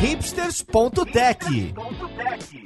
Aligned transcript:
hipsters.tech, 0.00 1.74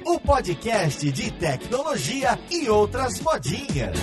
o 0.05 0.17
podcast 0.21 1.11
de 1.11 1.31
tecnologia 1.31 2.39
e 2.49 2.69
outras 2.69 3.19
modinhas. 3.19 3.99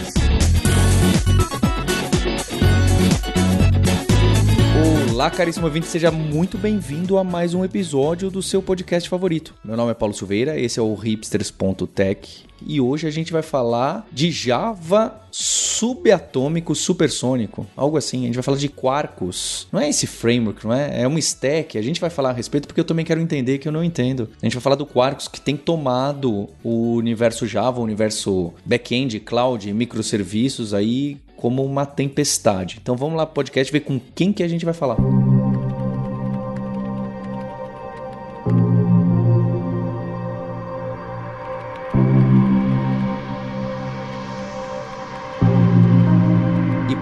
Olá, 5.10 5.30
caríssimo 5.30 5.64
ouvinte, 5.64 5.87
seja 5.87 6.10
muito 6.10 6.58
bem-vindo 6.58 7.16
a 7.16 7.25
mais 7.25 7.55
um 7.55 7.64
episódio 7.64 8.30
do 8.30 8.43
seu 8.43 8.62
podcast 8.62 9.09
favorito. 9.09 9.55
Meu 9.64 9.79
nome 9.79 9.93
é 9.93 9.95
Paulo 9.95 10.12
Silveira, 10.12 10.61
esse 10.61 10.79
é 10.79 10.83
o 10.83 10.95
hipsters.tech 10.95 12.52
e 12.66 12.80
hoje 12.80 13.06
a 13.06 13.10
gente 13.10 13.32
vai 13.32 13.42
falar 13.42 14.06
de 14.12 14.30
Java 14.30 15.20
subatômico 15.30 16.74
supersônico, 16.74 17.66
algo 17.76 17.96
assim. 17.96 18.22
A 18.22 18.26
gente 18.26 18.34
vai 18.34 18.42
falar 18.42 18.58
de 18.58 18.68
Quarkus. 18.68 19.66
Não 19.72 19.80
é 19.80 19.88
esse 19.88 20.06
framework, 20.06 20.66
não 20.66 20.75
é? 20.75 21.02
É 21.02 21.08
um 21.08 21.18
stack. 21.18 21.79
A 21.79 21.82
gente 21.82 22.00
vai 22.00 22.11
falar 22.11 22.30
a 22.30 22.32
respeito 22.32 22.66
porque 22.66 22.80
eu 22.80 22.84
também 22.84 23.04
quero 23.04 23.20
entender 23.20 23.58
que 23.58 23.67
eu 23.67 23.72
não 23.72 23.82
entendo. 23.82 24.29
A 24.40 24.46
gente 24.46 24.54
vai 24.54 24.62
falar 24.62 24.76
do 24.76 24.86
Quarkus 24.86 25.29
que 25.29 25.40
tem 25.40 25.56
tomado 25.56 26.48
o 26.62 26.94
universo 26.94 27.46
Java, 27.46 27.80
o 27.80 27.84
universo 27.84 28.53
back-end, 28.64 29.18
cloud, 29.20 29.72
microserviços 29.72 30.75
aí 30.75 31.17
como 31.36 31.64
uma 31.64 31.86
tempestade. 31.86 32.78
Então 32.81 32.97
vamos 32.97 33.17
lá 33.17 33.27
podcast 33.27 33.72
ver 33.72 33.81
com 33.81 34.00
quem 34.14 34.33
que 34.33 34.42
a 34.42 34.48
gente 34.48 34.64
vai 34.64 34.75
falar. 34.75 34.97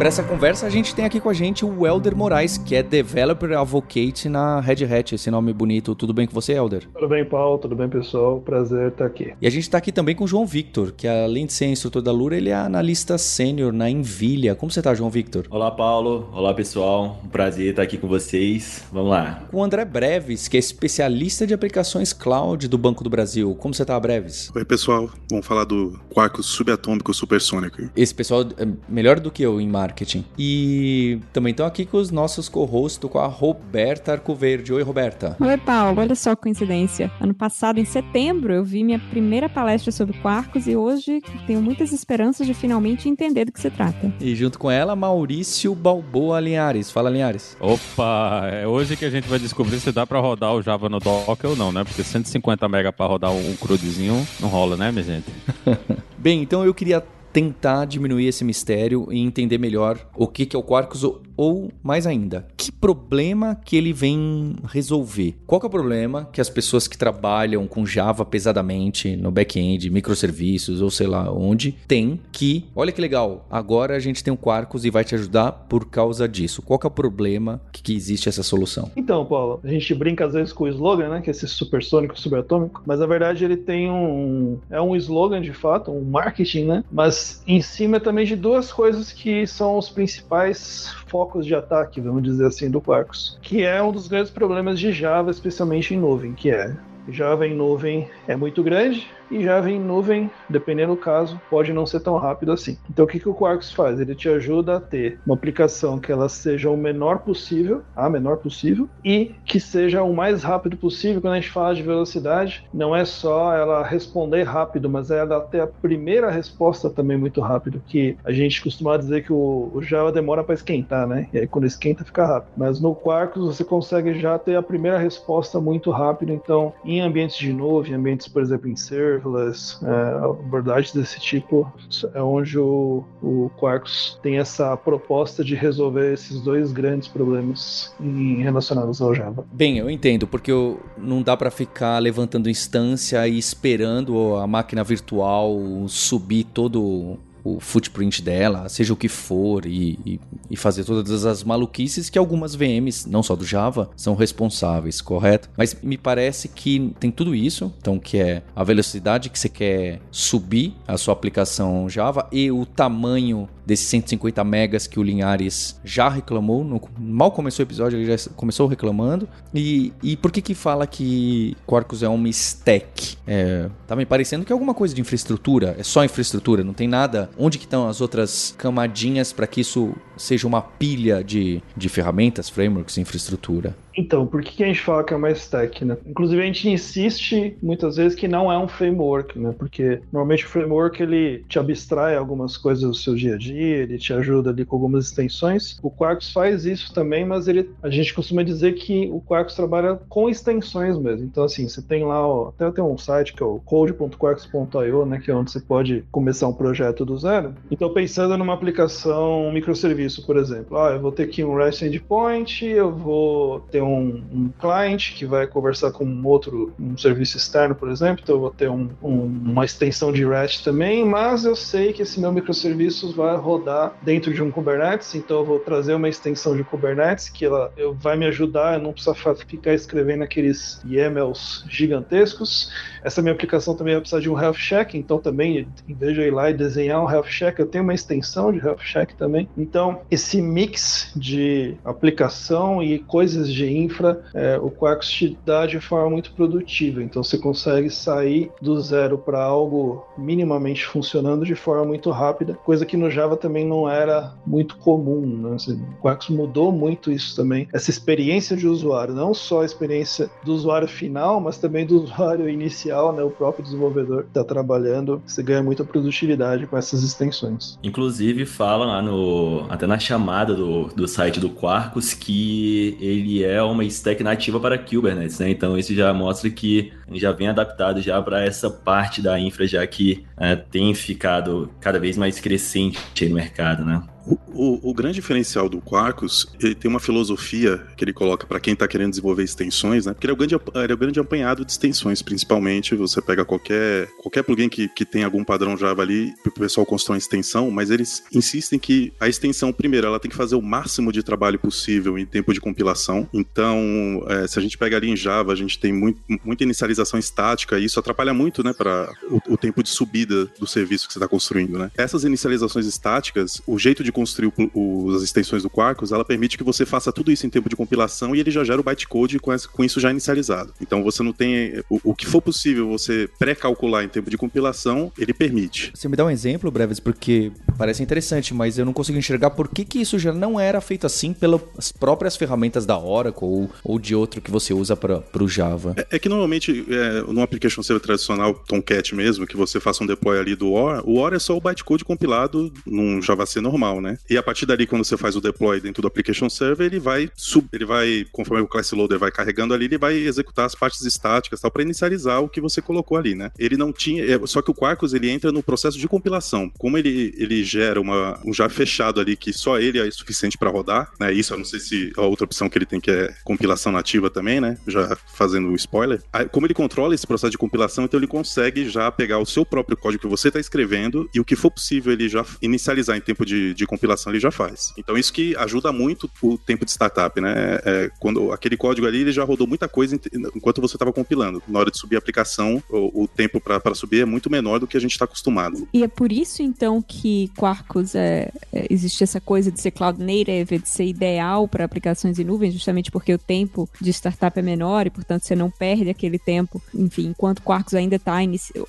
Para 0.01 0.09
essa 0.09 0.23
conversa, 0.23 0.67
a 0.67 0.71
gente 0.71 0.95
tem 0.95 1.05
aqui 1.05 1.21
com 1.21 1.29
a 1.29 1.35
gente 1.35 1.63
o 1.63 1.87
Elder 1.87 2.17
Moraes, 2.17 2.57
que 2.57 2.75
é 2.75 2.83
Developer 2.83 3.53
Advocate 3.53 4.31
na 4.31 4.59
Red 4.59 4.83
Hat, 4.87 5.15
esse 5.15 5.31
nome 5.31 5.53
bonito. 5.53 5.95
Tudo 5.95 6.15
bem 6.15 6.27
com 6.27 6.33
você, 6.33 6.55
Elder? 6.55 6.89
Tudo 6.95 7.07
bem, 7.07 7.23
Paulo. 7.23 7.59
Tudo 7.59 7.77
bem, 7.77 7.87
pessoal. 7.87 8.41
Prazer 8.41 8.93
estar 8.93 9.05
aqui. 9.05 9.35
E 9.39 9.47
a 9.47 9.51
gente 9.51 9.65
está 9.65 9.77
aqui 9.77 9.93
também 9.93 10.15
com 10.15 10.25
o 10.25 10.27
João 10.27 10.47
Victor, 10.47 10.95
que 10.97 11.07
além 11.07 11.45
de 11.45 11.53
ser 11.53 11.67
instrutor 11.67 12.01
da 12.01 12.11
Lura, 12.11 12.35
ele 12.35 12.49
é 12.49 12.55
analista 12.55 13.19
sênior 13.19 13.75
na 13.75 13.91
Envilha. 13.91 14.55
Como 14.55 14.73
você 14.73 14.81
está, 14.81 14.95
João 14.95 15.11
Victor? 15.11 15.47
Olá, 15.51 15.71
Paulo. 15.71 16.31
Olá, 16.33 16.55
pessoal. 16.55 17.21
Um 17.23 17.29
prazer 17.29 17.69
estar 17.69 17.83
aqui 17.83 17.99
com 17.99 18.09
vocês. 18.09 18.87
Vamos 18.91 19.11
lá. 19.11 19.43
Com 19.51 19.59
o 19.59 19.63
André 19.63 19.85
Breves, 19.85 20.49
que 20.49 20.57
é 20.57 20.61
especialista 20.61 21.47
de 21.47 21.53
aplicações 21.53 22.15
cloud 22.15 22.67
do 22.69 22.79
Banco 22.79 23.05
do 23.05 23.11
Brasil. 23.11 23.55
Como 23.57 23.75
você 23.75 23.83
está, 23.83 24.01
Breves? 24.01 24.51
Oi, 24.57 24.65
pessoal. 24.65 25.11
Vamos 25.31 25.45
falar 25.45 25.65
do 25.65 26.01
quark 26.09 26.43
subatômico 26.43 27.13
supersônico. 27.13 27.91
Esse 27.95 28.15
pessoal 28.15 28.47
é 28.57 28.67
melhor 28.89 29.21
do 29.21 29.31
que 29.31 29.43
eu 29.43 29.61
em 29.61 29.69
marketing. 29.91 30.25
E 30.39 31.19
também 31.33 31.51
estão 31.51 31.67
aqui 31.67 31.85
com 31.85 31.97
os 31.97 32.11
nossos 32.11 32.49
co-hosts, 32.49 33.11
com 33.11 33.19
a 33.19 33.27
Roberta 33.27 34.13
Arcoverde. 34.13 34.73
Oi, 34.73 34.83
Roberta. 34.83 35.37
Oi, 35.41 35.57
Paulo. 35.59 36.01
Olha 36.01 36.15
só 36.15 36.31
a 36.31 36.37
coincidência. 36.37 37.11
Ano 37.21 37.35
passado, 37.35 37.79
em 37.79 37.85
setembro, 37.85 38.53
eu 38.53 38.65
vi 38.65 38.85
minha 38.85 38.99
primeira 38.99 39.49
palestra 39.49 39.91
sobre 39.91 40.17
quarks 40.19 40.67
e 40.67 40.77
hoje 40.77 41.21
tenho 41.47 41.61
muitas 41.61 41.93
esperanças 41.93 42.47
de 42.47 42.55
finalmente 42.55 43.09
entender 43.09 43.45
do 43.45 43.53
que 43.53 43.61
se 43.61 43.71
trata. 43.71 44.13
E 44.21 44.35
junto 44.35 44.59
com 44.59 44.71
ela, 44.71 44.95
Maurício 44.95 45.75
Balboa 45.75 46.39
Linhares. 46.41 46.91
Fala, 46.91 47.11
Linhares. 47.11 47.57
Opa, 47.61 48.49
é 48.53 48.67
hoje 48.67 48.97
que 48.97 49.05
a 49.05 49.11
gente 49.11 49.29
vai 49.29 49.39
descobrir 49.39 49.81
se 49.81 49.91
dá 49.91 50.07
para 50.07 50.21
rodar 50.21 50.55
o 50.55 50.63
Java 50.63 50.89
no 50.89 51.01
Docker 51.01 51.51
ou 51.51 51.57
não, 51.57 51.73
né? 51.73 51.83
Porque 51.85 52.05
150 52.05 52.69
MB 52.69 52.93
para 52.97 53.07
rodar 53.07 53.33
um 53.33 53.57
crudezinho 53.57 54.27
não 54.39 54.49
rola, 54.49 54.77
né, 54.77 54.93
minha 54.93 55.05
gente? 55.05 55.27
Bem, 56.17 56.43
então 56.43 56.65
eu 56.65 56.75
queria 56.75 57.03
tentar 57.33 57.85
diminuir 57.85 58.27
esse 58.27 58.45
mistério 58.45 59.09
e 59.11 59.21
entender 59.21 59.59
melhor 59.59 59.99
o 60.17 60.27
que, 60.27 60.47
que 60.47 60.57
é 60.57 60.59
o 60.59 60.63
Quarkus 60.63 61.05
ou, 61.41 61.73
mais 61.83 62.07
ainda, 62.07 62.47
que 62.55 62.71
problema 62.71 63.59
que 63.65 63.75
ele 63.75 63.95
vem 63.95 64.57
resolver. 64.69 65.39
Qual 65.47 65.59
é 65.63 65.65
o 65.65 65.71
problema 65.71 66.29
que 66.31 66.39
as 66.39 66.51
pessoas 66.51 66.87
que 66.87 66.99
trabalham 66.99 67.67
com 67.67 67.87
Java 67.87 68.27
pesadamente 68.27 69.17
no 69.17 69.31
back-end, 69.31 69.89
microserviços 69.89 70.83
ou 70.83 70.91
sei 70.91 71.07
lá 71.07 71.33
onde, 71.33 71.73
tem 71.89 72.21
que, 72.31 72.67
olha 72.77 72.93
que 72.93 73.01
legal, 73.01 73.47
agora 73.51 73.97
a 73.97 73.99
gente 73.99 74.23
tem 74.23 74.31
um 74.31 74.37
Quarkus 74.37 74.85
e 74.85 74.91
vai 74.91 75.03
te 75.03 75.15
ajudar 75.15 75.53
por 75.67 75.87
causa 75.87 76.29
disso. 76.29 76.61
Qual 76.61 76.79
é 76.85 76.87
o 76.87 76.91
problema 76.91 77.59
que, 77.73 77.83
que 77.83 77.97
existe 77.97 78.29
essa 78.29 78.43
solução? 78.43 78.91
Então, 78.95 79.25
Paulo, 79.25 79.61
a 79.65 79.69
gente 79.69 79.95
brinca 79.95 80.27
às 80.27 80.35
vezes 80.35 80.53
com 80.53 80.65
o 80.65 80.69
slogan, 80.69 81.09
né, 81.09 81.21
que 81.23 81.31
é 81.31 81.33
esse 81.33 81.49
supersônico, 81.49 82.21
subatômico, 82.21 82.83
mas 82.85 83.01
na 83.01 83.07
verdade 83.07 83.47
ele 83.47 83.57
tem 83.57 83.91
um 83.91 84.59
é 84.69 84.81
um 84.81 84.95
slogan 84.95 85.41
de 85.41 85.55
fato, 85.55 85.91
um 85.91 86.05
marketing, 86.05 86.65
né? 86.67 86.85
Mas 86.93 87.43
em 87.47 87.63
cima 87.63 87.99
também 87.99 88.27
de 88.27 88.37
duas 88.37 88.71
coisas 88.71 89.11
que 89.11 89.47
são 89.47 89.79
os 89.79 89.89
principais 89.89 90.91
focos 91.07 91.30
de 91.39 91.55
ataque, 91.55 92.01
vamos 92.01 92.23
dizer 92.23 92.47
assim, 92.47 92.71
do 92.71 92.81
Quarkus, 92.81 93.39
que 93.41 93.63
é 93.63 93.81
um 93.83 93.93
dos 93.93 94.09
grandes 94.09 94.31
problemas 94.31 94.81
de 94.81 94.93
Java, 94.93 95.31
especialmente 95.31 95.95
em 95.95 95.99
nuvem, 95.99 96.33
que 96.33 96.51
é 96.51 96.75
Java 97.09 97.47
em 97.47 97.55
nuvem 97.55 98.09
é 98.27 98.35
muito 98.35 98.63
grande, 98.63 99.09
e 99.31 99.43
Java 99.43 99.71
em 99.71 99.79
nuvem, 99.79 100.31
dependendo 100.49 100.95
do 100.95 101.01
caso, 101.01 101.41
pode 101.49 101.73
não 101.73 101.87
ser 101.87 102.01
tão 102.01 102.17
rápido 102.17 102.53
assim. 102.53 102.77
Então 102.91 103.05
o 103.05 103.09
que, 103.09 103.21
que 103.21 103.29
o 103.29 103.35
Quarkus 103.35 103.73
faz? 103.73 104.01
Ele 104.01 104.15
te 104.15 104.29
ajuda 104.29 104.77
a 104.77 104.81
ter 104.81 105.21
uma 105.25 105.35
aplicação 105.35 105.99
que 105.99 106.11
ela 106.11 106.29
seja 106.29 106.71
o 106.71 106.77
menor 106.77 107.21
possível, 107.21 107.83
a 107.95 108.09
menor 108.09 108.39
possível, 108.39 108.89
e 109.05 109.35
que 109.45 109.61
seja 109.61 110.03
o 110.03 110.15
mais 110.15 110.43
rápido 110.43 110.77
possível. 110.77 111.21
Quando 111.21 111.35
a 111.35 111.41
gente 111.41 111.51
fala 111.51 111.75
de 111.75 111.83
velocidade, 111.83 112.65
não 112.73 112.95
é 112.95 113.05
só 113.05 113.55
ela 113.55 113.85
responder 113.85 114.43
rápido, 114.43 114.89
mas 114.91 115.11
é 115.11 115.19
ela 115.19 115.41
ter 115.41 115.61
a 115.61 115.67
primeira 115.67 116.31
resposta 116.31 116.91
também 116.91 117.17
muito 117.17 117.41
rápido, 117.41 117.83
que 117.87 118.17
a 118.25 118.33
gente 118.33 118.63
costuma 118.63 118.97
dizer 118.97 119.25
que 119.25 119.33
o, 119.33 119.71
o 119.73 119.83
Java 119.83 120.11
demora 120.11 120.43
para 120.43 120.55
esquentar, 120.55 121.07
né? 121.07 121.29
E 121.33 121.39
aí 121.39 121.47
quando 121.47 121.67
esquenta 121.67 122.05
fica 122.05 122.27
rápido. 122.27 122.53
Mas 122.57 122.81
no 122.81 122.95
Quarkus 122.95 123.45
você 123.57 123.65
consegue 123.65 124.15
já 124.19 124.39
ter 124.39 124.57
a 124.57 124.63
primeira 124.63 124.99
resposta 124.99 125.61
muito 125.61 125.91
rápido. 125.91 126.33
Então, 126.33 126.73
em 126.85 127.01
ambientes 127.01 127.37
de 127.37 127.53
nuvem, 127.53 127.95
ambientes, 127.95 128.29
por 128.29 128.43
exemplo, 128.43 128.69
em 128.69 128.77
server, 128.77 129.20
serverless, 129.21 129.79
é, 129.85 130.93
desse 130.93 131.21
tipo, 131.21 131.71
é 132.15 132.23
onde 132.23 132.59
o, 132.59 133.05
o 133.23 133.51
Quarkus 133.59 134.19
tem 134.23 134.39
essa 134.39 134.77
proposta 134.77 135.45
de 135.45 135.55
resolver 135.55 136.13
esses 136.13 136.41
dois 136.41 136.73
grandes 136.73 137.09
problemas 137.09 137.95
em, 138.01 138.43
relacionados 138.43 139.01
ao 139.01 139.15
Java. 139.15 139.45
Bem, 139.53 139.79
eu 139.79 139.91
entendo, 139.91 140.27
porque 140.27 140.51
eu, 140.51 140.81
não 140.97 141.23
dá 141.23 141.37
para 141.37 141.51
ficar 141.51 141.99
levantando 141.99 142.49
instância 142.49 143.27
e 143.29 143.39
esperando 143.39 144.37
a 144.37 144.47
máquina 144.47 144.83
virtual 144.83 145.59
subir 145.89 146.45
todo 146.45 147.19
o 147.45 147.61
footprint 147.61 148.23
dela, 148.23 148.69
seja 148.69 148.93
o 148.93 148.97
que 148.97 149.09
for, 149.09 149.67
e, 149.67 149.99
e, 150.05 150.21
e, 150.51 150.57
fazer 150.57 150.85
todas 150.85 151.25
as 151.25 151.43
maluquices 151.43 152.11
que 152.11 152.19
algumas 152.19 152.55
VMs, 152.55 153.09
não 153.09 153.23
só 153.23 153.35
do 153.37 153.45
Java, 153.45 153.91
são 153.97 154.15
responsáveis, 154.15 155.01
correto? 155.01 155.49
Mas 155.57 155.77
me 155.83 155.97
parece 155.97 156.49
que 156.49 156.93
tem 156.99 157.11
tudo 157.11 157.35
isso, 157.35 157.73
então 157.79 157.99
que 157.99 158.19
é 158.19 158.43
a 158.55 158.65
velocidade 158.65 159.31
que 159.31 159.39
você 159.39 159.49
quer 159.49 160.01
subir 160.11 160.75
a 160.87 160.97
sua 160.97 161.13
aplicação 161.13 161.89
Java 161.89 162.29
e 162.31 162.51
o 162.51 162.65
tamanho 162.67 163.49
desses 163.71 163.87
150 163.87 164.43
megas 164.43 164.89
que 164.89 164.99
o 164.99 165.03
Linhares 165.03 165.79
já 165.85 166.09
reclamou, 166.09 166.65
no, 166.65 166.81
mal 166.99 167.31
começou 167.31 167.65
o 167.65 167.67
episódio, 167.69 168.01
ele 168.01 168.17
já 168.17 168.31
começou 168.35 168.67
reclamando. 168.67 169.29
E, 169.55 169.93
e 170.03 170.17
por 170.17 170.33
que 170.33 170.43
que 170.43 170.55
fala 170.55 170.89
que 170.89 171.57
Quarkus 171.65 172.03
é 172.03 172.09
uma 172.09 172.29
stack? 172.29 173.17
É, 173.25 173.71
tá 173.87 173.95
me 173.95 174.05
parecendo 174.05 174.45
que 174.45 174.53
é 174.53 174.55
alguma 174.55 174.75
coisa 174.75 174.93
de 174.93 175.01
infraestrutura, 175.01 175.77
é 175.79 175.85
só 175.85 176.05
infraestrutura, 176.05 176.65
não 176.65 176.73
tem 176.73 176.89
nada 176.89 177.31
onde 177.39 177.59
que 177.59 177.65
estão 177.65 177.89
as 177.89 178.01
outras 178.01 178.53
camadinhas 178.59 179.33
para 179.33 179.47
que 179.47 179.61
isso 179.61 179.95
seja 180.21 180.47
uma 180.47 180.63
pilha 180.63 181.25
de, 181.25 181.63
de 181.77 181.89
ferramentas, 181.89 182.49
frameworks, 182.49 182.99
infraestrutura? 182.99 183.75
Então, 183.97 184.27
por 184.27 184.43
que 184.43 184.63
a 184.63 184.67
gente 184.67 184.81
fala 184.81 185.05
que 185.05 185.13
é 185.13 185.17
uma 185.17 185.31
stack, 185.31 185.85
né? 185.85 185.97
Inclusive 186.07 186.41
a 186.41 186.47
gente 186.47 186.69
insiste 186.69 187.57
muitas 187.63 187.97
vezes 187.97 188.17
que 188.17 188.27
não 188.27 188.51
é 188.51 188.59
um 188.59 188.69
framework, 188.69 189.39
né? 189.39 189.55
Porque 189.59 190.01
normalmente 190.13 190.47
o 190.47 190.49
framework 190.49 191.03
ele 191.03 191.45
te 191.49 191.59
abstrai 191.59 192.17
algumas 192.17 192.57
coisas 192.57 192.83
do 192.83 192.95
seu 192.95 193.15
dia 193.15 193.35
a 193.35 193.39
dia, 193.39 193.77
ele 193.79 193.99
te 193.99 194.13
ajuda 194.13 194.51
ali 194.51 194.65
com 194.65 194.77
algumas 194.77 195.07
extensões. 195.07 195.79
O 195.83 195.91
Quarkus 195.91 196.33
faz 196.33 196.65
isso 196.65 196.95
também, 196.95 197.27
mas 197.27 197.49
ele, 197.49 197.71
a 197.83 197.91
gente 197.91 198.15
costuma 198.15 198.43
dizer 198.43 198.75
que 198.75 199.11
o 199.13 199.21
Quarkus 199.21 199.55
trabalha 199.55 200.01
com 200.09 200.31
extensões 200.31 200.99
mesmo. 200.99 201.25
Então 201.25 201.45
assim, 201.45 201.69
você 201.69 201.83
tem 201.83 202.05
lá, 202.05 202.27
ó, 202.27 202.49
até 202.49 202.71
tem 202.71 202.83
um 202.83 202.97
site 202.97 203.35
que 203.35 203.43
é 203.43 203.47
o 203.47 203.61
code.quarkus.io, 203.61 205.05
né? 205.05 205.21
Que 205.23 205.31
é 205.31 205.35
onde 205.35 205.51
você 205.51 205.61
pode 205.61 206.05
começar 206.11 206.49
um 206.49 206.55
projeto 206.55 207.05
do 207.05 207.19
zero. 207.19 207.55
Então 207.71 207.93
pensando 207.93 208.39
numa 208.39 208.55
aplicação 208.55 209.53
microserviço, 209.53 210.10
por 210.19 210.37
exemplo, 210.37 210.79
ah, 210.79 210.93
eu 210.93 211.01
vou 211.01 211.13
ter 211.13 211.25
aqui 211.25 211.45
um 211.45 211.57
REST 211.57 211.83
endpoint, 211.83 212.65
eu 212.65 212.91
vou 212.91 213.61
ter 213.61 213.83
um 213.83 214.01
um, 214.33 214.51
cliente 214.59 215.15
que 215.15 215.25
vai 215.25 215.47
conversar 215.47 215.91
com 215.93 216.05
um 216.05 216.27
outro, 216.27 216.73
um 216.79 216.97
serviço 216.97 217.37
externo, 217.37 217.75
por 217.75 217.89
exemplo, 217.89 218.21
então 218.23 218.37
eu 218.37 218.41
vou 218.41 218.51
ter 218.51 218.69
um, 218.69 218.89
um, 219.03 219.25
uma 219.25 219.65
extensão 219.65 220.13
de 220.13 220.25
REST 220.27 220.65
também, 220.65 221.05
mas 221.05 221.45
eu 221.45 221.57
sei 221.57 221.93
que 221.93 222.03
esse 222.03 222.21
meu 222.21 222.33
microserviço 222.33 223.13
vai 223.13 223.37
rodar 223.37 223.95
dentro 224.03 224.33
de 224.33 224.43
um 224.43 224.51
Kubernetes, 224.51 225.15
então 225.15 225.39
eu 225.39 225.45
vou 225.45 225.59
trazer 225.59 225.95
uma 225.95 226.09
extensão 226.09 226.57
de 226.57 226.65
Kubernetes 226.65 227.29
que 227.29 227.45
ela 227.45 227.73
eu, 227.77 227.95
vai 227.95 228.17
me 228.17 228.27
ajudar, 228.27 228.75
eu 228.75 228.83
não 228.83 228.93
preciso 228.93 229.15
ficar 229.47 229.75
escrevendo 229.75 230.23
aqueles 230.23 230.81
YAMLs 230.85 231.65
gigantescos. 231.69 232.71
Essa 233.03 233.23
minha 233.23 233.35
aplicação 233.35 233.75
também 233.75 233.95
vai 233.95 234.01
precisar 234.01 234.21
de 234.21 234.31
um 234.31 234.39
health 234.39 234.55
check, 234.55 234.95
então 234.95 235.19
também, 235.19 235.69
em 235.89 235.95
vez 235.95 236.15
de 236.15 236.21
eu 236.21 236.27
ir 236.27 236.31
lá 236.33 236.51
e 236.51 236.55
desenhar 236.55 237.03
um 237.03 237.11
health 237.11 237.29
check, 237.29 237.59
eu 237.59 237.67
tenho 237.67 237.85
uma 237.85 237.95
extensão 237.95 238.53
de 238.53 238.59
health 238.59 238.81
check 238.81 239.13
também. 239.15 239.49
Então, 239.57 240.00
esse 240.11 240.41
mix 240.41 241.13
de 241.17 241.77
aplicação 241.85 242.83
e 242.83 242.99
coisas 242.99 243.53
de 243.53 243.67
infra, 243.71 244.23
é, 244.35 244.59
o 244.59 244.71
Quarkus 244.71 245.11
te 245.11 245.39
dá 245.45 245.67
de 245.67 245.81
forma 245.81 246.11
muito 246.11 246.33
produtiva. 246.33 247.03
Então 247.03 247.23
você 247.23 247.39
consegue 247.39 247.91
sair 247.91 248.51
do 248.61 248.81
zero 248.81 249.19
para 249.19 249.43
algo 249.43 250.07
minimamente 250.17 250.85
funcionando 250.85 251.45
de 251.45 251.55
forma 251.55 251.85
muito 251.85 252.11
rápida, 252.11 252.55
coisa 252.55 252.87
que 252.87 252.97
no 252.97 253.11
Java 253.11 253.37
também 253.37 253.67
não 253.67 253.89
era 253.89 254.35
muito 254.47 254.77
comum. 254.77 255.21
Né? 255.27 255.55
Assim, 255.55 255.75
o 255.75 256.03
Quarkus 256.03 256.29
mudou 256.29 256.73
muito 256.73 257.11
isso 257.11 257.35
também, 257.37 257.69
essa 257.73 257.91
experiência 257.91 258.57
de 258.57 258.67
usuário, 258.67 259.15
não 259.15 259.35
só 259.35 259.63
a 259.63 259.65
experiência 259.65 260.31
do 260.45 260.53
usuário 260.53 260.89
final, 260.89 261.41
mas 261.41 261.59
também 261.59 261.87
do 261.87 262.03
usuário 262.03 262.49
inicial, 262.49 263.13
né? 263.13 263.23
o 263.23 263.31
próprio 263.31 263.65
desenvolvedor 263.65 264.25
está 264.29 264.45
trabalhando. 264.45 265.23
Você 265.27 265.43
ganha 265.43 265.63
muita 265.63 265.85
produtividade 265.85 266.67
com 266.67 266.77
essas 266.77 267.03
extensões. 267.03 267.79
Inclusive, 267.83 268.47
fala 268.47 268.85
lá 268.87 269.03
no. 269.03 269.67
Até 269.81 269.87
na 269.87 269.99
chamada 269.99 270.55
do, 270.55 270.89
do 270.89 271.09
site 271.09 271.41
do 271.41 271.49
Quarkus 271.49 272.13
que 272.13 272.99
ele 273.01 273.43
é 273.43 273.63
uma 273.63 273.83
stack 273.85 274.23
nativa 274.23 274.61
para 274.61 274.77
Kubernetes, 274.77 275.39
né? 275.39 275.49
Então 275.49 275.79
isso 275.79 275.95
já 275.95 276.13
mostra 276.13 276.51
que 276.51 276.93
já 277.13 277.33
vem 277.33 277.49
adaptado 277.49 278.03
já 278.03 278.21
para 278.21 278.45
essa 278.45 278.69
parte 278.69 279.23
da 279.23 279.41
infra, 279.41 279.67
já 279.67 279.87
que 279.87 280.27
é, 280.37 280.55
tem 280.55 280.93
ficado 280.95 281.71
cada 281.81 281.99
vez 281.99 282.19
mais 282.19 282.39
crescente 282.39 283.27
no 283.27 283.35
mercado, 283.35 283.83
né? 283.83 284.03
O, 284.27 284.91
o, 284.91 284.95
grande 284.95 285.15
diferencial 285.15 285.69
do 285.69 285.81
Quarkus, 285.81 286.47
ele 286.61 286.75
tem 286.75 286.91
uma 286.91 287.01
filosofia 287.01 287.87
que 287.97 288.05
ele 288.05 288.13
coloca 288.13 288.47
para 288.47 288.61
quem 288.61 288.75
está 288.75 288.87
querendo 288.87 289.11
desenvolver 289.11 289.43
extensões, 289.43 290.07
né? 290.07 290.13
Porque 290.13 290.27
ele 290.27 290.33
é, 290.33 290.35
o 290.35 290.37
grande, 290.37 290.55
ele 290.55 290.93
é 290.93 290.95
o 290.95 290.99
grande 290.99 291.21
apanhado 291.21 291.65
de 291.65 291.73
extensões, 291.73 292.21
principalmente. 292.21 292.95
Você 292.95 293.23
pega 293.23 293.45
qualquer, 293.45 294.09
qualquer 294.19 294.43
plugin 294.43 294.69
que, 294.69 294.89
que 294.89 295.05
tem 295.05 295.25
algum 295.25 295.43
padrão 295.43 295.77
Java 295.77 296.03
ali, 296.03 296.35
o 296.45 296.51
pessoal 296.51 296.85
constrói 296.85 297.17
uma 297.17 297.19
extensão, 297.19 297.71
mas 297.71 297.91
eles 297.91 298.23
insistem 298.33 298.79
que 298.79 299.13
a 299.19 299.29
extensão, 299.29 299.73
primeiro, 299.73 300.07
ela 300.07 300.21
tem 300.21 300.31
que 300.31 300.37
fazer 300.37 300.57
o 300.57 300.63
máximo 300.63 301.11
de 301.13 301.23
trabalho 301.23 301.59
possível 301.59 302.19
em 302.19 302.27
tempo 302.27 302.53
de 302.53 302.61
compilação. 302.61 303.29
Então, 303.33 304.25
é, 304.29 304.47
se 304.47 304.59
a 304.59 304.63
gente 304.63 304.77
pega 304.77 304.97
ali 304.97 305.09
em 305.09 305.17
Java, 305.17 305.53
a 305.53 305.57
gente 305.57 305.79
tem 305.79 305.93
muito, 305.93 306.21
muita 306.45 306.65
inicialização 306.65 307.19
estática, 307.19 307.79
e 307.79 307.85
isso 307.85 307.99
atrapalha 307.99 308.35
muito, 308.35 308.63
né, 308.63 308.73
para 308.73 309.11
o, 309.31 309.55
o, 309.55 309.57
tempo 309.57 309.83
de 309.83 309.89
subida 309.89 310.47
do 310.59 310.67
serviço 310.67 311.07
que 311.07 311.13
você 311.13 311.19
está 311.19 311.29
construindo, 311.29 311.79
né? 311.79 311.91
Essas 311.97 312.25
inicializações 312.25 312.87
estáticas, 312.87 313.63
o 313.67 313.79
jeito 313.79 314.03
de 314.03 314.10
construir 314.13 314.53
o, 314.75 315.13
as 315.15 315.23
extensões 315.23 315.63
do 315.63 315.71
Quarkus, 315.71 316.13
ela 316.13 316.25
permite 316.25 316.57
que 316.57 316.65
você 316.65 316.85
faça 316.87 317.13
tudo 317.13 317.31
isso 317.31 317.47
em 317.47 317.51
tempo 317.51 317.69
de 317.69 317.77
compilação 317.77 318.35
e 318.35 318.41
ele 318.41 318.51
já 318.51 318.65
gera 318.65 318.81
o 318.81 318.85
bytecode 318.85 319.39
com, 319.39 319.55
com 319.73 319.85
isso 319.85 320.01
já 320.01 320.11
inicializado. 320.11 320.73
Então 320.81 321.03
você 321.03 321.23
não 321.23 321.33
tem. 321.33 321.83
O, 321.89 322.01
o 322.05 322.15
que 322.15 322.27
for 322.27 322.41
possível 322.41 322.89
você 322.89 323.29
pré-calcular 323.39 324.05
em 324.05 324.09
tempo 324.09 324.31
de 324.31 324.37
compilação, 324.37 325.13
ele 325.19 325.33
permite. 325.33 325.93
Você 325.95 326.09
me 326.09 326.17
dá 326.17 326.25
um 326.25 326.31
exemplo, 326.31 326.71
Breves, 326.71 327.01
porque 327.01 327.53
parece 327.77 328.03
interessante, 328.03 328.53
mas 328.55 328.79
eu 328.79 328.85
não 328.85 328.93
consigo 328.93 329.19
enxergar 329.19 329.51
por 329.51 329.69
que, 329.69 329.85
que 329.85 330.01
isso 330.01 330.19
já 330.19 330.33
não 330.33 330.59
era 330.59 330.81
feito 330.81 331.07
assim 331.07 331.33
pelas 331.33 331.93
próprias 331.93 332.37
ferramentas 332.37 332.87
da 332.87 332.99
Oracle 332.99 333.47
ou, 333.47 333.71
ou 333.85 333.99
de 333.99 334.15
outro 334.15 334.41
que 334.41 334.51
você 334.51 334.73
usa 334.75 334.97
para 334.97 335.23
o 335.43 335.49
Java. 335.49 335.95
É, 335.97 336.17
é, 336.17 336.19
que 336.19 336.29
normalmente, 336.29 336.85
é, 336.89 337.23
no 337.23 337.43
application 337.43 337.83
server 337.83 338.03
tradicional, 338.03 338.55
Tomcat 338.55 339.15
mesmo, 339.15 339.47
que 339.47 339.57
você 339.57 339.81
faça 339.81 340.03
um 340.03 340.07
deploy 340.07 340.39
ali 340.39 340.55
do 340.55 340.73
OR, 340.73 341.03
o 341.05 341.19
OR 341.19 341.35
é 341.35 341.39
só 341.39 341.57
o 341.57 341.61
bytecode 341.61 342.05
compilado 342.05 342.73
num 342.87 343.21
JavaC 343.21 343.61
normal, 343.61 344.00
né? 344.01 344.19
E 344.29 344.37
a 344.37 344.43
partir 344.43 344.67
dali, 344.67 344.87
quando 344.87 345.05
você 345.05 345.17
faz 345.17 345.37
o 345.37 345.41
deploy 345.41 345.81
dentro 345.81 346.03
do 346.03 346.09
application 346.09 346.49
server, 346.49 346.87
ele 346.87 346.99
vai 346.99 347.31
sub, 347.37 347.67
ele 347.73 347.85
vai, 347.85 348.27
conforme 348.33 348.63
o 348.63 348.69
class 348.69 348.93
loader 348.93 349.19
vai 349.19 349.31
carregando 349.31 349.75
ali, 349.75 349.87
ele 349.87 349.99
vai 349.99 350.15
executar 350.15 350.67
as 350.67 350.75
partes 350.75 351.03
estáticas 351.03 351.61
tal 351.61 351.71
para 351.71 351.83
inicializar 351.83 352.41
o 352.41 352.49
que 352.49 352.61
você 352.61 352.81
colocou 352.81 353.17
ali, 353.17 353.35
né? 353.35 353.51
Ele 353.59 353.77
não 353.77 353.93
tinha, 353.93 354.25
é, 354.25 354.39
só 354.47 354.63
que 354.63 354.71
o 354.71 354.75
Quarkus 354.75 355.15
ele 355.15 355.31
entra 355.31 355.53
no 355.53 355.63
processo 355.63 355.99
de 355.99 356.09
compilação. 356.09 356.71
Como 356.79 356.97
ele, 356.97 357.35
ele 357.37 357.63
gera 357.65 358.01
uma, 358.01 358.41
um 358.45 358.53
Java 358.53 358.71
fechado 358.71 359.21
ali 359.21 359.37
que 359.37 359.53
só 359.53 359.79
ele 359.79 359.99
é 359.99 360.11
suficiente 360.11 360.57
para 360.57 360.71
rodar, 360.71 361.13
né? 361.19 361.33
Isso 361.33 361.53
eu 361.53 361.59
não 361.59 361.65
sei 361.65 361.81
se 361.81 362.13
a 362.17 362.23
outra 362.23 362.45
opção 362.45 362.69
que 362.69 362.79
ele 362.79 362.87
tem 362.87 363.01
que 363.01 363.11
é 363.11 363.35
compilação 363.45 363.93
nativa 363.93 364.31
também, 364.31 364.61
né? 364.61 364.79
Já 364.87 365.17
fazendo 365.35 365.69
o 365.69 365.75
spoiler. 365.75 366.23
Como 366.51 366.67
ele 366.67 366.75
controla 366.75 367.15
esse 367.15 367.27
processo 367.27 367.51
de 367.51 367.59
compilação, 367.59 368.05
então 368.05 368.19
ele 368.19 368.27
consegue 368.27 368.89
já 368.89 369.11
pegar 369.11 369.39
o 369.39 369.47
seu 369.47 369.65
próprio 369.65 369.97
código 369.97 370.23
que 370.23 370.29
você 370.29 370.49
está 370.49 370.61
escrevendo 370.61 371.29
e 371.35 371.41
o 371.41 371.45
que 371.45 371.57
for 371.57 371.71
possível 371.71 372.13
ele 372.13 372.29
já 372.29 372.45
inicializar 372.63 373.17
em 373.17 373.21
tempo 373.21 373.45
de, 373.45 373.75
de 373.75 373.87
compilação 373.91 374.33
ele 374.33 374.39
já 374.39 374.53
faz. 374.53 374.93
Então 374.97 375.19
isso 375.19 375.33
que 375.33 375.57
ajuda 375.57 375.93
muito 375.93 376.31
o 376.41 376.57
tempo 376.57 376.85
de 376.85 376.93
startup, 376.93 377.41
né? 377.41 377.81
É, 377.85 378.11
quando 378.21 378.53
aquele 378.53 378.77
código 378.77 379.07
ali 379.07 379.23
ele 379.23 379.33
já 379.33 379.43
rodou 379.43 379.67
muita 379.67 379.89
coisa 379.89 380.19
enquanto 380.55 380.81
você 380.81 380.95
estava 380.95 381.13
compilando. 381.13 381.61
Na 381.67 381.81
hora 381.81 381.91
de 381.91 381.99
subir 381.99 382.15
a 382.15 382.21
aplicação, 382.21 382.81
o, 382.89 383.25
o 383.25 383.29
tempo 383.29 383.61
para 383.61 383.95
subir 383.95 384.21
é 384.21 384.25
muito 384.25 384.49
menor 384.49 384.79
do 384.79 384.87
que 384.87 384.97
a 384.97 385.01
gente 385.01 385.13
está 385.13 385.25
acostumado. 385.25 385.89
E 385.93 386.05
é 386.05 386.09
por 386.09 386.31
isso 386.31 386.63
então 386.63 387.03
que 387.03 387.51
Quarkus 387.57 388.15
é, 388.15 388.53
é, 388.73 388.87
existe 388.89 389.25
essa 389.25 389.41
coisa 389.41 389.73
de 389.73 389.81
ser 389.81 389.91
cloud 389.91 390.19
native, 390.21 390.79
de 390.79 390.89
ser 390.89 391.05
ideal 391.05 391.67
para 391.67 391.85
aplicações 391.85 392.39
em 392.39 392.45
nuvem, 392.45 392.71
justamente 392.71 393.11
porque 393.11 393.35
o 393.35 393.39
tempo 393.39 393.89
de 394.01 394.11
startup 394.11 394.57
é 394.57 394.63
menor 394.63 395.07
e 395.07 395.11
portanto 395.11 395.43
você 395.43 395.57
não 395.57 395.71
perde 395.71 396.09
aquele 396.09 396.39
tempo. 396.39 396.81
Enfim, 396.95 397.29
enquanto 397.29 397.63
Quarkus 397.63 397.95
ainda 397.95 398.17
está 398.17 398.41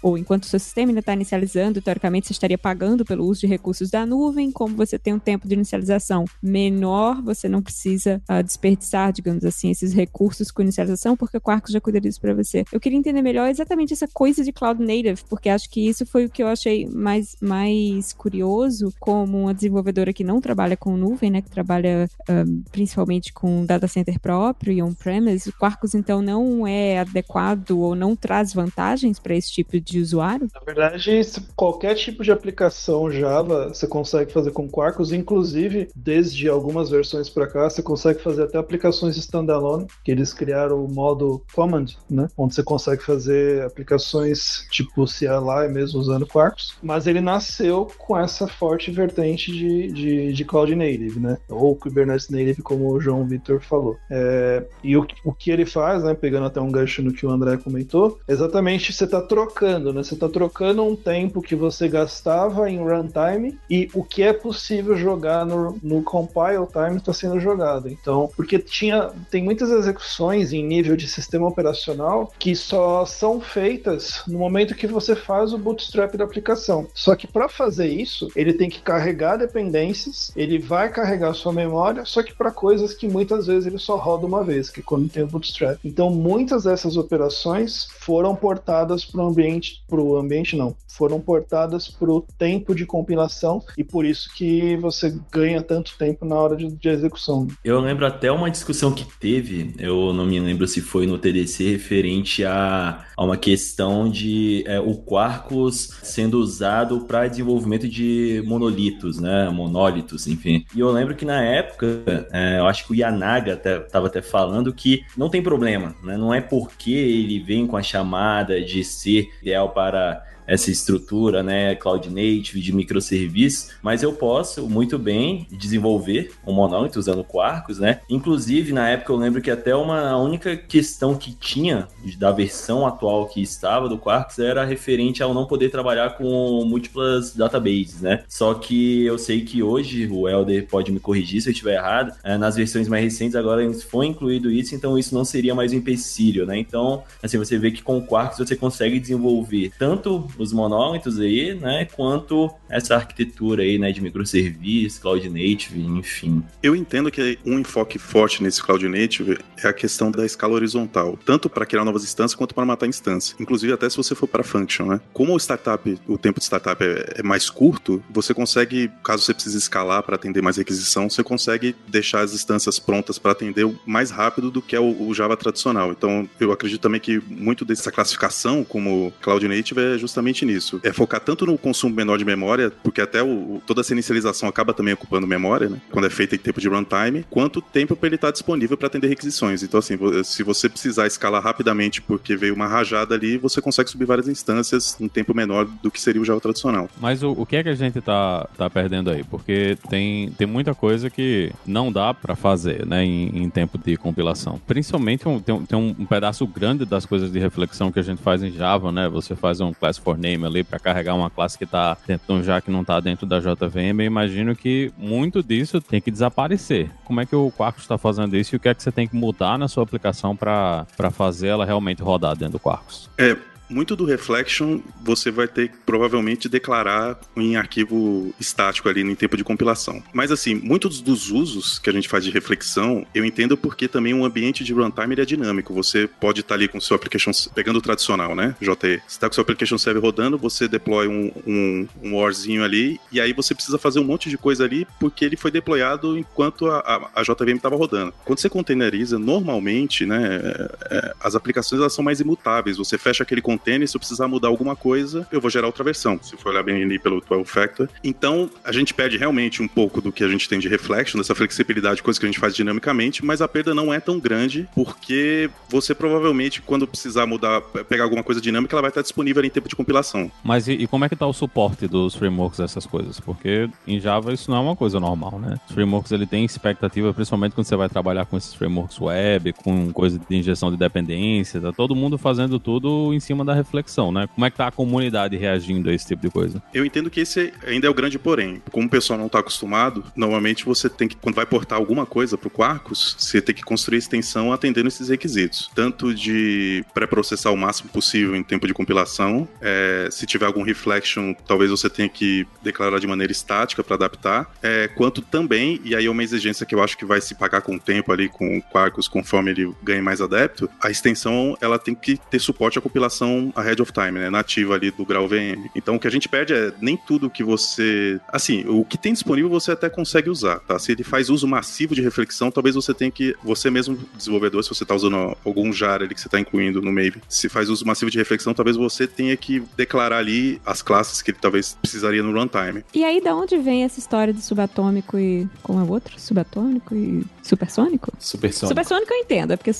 ou 0.01 0.17
enquanto 0.17 0.43
o 0.43 0.47
seu 0.47 0.59
sistema 0.59 0.91
ainda 0.91 0.99
está 0.99 1.13
inicializando, 1.13 1.81
teoricamente 1.81 2.27
você 2.27 2.33
estaria 2.33 2.57
pagando 2.57 3.03
pelo 3.03 3.25
uso 3.25 3.41
de 3.41 3.47
recursos 3.47 3.89
da 3.89 4.05
nuvem, 4.05 4.51
como 4.51 4.75
você 4.75 4.90
tem 4.97 5.13
um 5.13 5.19
tempo 5.19 5.47
de 5.47 5.53
inicialização 5.53 6.25
menor, 6.41 7.21
você 7.21 7.47
não 7.47 7.61
precisa 7.61 8.21
uh, 8.29 8.43
desperdiçar, 8.43 9.11
digamos 9.11 9.43
assim, 9.45 9.69
esses 9.71 9.93
recursos 9.93 10.51
com 10.51 10.61
inicialização, 10.61 11.15
porque 11.15 11.37
o 11.37 11.41
Quarkus 11.41 11.71
já 11.71 11.81
cuida 11.81 11.99
disso 11.99 12.19
para 12.19 12.33
você. 12.33 12.63
Eu 12.71 12.79
queria 12.79 12.97
entender 12.97 13.21
melhor 13.21 13.49
exatamente 13.49 13.93
essa 13.93 14.07
coisa 14.07 14.43
de 14.43 14.51
cloud 14.51 14.81
native, 14.81 15.23
porque 15.29 15.49
acho 15.49 15.69
que 15.69 15.87
isso 15.87 16.05
foi 16.05 16.25
o 16.25 16.29
que 16.29 16.43
eu 16.43 16.47
achei 16.47 16.87
mais, 16.87 17.35
mais 17.41 18.13
curioso 18.13 18.93
como 18.99 19.41
uma 19.41 19.53
desenvolvedora 19.53 20.13
que 20.13 20.23
não 20.23 20.41
trabalha 20.41 20.77
com 20.77 20.97
nuvem, 20.97 21.31
né, 21.31 21.41
que 21.41 21.49
trabalha 21.49 22.09
uh, 22.29 22.63
principalmente 22.71 23.33
com 23.33 23.65
data 23.65 23.87
center 23.87 24.19
próprio 24.19 24.73
e 24.73 24.81
on-premise. 24.81 25.49
O 25.49 25.53
Quarkus, 25.53 25.95
então, 25.95 26.21
não 26.21 26.65
é 26.65 26.99
adequado 26.99 27.71
ou 27.71 27.95
não 27.95 28.15
traz 28.15 28.53
vantagens 28.53 29.19
para 29.19 29.35
esse 29.35 29.51
tipo 29.51 29.79
de 29.79 29.99
usuário? 29.99 30.47
Na 30.53 30.61
verdade, 30.61 31.21
qualquer 31.55 31.95
tipo 31.95 32.23
de 32.23 32.31
aplicação 32.31 33.11
Java 33.11 33.69
você 33.69 33.87
consegue 33.87 34.31
fazer 34.31 34.51
com 34.51 34.67
Quarkus, 34.67 34.80
Inclusive, 35.11 35.89
desde 35.95 36.49
algumas 36.49 36.89
versões 36.89 37.29
para 37.29 37.47
cá, 37.47 37.69
você 37.69 37.81
consegue 37.81 38.21
fazer 38.21 38.43
até 38.43 38.57
aplicações 38.57 39.17
standalone, 39.17 39.87
que 40.03 40.11
eles 40.11 40.33
criaram 40.33 40.83
o 40.83 40.91
modo 40.91 41.43
Command, 41.53 41.85
né? 42.09 42.27
Onde 42.37 42.55
você 42.55 42.63
consegue 42.63 43.03
fazer 43.03 43.63
aplicações 43.63 44.65
tipo 44.71 45.05
CLI 45.05 45.69
mesmo 45.71 45.99
usando 45.99 46.25
Quarkus. 46.25 46.75
Mas 46.81 47.07
ele 47.07 47.21
nasceu 47.21 47.87
com 47.97 48.17
essa 48.17 48.47
forte 48.47 48.91
vertente 48.91 49.51
de, 49.51 49.91
de, 49.91 50.33
de 50.33 50.45
Cloud 50.45 50.75
Native, 50.75 51.19
né? 51.19 51.37
Ou 51.49 51.75
Kubernetes 51.75 52.29
Native, 52.29 52.61
como 52.61 52.91
o 52.91 52.99
João 52.99 53.25
Vitor 53.25 53.61
falou. 53.61 53.97
É, 54.09 54.65
e 54.83 54.97
o, 54.97 55.05
o 55.25 55.33
que 55.33 55.51
ele 55.51 55.65
faz, 55.65 56.03
né? 56.03 56.13
Pegando 56.13 56.47
até 56.47 56.59
um 56.59 56.71
gancho 56.71 57.01
no 57.01 57.13
que 57.13 57.25
o 57.25 57.29
André 57.29 57.57
comentou, 57.57 58.19
exatamente 58.27 58.93
você 58.93 59.05
está 59.05 59.21
trocando, 59.21 59.93
né? 59.93 60.03
Você 60.03 60.13
está 60.13 60.27
trocando 60.27 60.83
um 60.83 60.95
tempo 60.95 61.41
que 61.41 61.55
você 61.55 61.87
gastava 61.87 62.69
em 62.69 62.79
runtime 62.79 63.57
e 63.69 63.89
o 63.93 64.03
que 64.03 64.23
é 64.23 64.33
possível 64.33 64.70
jogar 64.95 65.21
jogar 65.21 65.45
no, 65.45 65.77
no 65.83 66.03
compile 66.03 66.67
time 66.71 66.97
está 66.97 67.13
sendo 67.13 67.39
jogado. 67.39 67.87
Então, 67.89 68.29
porque 68.35 68.57
tinha 68.59 69.11
tem 69.29 69.43
muitas 69.43 69.69
execuções 69.69 70.53
em 70.53 70.65
nível 70.65 70.95
de 70.95 71.07
sistema 71.07 71.47
operacional 71.47 72.31
que 72.39 72.55
só 72.55 73.05
são 73.05 73.39
feitas 73.39 74.23
no 74.27 74.39
momento 74.39 74.75
que 74.75 74.87
você 74.87 75.15
faz 75.15 75.53
o 75.53 75.57
bootstrap 75.57 76.15
da 76.15 76.23
aplicação. 76.23 76.87
Só 76.93 77.15
que 77.15 77.27
para 77.27 77.47
fazer 77.47 77.87
isso, 77.87 78.29
ele 78.35 78.53
tem 78.53 78.69
que 78.69 78.81
carregar 78.81 79.37
dependências, 79.37 80.31
ele 80.35 80.57
vai 80.57 80.89
carregar 80.89 81.33
sua 81.33 81.53
memória, 81.53 82.05
só 82.05 82.23
que 82.23 82.33
para 82.33 82.51
coisas 82.51 82.93
que 82.93 83.07
muitas 83.07 83.47
vezes 83.47 83.65
ele 83.65 83.77
só 83.77 83.95
roda 83.95 84.25
uma 84.25 84.43
vez, 84.43 84.69
que 84.69 84.79
é 84.79 84.83
quando 84.83 85.09
tem 85.09 85.23
o 85.23 85.27
bootstrap. 85.27 85.79
Então, 85.83 86.09
muitas 86.09 86.63
dessas 86.63 86.97
operações 86.97 87.87
foram 87.99 88.35
portadas 88.35 89.05
para 89.05 89.21
o 89.21 89.27
ambiente, 89.27 89.83
para 89.87 90.01
o 90.01 90.17
ambiente 90.17 90.55
não, 90.55 90.75
foram 90.87 91.19
portadas 91.19 91.87
para 91.87 92.11
o 92.11 92.25
tempo 92.37 92.75
de 92.75 92.85
compilação 92.85 93.63
e 93.77 93.83
por 93.83 94.05
isso 94.05 94.29
que 94.35 94.60
você 94.77 95.17
ganha 95.31 95.61
tanto 95.61 95.97
tempo 95.97 96.25
na 96.25 96.35
hora 96.35 96.55
de, 96.55 96.67
de, 96.71 96.89
execução. 96.89 97.47
Eu 97.63 97.79
lembro 97.79 98.05
até 98.05 98.31
uma 98.31 98.49
discussão 98.49 98.91
que 98.91 99.05
teve, 99.19 99.73
eu 99.79 100.13
não 100.13 100.25
me 100.25 100.39
lembro 100.39 100.67
se 100.67 100.81
foi 100.81 101.05
no 101.05 101.17
TDC, 101.17 101.71
referente 101.71 102.43
a, 102.43 103.05
a 103.15 103.23
uma 103.23 103.37
questão 103.37 104.09
de 104.09 104.63
é, 104.67 104.79
o 104.79 104.95
Quarkus 104.95 105.99
sendo 106.03 106.39
usado 106.39 107.01
para 107.01 107.27
desenvolvimento 107.27 107.87
de 107.87 108.43
monolitos, 108.45 109.19
né? 109.19 109.49
Monólitos, 109.49 110.27
enfim. 110.27 110.65
E 110.75 110.79
eu 110.79 110.91
lembro 110.91 111.15
que 111.15 111.25
na 111.25 111.41
época, 111.41 112.27
é, 112.31 112.59
eu 112.59 112.67
acho 112.67 112.85
que 112.85 112.91
o 112.91 112.95
Yanaga 112.95 113.53
estava 113.53 114.07
até, 114.07 114.19
até 114.19 114.21
falando 114.21 114.73
que 114.73 115.03
não 115.17 115.29
tem 115.29 115.41
problema, 115.41 115.95
né? 116.03 116.17
Não 116.17 116.33
é 116.33 116.41
porque 116.41 116.91
ele 116.91 117.39
vem 117.39 117.65
com 117.67 117.77
a 117.77 117.83
chamada 117.83 118.61
de 118.61 118.83
ser 118.83 119.29
ideal 119.41 119.69
para 119.69 120.23
essa 120.47 120.71
estrutura, 120.71 121.43
né, 121.43 121.75
cloud 121.75 122.09
native 122.09 122.59
de 122.59 122.73
microserviços, 122.73 123.71
mas 123.81 124.03
eu 124.03 124.13
posso 124.13 124.67
muito 124.67 124.97
bem 124.97 125.47
desenvolver 125.51 126.31
um 126.45 126.53
monolito 126.53 126.99
usando 126.99 127.23
Quarkus, 127.23 127.79
né? 127.79 128.01
Inclusive, 128.09 128.73
na 128.73 128.89
época 128.89 129.13
eu 129.13 129.17
lembro 129.17 129.41
que 129.41 129.51
até 129.51 129.75
uma 129.75 130.17
única 130.17 130.55
questão 130.55 131.15
que 131.15 131.33
tinha 131.33 131.87
da 132.17 132.31
versão 132.31 132.85
atual 132.85 133.27
que 133.27 133.41
estava 133.41 133.87
do 133.87 133.97
Quarkus 133.97 134.39
era 134.39 134.63
referente 134.65 135.23
ao 135.23 135.33
não 135.33 135.45
poder 135.45 135.69
trabalhar 135.69 136.17
com 136.17 136.65
múltiplas 136.65 137.33
databases, 137.35 138.01
né? 138.01 138.23
Só 138.27 138.53
que 138.53 139.05
eu 139.05 139.17
sei 139.17 139.41
que 139.41 139.63
hoje 139.63 140.07
o 140.11 140.27
Elder 140.27 140.67
pode 140.67 140.91
me 140.91 140.99
corrigir 140.99 141.41
se 141.41 141.49
eu 141.49 141.51
estiver 141.51 141.75
errado, 141.75 142.13
é, 142.23 142.37
nas 142.37 142.55
versões 142.55 142.87
mais 142.87 143.03
recentes 143.03 143.35
agora 143.35 143.61
foi 143.73 144.07
incluído 144.07 144.51
isso, 144.51 144.75
então 144.75 144.97
isso 144.97 145.13
não 145.13 145.23
seria 145.23 145.55
mais 145.55 145.71
um 145.73 145.77
empecilho, 145.77 146.45
né? 146.45 146.57
Então, 146.57 147.03
assim, 147.21 147.37
você 147.37 147.57
vê 147.57 147.71
que 147.71 147.81
com 147.81 147.97
o 147.97 148.05
Quarkus 148.05 148.39
você 148.39 148.55
consegue 148.55 148.99
desenvolver 148.99 149.71
tanto 149.77 150.27
os 150.37 150.53
monólitos 150.53 151.19
aí, 151.19 151.53
né, 151.53 151.85
quanto 151.85 152.51
essa 152.69 152.95
arquitetura 152.95 153.63
aí, 153.63 153.77
né, 153.77 153.91
de 153.91 154.01
microserviços, 154.01 154.99
cloud 154.99 155.27
native, 155.29 155.81
enfim. 155.81 156.43
Eu 156.61 156.75
entendo 156.75 157.11
que 157.11 157.37
um 157.45 157.59
enfoque 157.59 157.99
forte 157.99 158.41
nesse 158.41 158.61
cloud 158.63 158.87
native 158.87 159.37
é 159.63 159.67
a 159.67 159.73
questão 159.73 160.11
da 160.11 160.25
escala 160.25 160.53
horizontal, 160.53 161.17
tanto 161.25 161.49
para 161.49 161.65
criar 161.65 161.85
novas 161.85 162.03
instâncias 162.03 162.35
quanto 162.35 162.55
para 162.55 162.65
matar 162.65 162.87
instâncias. 162.87 163.35
Inclusive 163.39 163.73
até 163.73 163.89
se 163.89 163.97
você 163.97 164.15
for 164.15 164.27
para 164.27 164.43
function, 164.43 164.85
né? 164.85 165.01
Como 165.13 165.33
o 165.33 165.37
startup, 165.37 165.97
o 166.07 166.17
tempo 166.17 166.39
de 166.39 166.45
startup 166.45 166.83
é, 166.83 167.19
é 167.19 167.23
mais 167.23 167.49
curto, 167.49 168.01
você 168.09 168.33
consegue, 168.33 168.89
caso 169.03 169.23
você 169.23 169.33
precise 169.33 169.57
escalar 169.57 170.03
para 170.03 170.15
atender 170.15 170.41
mais 170.41 170.57
requisição, 170.57 171.09
você 171.09 171.23
consegue 171.23 171.75
deixar 171.87 172.21
as 172.21 172.33
instâncias 172.33 172.79
prontas 172.79 173.19
para 173.19 173.31
atender 173.31 173.69
mais 173.85 174.11
rápido 174.11 174.49
do 174.49 174.61
que 174.61 174.75
é 174.75 174.79
o, 174.79 175.07
o 175.07 175.13
Java 175.13 175.35
tradicional. 175.35 175.91
Então, 175.91 176.29
eu 176.39 176.51
acredito 176.51 176.81
também 176.81 176.99
que 176.99 177.19
muito 177.27 177.65
dessa 177.65 177.91
classificação 177.91 178.63
como 178.63 179.11
cloud 179.21 179.47
native 179.47 179.81
é 179.81 179.97
justamente 179.97 180.20
nisso. 180.21 180.79
É 180.83 180.93
focar 180.93 181.19
tanto 181.19 181.45
no 181.45 181.57
consumo 181.57 181.95
menor 181.95 182.17
de 182.17 182.25
memória, 182.25 182.71
porque 182.83 183.01
até 183.01 183.21
o, 183.21 183.61
toda 183.65 183.81
essa 183.81 183.93
inicialização 183.93 184.47
acaba 184.47 184.73
também 184.73 184.93
ocupando 184.93 185.27
memória, 185.27 185.69
né? 185.69 185.81
Quando 185.91 186.05
é 186.05 186.09
feita 186.09 186.35
em 186.35 186.39
tempo 186.39 186.59
de 186.59 186.67
runtime, 186.67 187.25
quanto 187.29 187.61
tempo 187.61 187.95
para 187.95 188.07
ele 188.07 188.15
estar 188.15 188.27
tá 188.27 188.31
disponível 188.31 188.77
para 188.77 188.87
atender 188.87 189.07
requisições. 189.07 189.63
Então, 189.63 189.79
assim, 189.79 189.97
se 190.23 190.43
você 190.43 190.69
precisar 190.69 191.07
escalar 191.07 191.41
rapidamente 191.41 192.01
porque 192.01 192.35
veio 192.35 192.53
uma 192.53 192.67
rajada 192.67 193.15
ali, 193.15 193.37
você 193.37 193.61
consegue 193.61 193.89
subir 193.89 194.05
várias 194.05 194.27
instâncias 194.27 194.99
em 194.99 195.07
tempo 195.07 195.33
menor 195.33 195.65
do 195.65 195.91
que 195.91 196.01
seria 196.01 196.21
o 196.21 196.25
Java 196.25 196.39
tradicional. 196.39 196.89
Mas 196.99 197.23
o, 197.23 197.31
o 197.31 197.45
que 197.45 197.55
é 197.55 197.63
que 197.63 197.69
a 197.69 197.75
gente 197.75 198.01
tá, 198.01 198.47
tá 198.57 198.69
perdendo 198.69 199.09
aí? 199.09 199.23
Porque 199.23 199.77
tem, 199.89 200.31
tem 200.31 200.47
muita 200.47 200.73
coisa 200.73 201.09
que 201.09 201.51
não 201.65 201.91
dá 201.91 202.13
para 202.13 202.35
fazer, 202.35 202.85
né, 202.85 203.03
em, 203.03 203.43
em, 203.43 203.49
tempo 203.49 203.77
de 203.77 203.97
compilação. 203.97 204.59
Principalmente 204.65 205.23
tem, 205.43 205.65
tem 205.65 205.77
um, 205.77 205.95
um, 205.99 206.05
pedaço 206.05 206.45
grande 206.47 206.85
das 206.85 207.05
coisas 207.05 207.31
de 207.31 207.39
reflexão 207.39 207.91
que 207.91 207.99
a 207.99 208.03
gente 208.03 208.21
faz 208.21 208.43
em 208.43 208.51
Java, 208.51 208.91
né? 208.91 209.09
Você 209.09 209.35
faz 209.35 209.59
um 209.59 209.73
class 209.73 209.97
for 209.97 210.10
name 210.17 210.45
ali 210.45 210.63
para 210.63 210.79
carregar 210.79 211.15
uma 211.15 211.29
classe 211.29 211.57
que 211.57 211.65
tá 211.65 211.97
dentro 212.07 212.39
de 212.39 212.43
já 212.43 212.61
que 212.61 212.71
não 212.71 212.83
tá 212.83 212.99
dentro 212.99 213.25
da 213.25 213.39
JVM. 213.39 213.99
Eu 213.99 214.05
imagino 214.05 214.55
que 214.55 214.91
muito 214.97 215.43
disso 215.43 215.81
tem 215.81 216.01
que 216.01 216.11
desaparecer. 216.11 216.89
Como 217.03 217.21
é 217.21 217.25
que 217.25 217.35
o 217.35 217.51
Quarkus 217.51 217.83
está 217.83 217.97
fazendo 217.97 218.35
isso 218.35 218.55
e 218.55 218.57
o 218.57 218.59
que 218.59 218.69
é 218.69 218.73
que 218.73 218.81
você 218.81 218.91
tem 218.91 219.07
que 219.07 219.15
mudar 219.15 219.57
na 219.57 219.67
sua 219.67 219.83
aplicação 219.83 220.35
para 220.35 220.85
fazer 221.11 221.47
ela 221.47 221.65
realmente 221.65 222.01
rodar 222.01 222.35
dentro 222.35 222.53
do 222.53 222.59
Quarkus? 222.59 223.09
É, 223.17 223.35
muito 223.71 223.95
do 223.95 224.05
Reflection 224.05 224.79
você 225.01 225.31
vai 225.31 225.47
ter 225.47 225.69
que 225.69 225.77
provavelmente 225.85 226.49
declarar 226.49 227.19
em 227.35 227.55
arquivo 227.55 228.33
estático 228.39 228.89
ali 228.89 229.01
em 229.01 229.15
tempo 229.15 229.37
de 229.37 229.43
compilação. 229.43 230.03
Mas 230.13 230.31
assim, 230.31 230.55
muitos 230.55 231.01
dos 231.01 231.31
usos 231.31 231.79
que 231.79 231.89
a 231.89 231.93
gente 231.93 232.09
faz 232.09 232.23
de 232.23 232.31
reflexão, 232.31 233.05
eu 233.15 233.25
entendo 233.25 233.57
porque 233.57 233.87
também 233.87 234.13
um 234.13 234.25
ambiente 234.25 234.63
de 234.63 234.73
runtime 234.73 235.15
é 235.17 235.25
dinâmico. 235.25 235.73
Você 235.73 236.07
pode 236.07 236.41
estar 236.41 236.49
tá 236.49 236.55
ali 236.55 236.67
com 236.67 236.77
o 236.77 236.81
seu 236.81 236.95
application, 236.95 237.31
pegando 237.55 237.77
o 237.77 237.81
tradicional, 237.81 238.35
né? 238.35 238.55
JE. 238.61 238.71
Você 238.71 239.01
está 239.07 239.27
com 239.27 239.31
o 239.31 239.35
seu 239.35 239.41
application 239.41 239.77
server 239.77 240.01
rodando, 240.01 240.37
você 240.37 240.67
deploy 240.67 241.07
um, 241.07 241.31
um, 241.47 241.87
um 242.03 242.15
warzinho 242.17 242.63
ali, 242.63 242.99
e 243.11 243.21
aí 243.21 243.33
você 243.33 243.55
precisa 243.55 243.77
fazer 243.77 243.99
um 243.99 244.03
monte 244.03 244.29
de 244.29 244.37
coisa 244.37 244.63
ali 244.65 244.85
porque 244.99 245.23
ele 245.23 245.37
foi 245.37 245.51
deployado 245.51 246.17
enquanto 246.17 246.67
a, 246.67 246.79
a, 246.79 247.21
a 247.21 247.23
JVM 247.23 247.55
estava 247.55 247.75
rodando. 247.75 248.13
Quando 248.25 248.39
você 248.39 248.49
containeriza, 248.49 249.17
normalmente, 249.17 250.05
né, 250.05 250.41
é, 250.43 250.95
é, 250.95 251.13
as 251.19 251.35
aplicações 251.35 251.79
elas 251.79 251.93
são 251.93 252.03
mais 252.03 252.19
imutáveis. 252.19 252.77
Você 252.77 252.97
fecha 252.97 253.23
aquele 253.23 253.41
container 253.41 253.60
container, 253.61 253.87
se 253.87 253.95
eu 253.95 253.99
precisar 253.99 254.27
mudar 254.27 254.47
alguma 254.47 254.75
coisa, 254.75 255.27
eu 255.31 255.39
vou 255.39 255.49
gerar 255.49 255.67
outra 255.67 255.83
versão, 255.83 256.19
se 256.21 256.35
for 256.35 256.49
olhar 256.49 256.63
bem 256.63 256.83
ali 256.83 256.97
pelo 256.97 257.21
12 257.21 257.45
Factor. 257.45 257.87
Então, 258.03 258.49
a 258.63 258.71
gente 258.71 258.93
perde 258.93 259.17
realmente 259.17 259.61
um 259.61 259.67
pouco 259.67 260.01
do 260.01 260.11
que 260.11 260.23
a 260.23 260.27
gente 260.27 260.49
tem 260.49 260.59
de 260.59 260.67
reflection, 260.67 261.19
dessa 261.19 261.35
flexibilidade, 261.35 262.01
coisa 262.01 262.19
que 262.19 262.25
a 262.25 262.29
gente 262.29 262.39
faz 262.39 262.55
dinamicamente, 262.55 263.23
mas 263.23 263.41
a 263.41 263.47
perda 263.47 263.73
não 263.73 263.93
é 263.93 263.99
tão 263.99 264.19
grande, 264.19 264.67
porque 264.73 265.49
você 265.69 265.93
provavelmente, 265.93 266.61
quando 266.61 266.87
precisar 266.87 267.25
mudar, 267.25 267.61
pegar 267.61 268.03
alguma 268.03 268.23
coisa 268.23 268.41
dinâmica, 268.41 268.75
ela 268.75 268.81
vai 268.81 268.89
estar 268.89 269.01
disponível 269.01 269.43
em 269.43 269.49
tempo 269.49 269.69
de 269.69 269.75
compilação. 269.75 270.31
Mas 270.43 270.67
e, 270.67 270.73
e 270.73 270.87
como 270.87 271.05
é 271.05 271.07
que 271.07 271.13
está 271.13 271.27
o 271.27 271.33
suporte 271.33 271.87
dos 271.87 272.15
frameworks 272.15 272.59
dessas 272.59 272.85
coisas? 272.85 273.19
Porque 273.19 273.69
em 273.85 273.99
Java 273.99 274.33
isso 274.33 274.49
não 274.49 274.57
é 274.57 274.61
uma 274.61 274.75
coisa 274.75 274.99
normal, 274.99 275.39
né? 275.39 275.57
Os 275.67 275.73
frameworks 275.73 276.11
ele 276.11 276.25
tem 276.25 276.43
expectativa, 276.43 277.13
principalmente 277.13 277.53
quando 277.53 277.67
você 277.67 277.75
vai 277.75 277.89
trabalhar 277.89 278.25
com 278.25 278.37
esses 278.37 278.53
frameworks 278.53 278.99
web, 278.99 279.53
com 279.53 279.91
coisa 279.91 280.19
de 280.19 280.35
injeção 280.35 280.71
de 280.71 280.77
dependência, 280.77 281.61
tá 281.61 281.71
todo 281.71 281.95
mundo 281.95 282.17
fazendo 282.17 282.59
tudo 282.59 283.13
em 283.13 283.19
cima 283.19 283.43
da 283.43 283.50
da 283.51 283.55
reflexão, 283.55 284.11
né? 284.11 284.27
Como 284.33 284.45
é 284.45 284.49
que 284.49 284.57
tá 284.57 284.67
a 284.67 284.71
comunidade 284.71 285.37
reagindo 285.37 285.89
a 285.89 285.93
esse 285.93 286.07
tipo 286.07 286.21
de 286.21 286.29
coisa? 286.29 286.61
Eu 286.73 286.85
entendo 286.85 287.09
que 287.09 287.19
esse 287.19 287.53
ainda 287.65 287.87
é 287.87 287.89
o 287.89 287.93
grande 287.93 288.17
porém. 288.17 288.61
Como 288.71 288.87
o 288.87 288.89
pessoal 288.89 289.19
não 289.19 289.27
está 289.27 289.39
acostumado, 289.39 290.03
normalmente 290.15 290.65
você 290.65 290.89
tem 290.89 291.07
que, 291.07 291.15
quando 291.15 291.35
vai 291.35 291.45
portar 291.45 291.77
alguma 291.77 292.05
coisa 292.05 292.37
para 292.37 292.47
o 292.47 292.51
Quarkus, 292.51 293.15
você 293.17 293.41
tem 293.41 293.53
que 293.53 293.63
construir 293.63 293.97
extensão 293.97 294.51
atendendo 294.51 294.87
esses 294.87 295.09
requisitos. 295.09 295.69
Tanto 295.75 296.13
de 296.13 296.83
pré-processar 296.93 297.51
o 297.51 297.57
máximo 297.57 297.89
possível 297.89 298.35
em 298.35 298.43
tempo 298.43 298.65
de 298.67 298.73
compilação, 298.73 299.47
é, 299.61 300.07
se 300.11 300.25
tiver 300.25 300.45
algum 300.45 300.63
reflection, 300.63 301.33
talvez 301.45 301.69
você 301.69 301.89
tenha 301.89 302.09
que 302.09 302.47
declarar 302.63 302.99
de 302.99 303.07
maneira 303.07 303.31
estática 303.31 303.83
para 303.83 303.95
adaptar, 303.95 304.51
é, 304.61 304.87
quanto 304.87 305.21
também, 305.21 305.81
e 305.83 305.95
aí 305.95 306.05
é 306.05 306.09
uma 306.09 306.23
exigência 306.23 306.65
que 306.65 306.73
eu 306.73 306.81
acho 306.81 306.97
que 306.97 307.05
vai 307.05 307.21
se 307.21 307.35
pagar 307.35 307.61
com 307.61 307.75
o 307.75 307.79
tempo 307.79 308.11
ali, 308.11 308.29
com 308.29 308.57
o 308.57 308.61
Quarkus, 308.61 309.07
conforme 309.07 309.51
ele 309.51 309.73
ganha 309.83 310.01
mais 310.01 310.21
adepto, 310.21 310.69
a 310.81 310.89
extensão 310.89 311.57
ela 311.61 311.77
tem 311.77 311.93
que 311.93 312.17
ter 312.29 312.39
suporte 312.39 312.77
à 312.77 312.81
compilação 312.81 313.30
ahead 313.55 313.81
of 313.81 313.91
time, 313.91 314.11
né? 314.11 314.29
Nativa 314.29 314.75
ali 314.75 314.91
do 314.91 315.05
grau 315.05 315.27
VM. 315.27 315.69
Então 315.75 315.95
o 315.95 315.99
que 315.99 316.07
a 316.07 316.11
gente 316.11 316.27
pede 316.27 316.53
é 316.53 316.71
nem 316.81 316.97
tudo 316.97 317.29
que 317.29 317.43
você. 317.43 318.19
Assim, 318.27 318.65
o 318.67 318.83
que 318.83 318.97
tem 318.97 319.13
disponível 319.13 319.49
você 319.49 319.71
até 319.71 319.89
consegue 319.89 320.29
usar, 320.29 320.59
tá? 320.59 320.77
Se 320.79 320.91
ele 320.91 321.03
faz 321.03 321.29
uso 321.29 321.47
massivo 321.47 321.95
de 321.95 322.01
reflexão, 322.01 322.51
talvez 322.51 322.75
você 322.75 322.93
tenha 322.93 323.11
que. 323.11 323.35
Você 323.43 323.69
mesmo, 323.69 323.97
desenvolvedor, 324.15 324.63
se 324.63 324.69
você 324.69 324.83
está 324.83 324.95
usando 324.95 325.37
algum 325.45 325.71
jar 325.71 326.01
ali 326.01 326.13
que 326.13 326.21
você 326.21 326.27
está 326.27 326.39
incluindo 326.39 326.81
no 326.81 326.91
Maven, 326.91 327.21
se 327.27 327.49
faz 327.49 327.69
uso 327.69 327.85
massivo 327.85 328.11
de 328.11 328.17
reflexão, 328.17 328.53
talvez 328.53 328.75
você 328.75 329.07
tenha 329.07 329.35
que 329.37 329.63
declarar 329.75 330.17
ali 330.17 330.61
as 330.65 330.81
classes 330.81 331.21
que 331.21 331.31
ele 331.31 331.37
talvez 331.41 331.77
precisaria 331.81 332.23
no 332.23 332.31
runtime. 332.31 332.83
E 332.93 333.03
aí, 333.03 333.21
da 333.21 333.35
onde 333.35 333.57
vem 333.57 333.83
essa 333.83 333.99
história 333.99 334.33
de 334.33 334.41
subatômico 334.41 335.17
e. 335.17 335.47
Como 335.63 335.79
é 335.79 335.83
o 335.83 335.89
outro? 335.89 336.19
Subatômico 336.19 336.95
e 336.95 337.23
supersônico? 337.43 338.11
Supersônico. 338.19 338.67
Supersônico 338.67 339.13
eu 339.13 339.19
entendo, 339.19 339.51
é 339.53 339.57
porque 339.57 339.71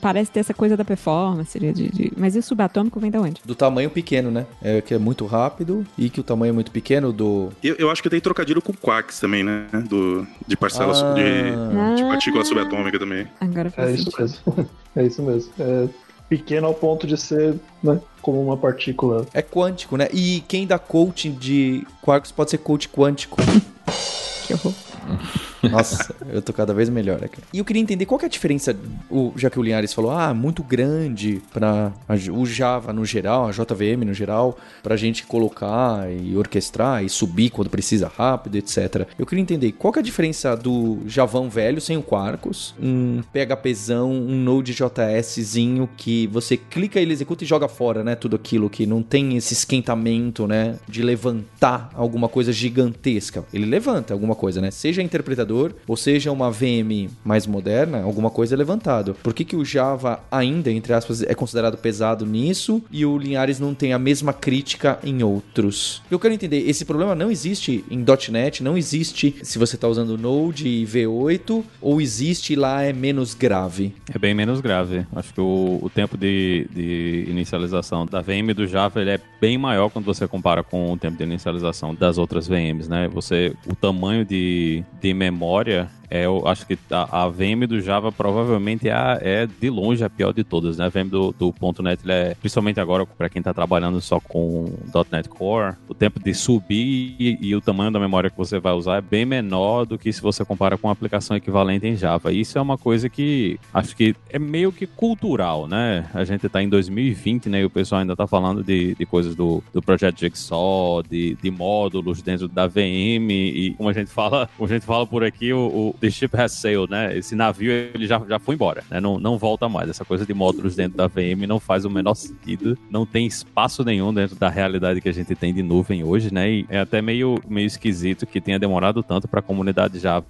parece 0.00 0.30
ter 0.30 0.40
essa 0.40 0.54
coisa 0.54 0.76
da 0.76 0.84
performance, 0.84 1.58
de, 1.58 1.72
de... 1.72 2.12
mas 2.16 2.34
e 2.34 2.38
o 2.38 2.42
subatômico? 2.84 3.00
vem 3.00 3.10
da 3.10 3.20
onde? 3.20 3.40
Do 3.44 3.54
tamanho 3.54 3.90
pequeno, 3.90 4.30
né? 4.30 4.46
É 4.62 4.80
que 4.80 4.94
é 4.94 4.98
muito 4.98 5.26
rápido 5.26 5.86
e 5.96 6.10
que 6.10 6.20
o 6.20 6.22
tamanho 6.22 6.50
é 6.50 6.52
muito 6.52 6.70
pequeno 6.70 7.12
do. 7.12 7.50
Eu, 7.62 7.74
eu 7.76 7.90
acho 7.90 8.02
que 8.02 8.10
tem 8.10 8.20
trocadilho 8.20 8.60
com 8.60 8.72
quarks 8.72 9.20
também, 9.20 9.42
né? 9.42 9.66
Do, 9.88 10.26
de 10.46 10.56
parcelas 10.56 11.02
ah. 11.02 11.14
de, 11.14 11.96
de 11.96 12.02
partícula 12.02 12.44
subatômica 12.44 12.98
também. 12.98 13.26
Agora 13.40 13.70
faz 13.70 13.90
é 13.90 13.96
sentido. 13.96 14.24
isso 14.24 14.42
mesmo. 14.46 14.70
é 14.96 15.04
isso 15.04 15.22
mesmo. 15.22 15.52
É 15.58 15.88
pequeno 16.28 16.66
ao 16.66 16.74
ponto 16.74 17.06
de 17.06 17.16
ser, 17.16 17.54
né? 17.82 18.00
Como 18.20 18.42
uma 18.42 18.56
partícula. 18.56 19.26
É 19.32 19.42
quântico, 19.42 19.96
né? 19.96 20.08
E 20.12 20.42
quem 20.48 20.66
dá 20.66 20.78
coaching 20.78 21.32
de 21.32 21.86
quarks 22.02 22.32
pode 22.32 22.50
ser 22.50 22.58
coach 22.58 22.88
quântico. 22.88 23.36
que 24.46 24.54
horror. 24.54 24.74
Nossa, 25.70 26.14
eu 26.30 26.42
tô 26.42 26.52
cada 26.52 26.74
vez 26.74 26.88
melhor 26.88 27.22
aqui. 27.24 27.40
E 27.52 27.58
eu 27.58 27.64
queria 27.64 27.82
entender 27.82 28.06
qual 28.06 28.18
que 28.18 28.24
é 28.24 28.28
a 28.28 28.30
diferença, 28.30 28.76
o, 29.10 29.32
já 29.36 29.50
que 29.50 29.58
o 29.58 29.62
Linhares 29.62 29.92
falou, 29.92 30.10
ah, 30.10 30.32
muito 30.34 30.62
grande 30.62 31.42
para 31.52 31.92
o 32.32 32.46
Java 32.46 32.92
no 32.92 33.04
geral, 33.04 33.48
a 33.48 33.50
JVM 33.50 34.04
no 34.04 34.14
geral, 34.14 34.58
pra 34.82 34.96
gente 34.96 35.24
colocar 35.26 36.10
e 36.10 36.36
orquestrar 36.36 37.04
e 37.04 37.08
subir 37.08 37.50
quando 37.50 37.70
precisa 37.70 38.10
rápido, 38.14 38.56
etc. 38.56 39.06
Eu 39.18 39.26
queria 39.26 39.42
entender 39.42 39.72
qual 39.72 39.92
que 39.92 39.98
é 39.98 40.02
a 40.02 40.04
diferença 40.04 40.56
do 40.56 40.98
Javão 41.06 41.48
velho 41.48 41.80
sem 41.80 41.96
o 41.96 42.02
Quarkus, 42.02 42.74
um 42.80 43.22
PHPzão, 43.32 44.10
um 44.10 44.42
Node.jszinho 44.42 45.88
que 45.96 46.26
você 46.28 46.56
clica, 46.56 47.00
ele 47.00 47.12
executa 47.12 47.44
e 47.44 47.46
joga 47.46 47.68
fora, 47.68 48.02
né? 48.02 48.14
Tudo 48.14 48.36
aquilo 48.36 48.68
que 48.68 48.86
não 48.86 49.02
tem 49.02 49.36
esse 49.36 49.54
esquentamento, 49.54 50.46
né? 50.46 50.76
De 50.88 51.02
levantar 51.02 51.90
alguma 51.94 52.28
coisa 52.28 52.52
gigantesca. 52.52 53.44
Ele 53.52 53.66
levanta 53.66 54.12
alguma 54.12 54.34
coisa, 54.34 54.60
né? 54.60 54.70
Seja 54.70 55.02
interpretador 55.02 55.53
ou 55.86 55.96
seja, 55.96 56.32
uma 56.32 56.50
VM 56.50 57.10
mais 57.24 57.46
moderna, 57.46 58.02
alguma 58.02 58.30
coisa 58.30 58.54
é 58.54 58.58
levantado. 58.58 59.14
Por 59.22 59.32
que, 59.32 59.44
que 59.44 59.56
o 59.56 59.64
Java 59.64 60.20
ainda, 60.30 60.70
entre 60.70 60.92
aspas, 60.92 61.22
é 61.22 61.34
considerado 61.34 61.78
pesado 61.78 62.26
nisso 62.26 62.82
e 62.90 63.06
o 63.06 63.16
Linhares 63.16 63.60
não 63.60 63.74
tem 63.74 63.92
a 63.92 63.98
mesma 63.98 64.32
crítica 64.32 64.98
em 65.02 65.22
outros? 65.22 66.02
Eu 66.10 66.18
quero 66.18 66.34
entender, 66.34 66.68
esse 66.68 66.84
problema 66.84 67.14
não 67.14 67.30
existe 67.30 67.84
em 67.90 68.04
.NET, 68.30 68.62
não 68.62 68.76
existe 68.76 69.34
se 69.42 69.58
você 69.58 69.76
está 69.76 69.88
usando 69.88 70.18
Node 70.18 70.66
e 70.68 70.84
V8, 70.84 71.64
ou 71.80 72.00
existe 72.00 72.56
lá 72.56 72.82
é 72.82 72.92
menos 72.92 73.34
grave? 73.34 73.94
É 74.12 74.18
bem 74.18 74.34
menos 74.34 74.60
grave. 74.60 75.06
Acho 75.14 75.32
que 75.32 75.40
o, 75.40 75.78
o 75.82 75.90
tempo 75.90 76.16
de, 76.16 76.66
de 76.72 77.26
inicialização 77.28 78.06
da 78.06 78.20
VM 78.20 78.54
do 78.54 78.66
Java 78.66 79.00
ele 79.00 79.10
é 79.10 79.20
bem 79.40 79.58
maior 79.58 79.90
quando 79.90 80.04
você 80.04 80.26
compara 80.26 80.62
com 80.62 80.92
o 80.92 80.96
tempo 80.96 81.16
de 81.16 81.24
inicialização 81.24 81.94
das 81.94 82.18
outras 82.18 82.48
VMs, 82.48 82.88
né? 82.88 83.08
Você, 83.08 83.54
o 83.66 83.74
tamanho 83.74 84.24
de, 84.24 84.82
de 85.00 85.12
memória 85.12 85.43
memória 85.44 85.90
é, 86.14 86.26
eu 86.26 86.46
acho 86.46 86.64
que 86.64 86.78
a, 86.92 87.24
a 87.24 87.28
VM 87.28 87.66
do 87.66 87.80
Java 87.80 88.12
provavelmente 88.12 88.88
é, 88.88 88.92
a, 88.92 89.18
é, 89.20 89.48
de 89.48 89.68
longe 89.68 90.04
a 90.04 90.08
pior 90.08 90.32
de 90.32 90.44
todas, 90.44 90.78
né? 90.78 90.84
A 90.84 90.88
VM 90.88 91.08
do, 91.08 91.32
do 91.32 91.52
.NET, 91.82 92.08
é, 92.08 92.36
principalmente 92.36 92.78
agora 92.78 93.04
para 93.04 93.28
quem 93.28 93.40
está 93.40 93.52
trabalhando 93.52 94.00
só 94.00 94.20
com 94.20 94.72
.NET 95.10 95.28
Core, 95.28 95.74
o 95.88 95.94
tempo 95.94 96.20
de 96.20 96.32
subir 96.32 97.16
e, 97.18 97.38
e, 97.40 97.56
o 97.56 97.60
tamanho 97.60 97.90
da 97.90 97.98
memória 97.98 98.30
que 98.30 98.36
você 98.36 98.60
vai 98.60 98.72
usar 98.74 98.98
é 98.98 99.00
bem 99.00 99.26
menor 99.26 99.86
do 99.86 99.98
que 99.98 100.12
se 100.12 100.22
você 100.22 100.44
compara 100.44 100.78
com 100.78 100.86
uma 100.86 100.92
aplicação 100.92 101.36
equivalente 101.36 101.84
em 101.88 101.96
Java. 101.96 102.32
Isso 102.32 102.56
é 102.56 102.60
uma 102.60 102.78
coisa 102.78 103.08
que 103.08 103.58
acho 103.72 103.96
que 103.96 104.14
é 104.30 104.38
meio 104.38 104.70
que 104.70 104.86
cultural, 104.86 105.66
né? 105.66 106.08
A 106.14 106.22
gente 106.22 106.46
está 106.46 106.62
em 106.62 106.68
2020, 106.68 107.48
né? 107.48 107.62
E 107.62 107.64
o 107.64 107.70
pessoal 107.70 108.02
ainda 108.02 108.12
está 108.12 108.28
falando 108.28 108.62
de, 108.62 108.94
de 108.94 109.04
coisas 109.04 109.34
do, 109.34 109.64
do 109.72 109.82
projeto 109.82 110.20
Jigsaw, 110.20 111.02
de, 111.02 111.34
de 111.42 111.50
módulos 111.50 112.22
dentro 112.22 112.46
da 112.46 112.68
VM 112.68 113.32
e 113.32 113.74
como 113.76 113.88
a 113.88 113.92
gente 113.92 114.12
fala, 114.12 114.48
como 114.56 114.70
a 114.70 114.72
gente 114.72 114.86
fala 114.86 115.04
por 115.04 115.24
aqui, 115.24 115.52
o, 115.52 115.58
o 115.58 116.03
the 116.04 116.10
ship 116.10 116.36
has 116.36 116.52
sailed, 116.52 116.90
né? 116.90 117.16
Esse 117.16 117.34
navio 117.34 117.72
ele 117.72 118.06
já, 118.06 118.20
já 118.28 118.38
foi 118.38 118.54
embora, 118.54 118.84
né? 118.90 119.00
Não, 119.00 119.18
não 119.18 119.38
volta 119.38 119.68
mais. 119.68 119.88
Essa 119.88 120.04
coisa 120.04 120.26
de 120.26 120.34
módulos 120.34 120.76
dentro 120.76 120.98
da 120.98 121.06
VM 121.06 121.46
não 121.48 121.58
faz 121.58 121.86
o 121.86 121.90
menor 121.90 122.14
sentido. 122.14 122.76
Não 122.90 123.06
tem 123.06 123.26
espaço 123.26 123.82
nenhum 123.82 124.12
dentro 124.12 124.36
da 124.36 124.50
realidade 124.50 125.00
que 125.00 125.08
a 125.08 125.12
gente 125.12 125.34
tem 125.34 125.54
de 125.54 125.62
nuvem 125.62 126.04
hoje, 126.04 126.32
né? 126.32 126.50
E 126.50 126.66
é 126.68 126.80
até 126.80 127.00
meio, 127.00 127.40
meio 127.48 127.66
esquisito 127.66 128.26
que 128.26 128.40
tenha 128.40 128.58
demorado 128.58 129.02
tanto 129.02 129.26
para 129.26 129.40
a 129.40 129.42
comunidade 129.42 129.98
Java 129.98 130.26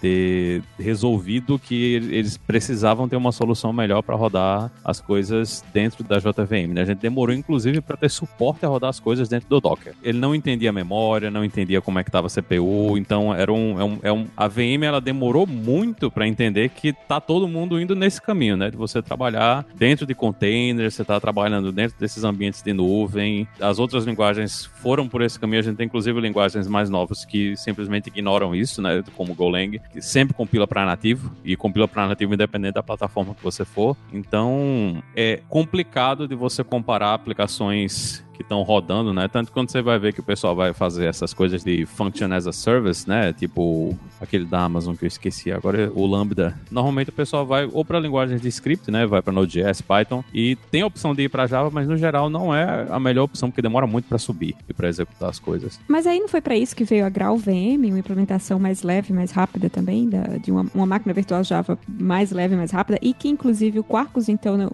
ter 0.00 0.62
resolvido 0.78 1.58
que 1.58 1.94
eles 1.94 2.38
precisavam 2.38 3.06
ter 3.06 3.16
uma 3.16 3.32
solução 3.32 3.70
melhor 3.70 4.02
para 4.02 4.16
rodar 4.16 4.70
as 4.82 5.00
coisas 5.00 5.62
dentro 5.74 6.02
da 6.02 6.18
JVM, 6.18 6.72
né? 6.72 6.82
A 6.82 6.84
gente 6.86 7.00
demorou 7.00 7.34
inclusive 7.34 7.82
para 7.82 7.96
ter 7.96 8.08
suporte 8.08 8.64
a 8.64 8.68
rodar 8.68 8.88
as 8.88 8.98
coisas 8.98 9.28
dentro 9.28 9.48
do 9.48 9.60
Docker. 9.60 9.94
Ele 10.02 10.18
não 10.18 10.34
entendia 10.34 10.70
a 10.70 10.72
memória, 10.72 11.30
não 11.30 11.44
entendia 11.44 11.82
como 11.82 11.98
é 11.98 12.02
que 12.02 12.08
estava 12.08 12.28
a 12.28 12.30
CPU, 12.30 12.96
então 12.96 13.34
era 13.34 13.52
um, 13.52 13.78
é 13.78 13.84
um, 13.84 13.98
é 14.04 14.12
um 14.12 14.26
a 14.34 14.48
VM 14.48 14.84
ela 14.84 15.00
demorou 15.08 15.46
muito 15.46 16.10
para 16.10 16.28
entender 16.28 16.68
que 16.68 16.92
tá 16.92 17.18
todo 17.18 17.48
mundo 17.48 17.80
indo 17.80 17.96
nesse 17.96 18.20
caminho, 18.20 18.58
né? 18.58 18.70
De 18.70 18.76
você 18.76 19.00
trabalhar 19.00 19.64
dentro 19.74 20.04
de 20.04 20.14
containers, 20.14 20.94
você 20.94 21.02
tá 21.02 21.18
trabalhando 21.18 21.72
dentro 21.72 21.98
desses 21.98 22.24
ambientes 22.24 22.62
de 22.62 22.74
nuvem. 22.74 23.48
As 23.58 23.78
outras 23.78 24.04
linguagens 24.04 24.66
foram 24.66 25.08
por 25.08 25.22
esse 25.22 25.40
caminho. 25.40 25.60
A 25.60 25.62
gente 25.62 25.76
tem 25.76 25.86
inclusive 25.86 26.20
linguagens 26.20 26.68
mais 26.68 26.90
novas 26.90 27.24
que 27.24 27.56
simplesmente 27.56 28.08
ignoram 28.08 28.54
isso, 28.54 28.82
né? 28.82 29.02
Como 29.16 29.34
Golang, 29.34 29.80
que 29.90 30.02
sempre 30.02 30.34
compila 30.34 30.66
para 30.66 30.84
nativo 30.84 31.32
e 31.42 31.56
compila 31.56 31.88
para 31.88 32.06
nativo 32.06 32.34
independente 32.34 32.74
da 32.74 32.82
plataforma 32.82 33.34
que 33.34 33.42
você 33.42 33.64
for. 33.64 33.96
Então, 34.12 35.02
é 35.16 35.40
complicado 35.48 36.28
de 36.28 36.34
você 36.34 36.62
comparar 36.62 37.14
aplicações 37.14 38.22
que 38.38 38.42
estão 38.44 38.62
rodando, 38.62 39.12
né? 39.12 39.26
Tanto 39.26 39.50
quando 39.50 39.70
você 39.70 39.82
vai 39.82 39.98
ver 39.98 40.14
que 40.14 40.20
o 40.20 40.22
pessoal 40.22 40.54
vai 40.54 40.72
fazer 40.72 41.06
essas 41.06 41.34
coisas 41.34 41.64
de 41.64 41.84
function 41.84 42.32
as 42.32 42.46
a 42.46 42.52
service, 42.52 43.06
né? 43.06 43.32
Tipo 43.32 43.98
aquele 44.20 44.44
da 44.44 44.62
Amazon 44.62 44.94
que 44.94 45.04
eu 45.04 45.08
esqueci 45.08 45.50
agora, 45.50 45.90
o 45.92 46.06
Lambda. 46.06 46.56
Normalmente 46.70 47.10
o 47.10 47.12
pessoal 47.12 47.44
vai 47.44 47.68
ou 47.70 47.84
para 47.84 47.98
linguagens 47.98 48.40
de 48.40 48.48
script, 48.48 48.90
né? 48.92 49.06
Vai 49.06 49.20
para 49.20 49.32
Node.js, 49.32 49.80
Python 49.82 50.22
e 50.32 50.56
tem 50.70 50.82
a 50.82 50.86
opção 50.86 51.14
de 51.14 51.24
ir 51.24 51.28
para 51.28 51.48
Java, 51.48 51.68
mas 51.70 51.88
no 51.88 51.96
geral 51.96 52.30
não 52.30 52.54
é 52.54 52.86
a 52.88 53.00
melhor 53.00 53.24
opção 53.24 53.50
porque 53.50 53.60
demora 53.60 53.86
muito 53.88 54.06
para 54.08 54.18
subir 54.18 54.54
e 54.68 54.72
para 54.72 54.88
executar 54.88 55.28
as 55.28 55.40
coisas. 55.40 55.80
Mas 55.88 56.06
aí 56.06 56.20
não 56.20 56.28
foi 56.28 56.40
para 56.40 56.56
isso 56.56 56.76
que 56.76 56.84
veio 56.84 57.04
a 57.04 57.08
Grau 57.08 57.36
VM, 57.36 57.88
uma 57.88 57.98
implementação 57.98 58.60
mais 58.60 58.82
leve, 58.84 59.12
mais 59.12 59.32
rápida 59.32 59.68
também 59.68 60.08
da, 60.08 60.22
de 60.38 60.52
uma, 60.52 60.64
uma 60.72 60.86
máquina 60.86 61.12
virtual 61.12 61.42
Java 61.42 61.76
mais 61.88 62.30
leve, 62.30 62.54
mais 62.54 62.70
rápida 62.70 62.98
e 63.02 63.12
que 63.12 63.28
inclusive 63.28 63.80
o 63.80 63.84
Quarkus 63.84 64.28
então 64.28 64.56
não, 64.56 64.70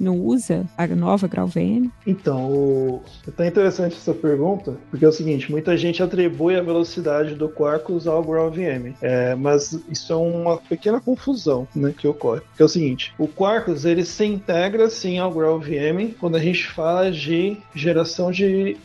não 0.00 0.18
usa 0.18 0.64
a 0.78 0.86
nova 0.86 1.28
Grau 1.28 1.46
VM? 1.46 1.90
Então, 2.06 2.50
o 2.50 2.77
é 3.26 3.30
até 3.30 3.46
interessante 3.46 3.96
essa 3.96 4.14
pergunta, 4.14 4.76
porque 4.90 5.04
é 5.04 5.08
o 5.08 5.12
seguinte, 5.12 5.50
muita 5.50 5.76
gente 5.76 6.02
atribui 6.02 6.56
a 6.56 6.62
velocidade 6.62 7.34
do 7.34 7.48
Quarkus 7.48 8.06
ao 8.06 8.22
GraalVM, 8.22 8.94
é, 9.00 9.34
mas 9.34 9.78
isso 9.88 10.12
é 10.12 10.16
uma 10.16 10.56
pequena 10.56 11.00
confusão 11.00 11.66
né, 11.74 11.94
que 11.96 12.06
ocorre. 12.06 12.40
Que 12.56 12.62
é 12.62 12.64
o 12.64 12.68
seguinte, 12.68 13.12
o 13.18 13.28
Quarkus 13.28 13.84
ele 13.84 14.04
se 14.04 14.24
integra 14.24 14.88
sim 14.90 15.18
ao 15.18 15.32
GraalVM 15.32 16.14
quando 16.18 16.36
a 16.36 16.40
gente 16.40 16.66
fala 16.66 17.10
de 17.10 17.56
geração 17.74 18.30
de, 18.30 18.76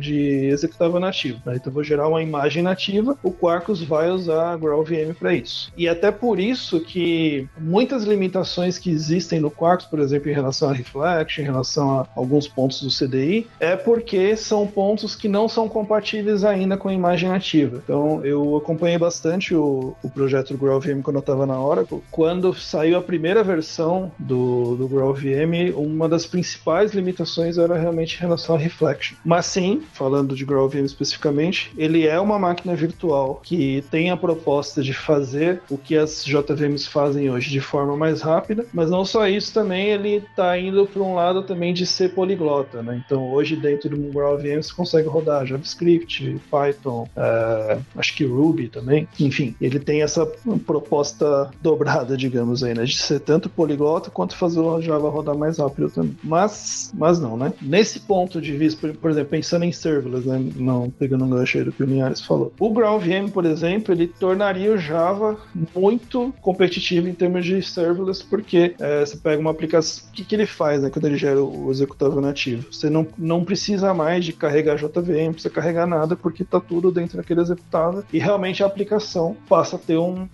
de 0.00 0.16
executável 0.46 1.00
nativo. 1.00 1.40
Né? 1.44 1.56
Então, 1.56 1.72
vou 1.72 1.84
gerar 1.84 2.08
uma 2.08 2.22
imagem 2.22 2.62
nativa, 2.62 3.16
o 3.22 3.30
Quarkus 3.30 3.82
vai 3.82 4.10
usar 4.10 4.52
a 4.52 4.56
GraalVM 4.56 5.14
para 5.18 5.34
isso. 5.34 5.72
E 5.76 5.88
até 5.88 6.10
por 6.10 6.38
isso 6.38 6.80
que 6.80 7.48
muitas 7.58 8.04
limitações 8.04 8.78
que 8.78 8.90
existem 8.90 9.40
no 9.40 9.50
Quarkus, 9.50 9.86
por 9.86 9.98
exemplo, 9.98 10.30
em 10.30 10.34
relação 10.34 10.68
a 10.68 10.72
Reflection, 10.72 11.42
em 11.42 11.46
relação 11.46 12.00
a 12.00 12.06
alguns 12.14 12.48
pontos 12.48 12.82
do 12.82 12.88
CDI, 12.90 13.39
é 13.58 13.76
porque 13.76 14.36
são 14.36 14.66
pontos 14.66 15.14
que 15.14 15.28
não 15.28 15.48
são 15.48 15.68
compatíveis 15.68 16.44
ainda 16.44 16.76
com 16.76 16.88
a 16.88 16.94
imagem 16.94 17.28
nativa. 17.28 17.80
Então, 17.82 18.24
eu 18.24 18.56
acompanhei 18.56 18.98
bastante 18.98 19.54
o, 19.54 19.94
o 20.02 20.10
projeto 20.10 20.52
do 20.52 20.58
GraalVM 20.58 21.02
quando 21.02 21.16
eu 21.16 21.20
estava 21.20 21.46
na 21.46 21.60
Oracle. 21.60 22.02
Quando 22.10 22.54
saiu 22.54 22.98
a 22.98 23.02
primeira 23.02 23.42
versão 23.42 24.10
do, 24.18 24.76
do 24.76 24.88
GraalVM, 24.88 25.74
uma 25.76 26.08
das 26.08 26.26
principais 26.26 26.92
limitações 26.92 27.58
era 27.58 27.78
realmente 27.78 28.16
em 28.16 28.20
relação 28.20 28.54
a 28.54 28.58
Reflection. 28.58 29.16
Mas 29.24 29.46
sim, 29.46 29.82
falando 29.92 30.34
de 30.34 30.44
GraalVM 30.44 30.84
especificamente, 30.84 31.72
ele 31.76 32.06
é 32.06 32.18
uma 32.20 32.38
máquina 32.38 32.74
virtual 32.74 33.40
que 33.42 33.84
tem 33.90 34.10
a 34.10 34.16
proposta 34.16 34.82
de 34.82 34.92
fazer 34.92 35.62
o 35.70 35.78
que 35.78 35.96
as 35.96 36.24
JVMs 36.24 36.88
fazem 36.88 37.30
hoje 37.30 37.50
de 37.50 37.60
forma 37.60 37.96
mais 37.96 38.20
rápida, 38.22 38.66
mas 38.72 38.90
não 38.90 39.04
só 39.04 39.26
isso, 39.28 39.52
também 39.52 39.88
ele 39.88 40.16
está 40.16 40.58
indo 40.58 40.86
para 40.86 41.02
um 41.02 41.14
lado 41.14 41.42
também 41.42 41.72
de 41.72 41.86
ser 41.86 42.14
poliglota, 42.14 42.82
né? 42.82 43.02
Então 43.04 43.29
hoje 43.30 43.56
dentro 43.56 43.90
do 43.90 43.96
Mobile 43.96 44.36
VM 44.36 44.62
você 44.62 44.72
consegue 44.72 45.08
rodar 45.08 45.46
JavaScript, 45.46 46.40
Python, 46.50 47.08
é, 47.16 47.78
acho 47.96 48.14
que 48.14 48.24
Ruby 48.24 48.68
também. 48.68 49.08
Enfim, 49.18 49.54
ele 49.60 49.78
tem 49.78 50.02
essa 50.02 50.26
proposta 50.66 51.50
dobrada, 51.62 52.16
digamos 52.16 52.62
aí, 52.62 52.74
né? 52.74 52.84
De 52.84 52.96
ser 52.96 53.20
tanto 53.20 53.48
poliglota 53.48 54.10
quanto 54.10 54.36
fazer 54.36 54.60
o 54.60 54.80
Java 54.80 55.08
rodar 55.08 55.36
mais 55.36 55.58
rápido 55.58 55.90
também. 55.90 56.16
Mas, 56.22 56.92
mas 56.94 57.18
não, 57.18 57.36
né? 57.36 57.52
Nesse 57.60 58.00
ponto 58.00 58.40
de 58.40 58.56
vista, 58.56 58.80
por, 58.80 58.96
por 58.96 59.10
exemplo, 59.10 59.30
pensando 59.30 59.64
em 59.64 59.72
serverless, 59.72 60.26
né? 60.26 60.50
Não 60.56 60.90
pegando 60.90 61.24
um 61.24 61.30
gancho 61.30 61.58
aí 61.58 61.64
do 61.64 61.72
que 61.72 61.82
o 61.82 61.86
Linhares 61.86 62.20
falou. 62.20 62.52
O 62.58 62.70
GraalVM, 62.70 63.28
por 63.32 63.44
exemplo, 63.44 63.94
ele 63.94 64.06
tornaria 64.06 64.72
o 64.72 64.78
Java 64.78 65.38
muito 65.74 66.34
competitivo 66.40 67.08
em 67.08 67.14
termos 67.14 67.44
de 67.44 67.62
serverless, 67.62 68.24
porque 68.24 68.74
é, 68.78 69.04
você 69.04 69.16
pega 69.16 69.40
uma 69.40 69.50
aplicação. 69.50 70.04
O 70.08 70.12
que, 70.12 70.24
que 70.24 70.34
ele 70.34 70.46
faz, 70.46 70.82
né? 70.82 70.90
Quando 70.90 71.06
ele 71.06 71.16
gera 71.16 71.42
o 71.42 71.70
executável 71.70 72.20
nativo? 72.20 72.72
Você 72.72 72.90
não 72.90 73.06
não 73.20 73.44
precisa 73.44 73.92
mais 73.92 74.24
de 74.24 74.32
carregar 74.32 74.76
JVM, 74.76 75.26
não 75.26 75.32
precisa 75.32 75.52
carregar 75.52 75.86
nada, 75.86 76.16
porque 76.16 76.42
está 76.42 76.58
tudo 76.58 76.90
dentro 76.90 77.18
daquele 77.18 77.40
executável 77.40 78.02
e 78.12 78.18
realmente 78.18 78.62
a 78.62 78.66
aplicação 78.66 79.36
passa 79.48 79.76
a 79.76 79.78
ter 79.78 79.98
um, 79.98 80.28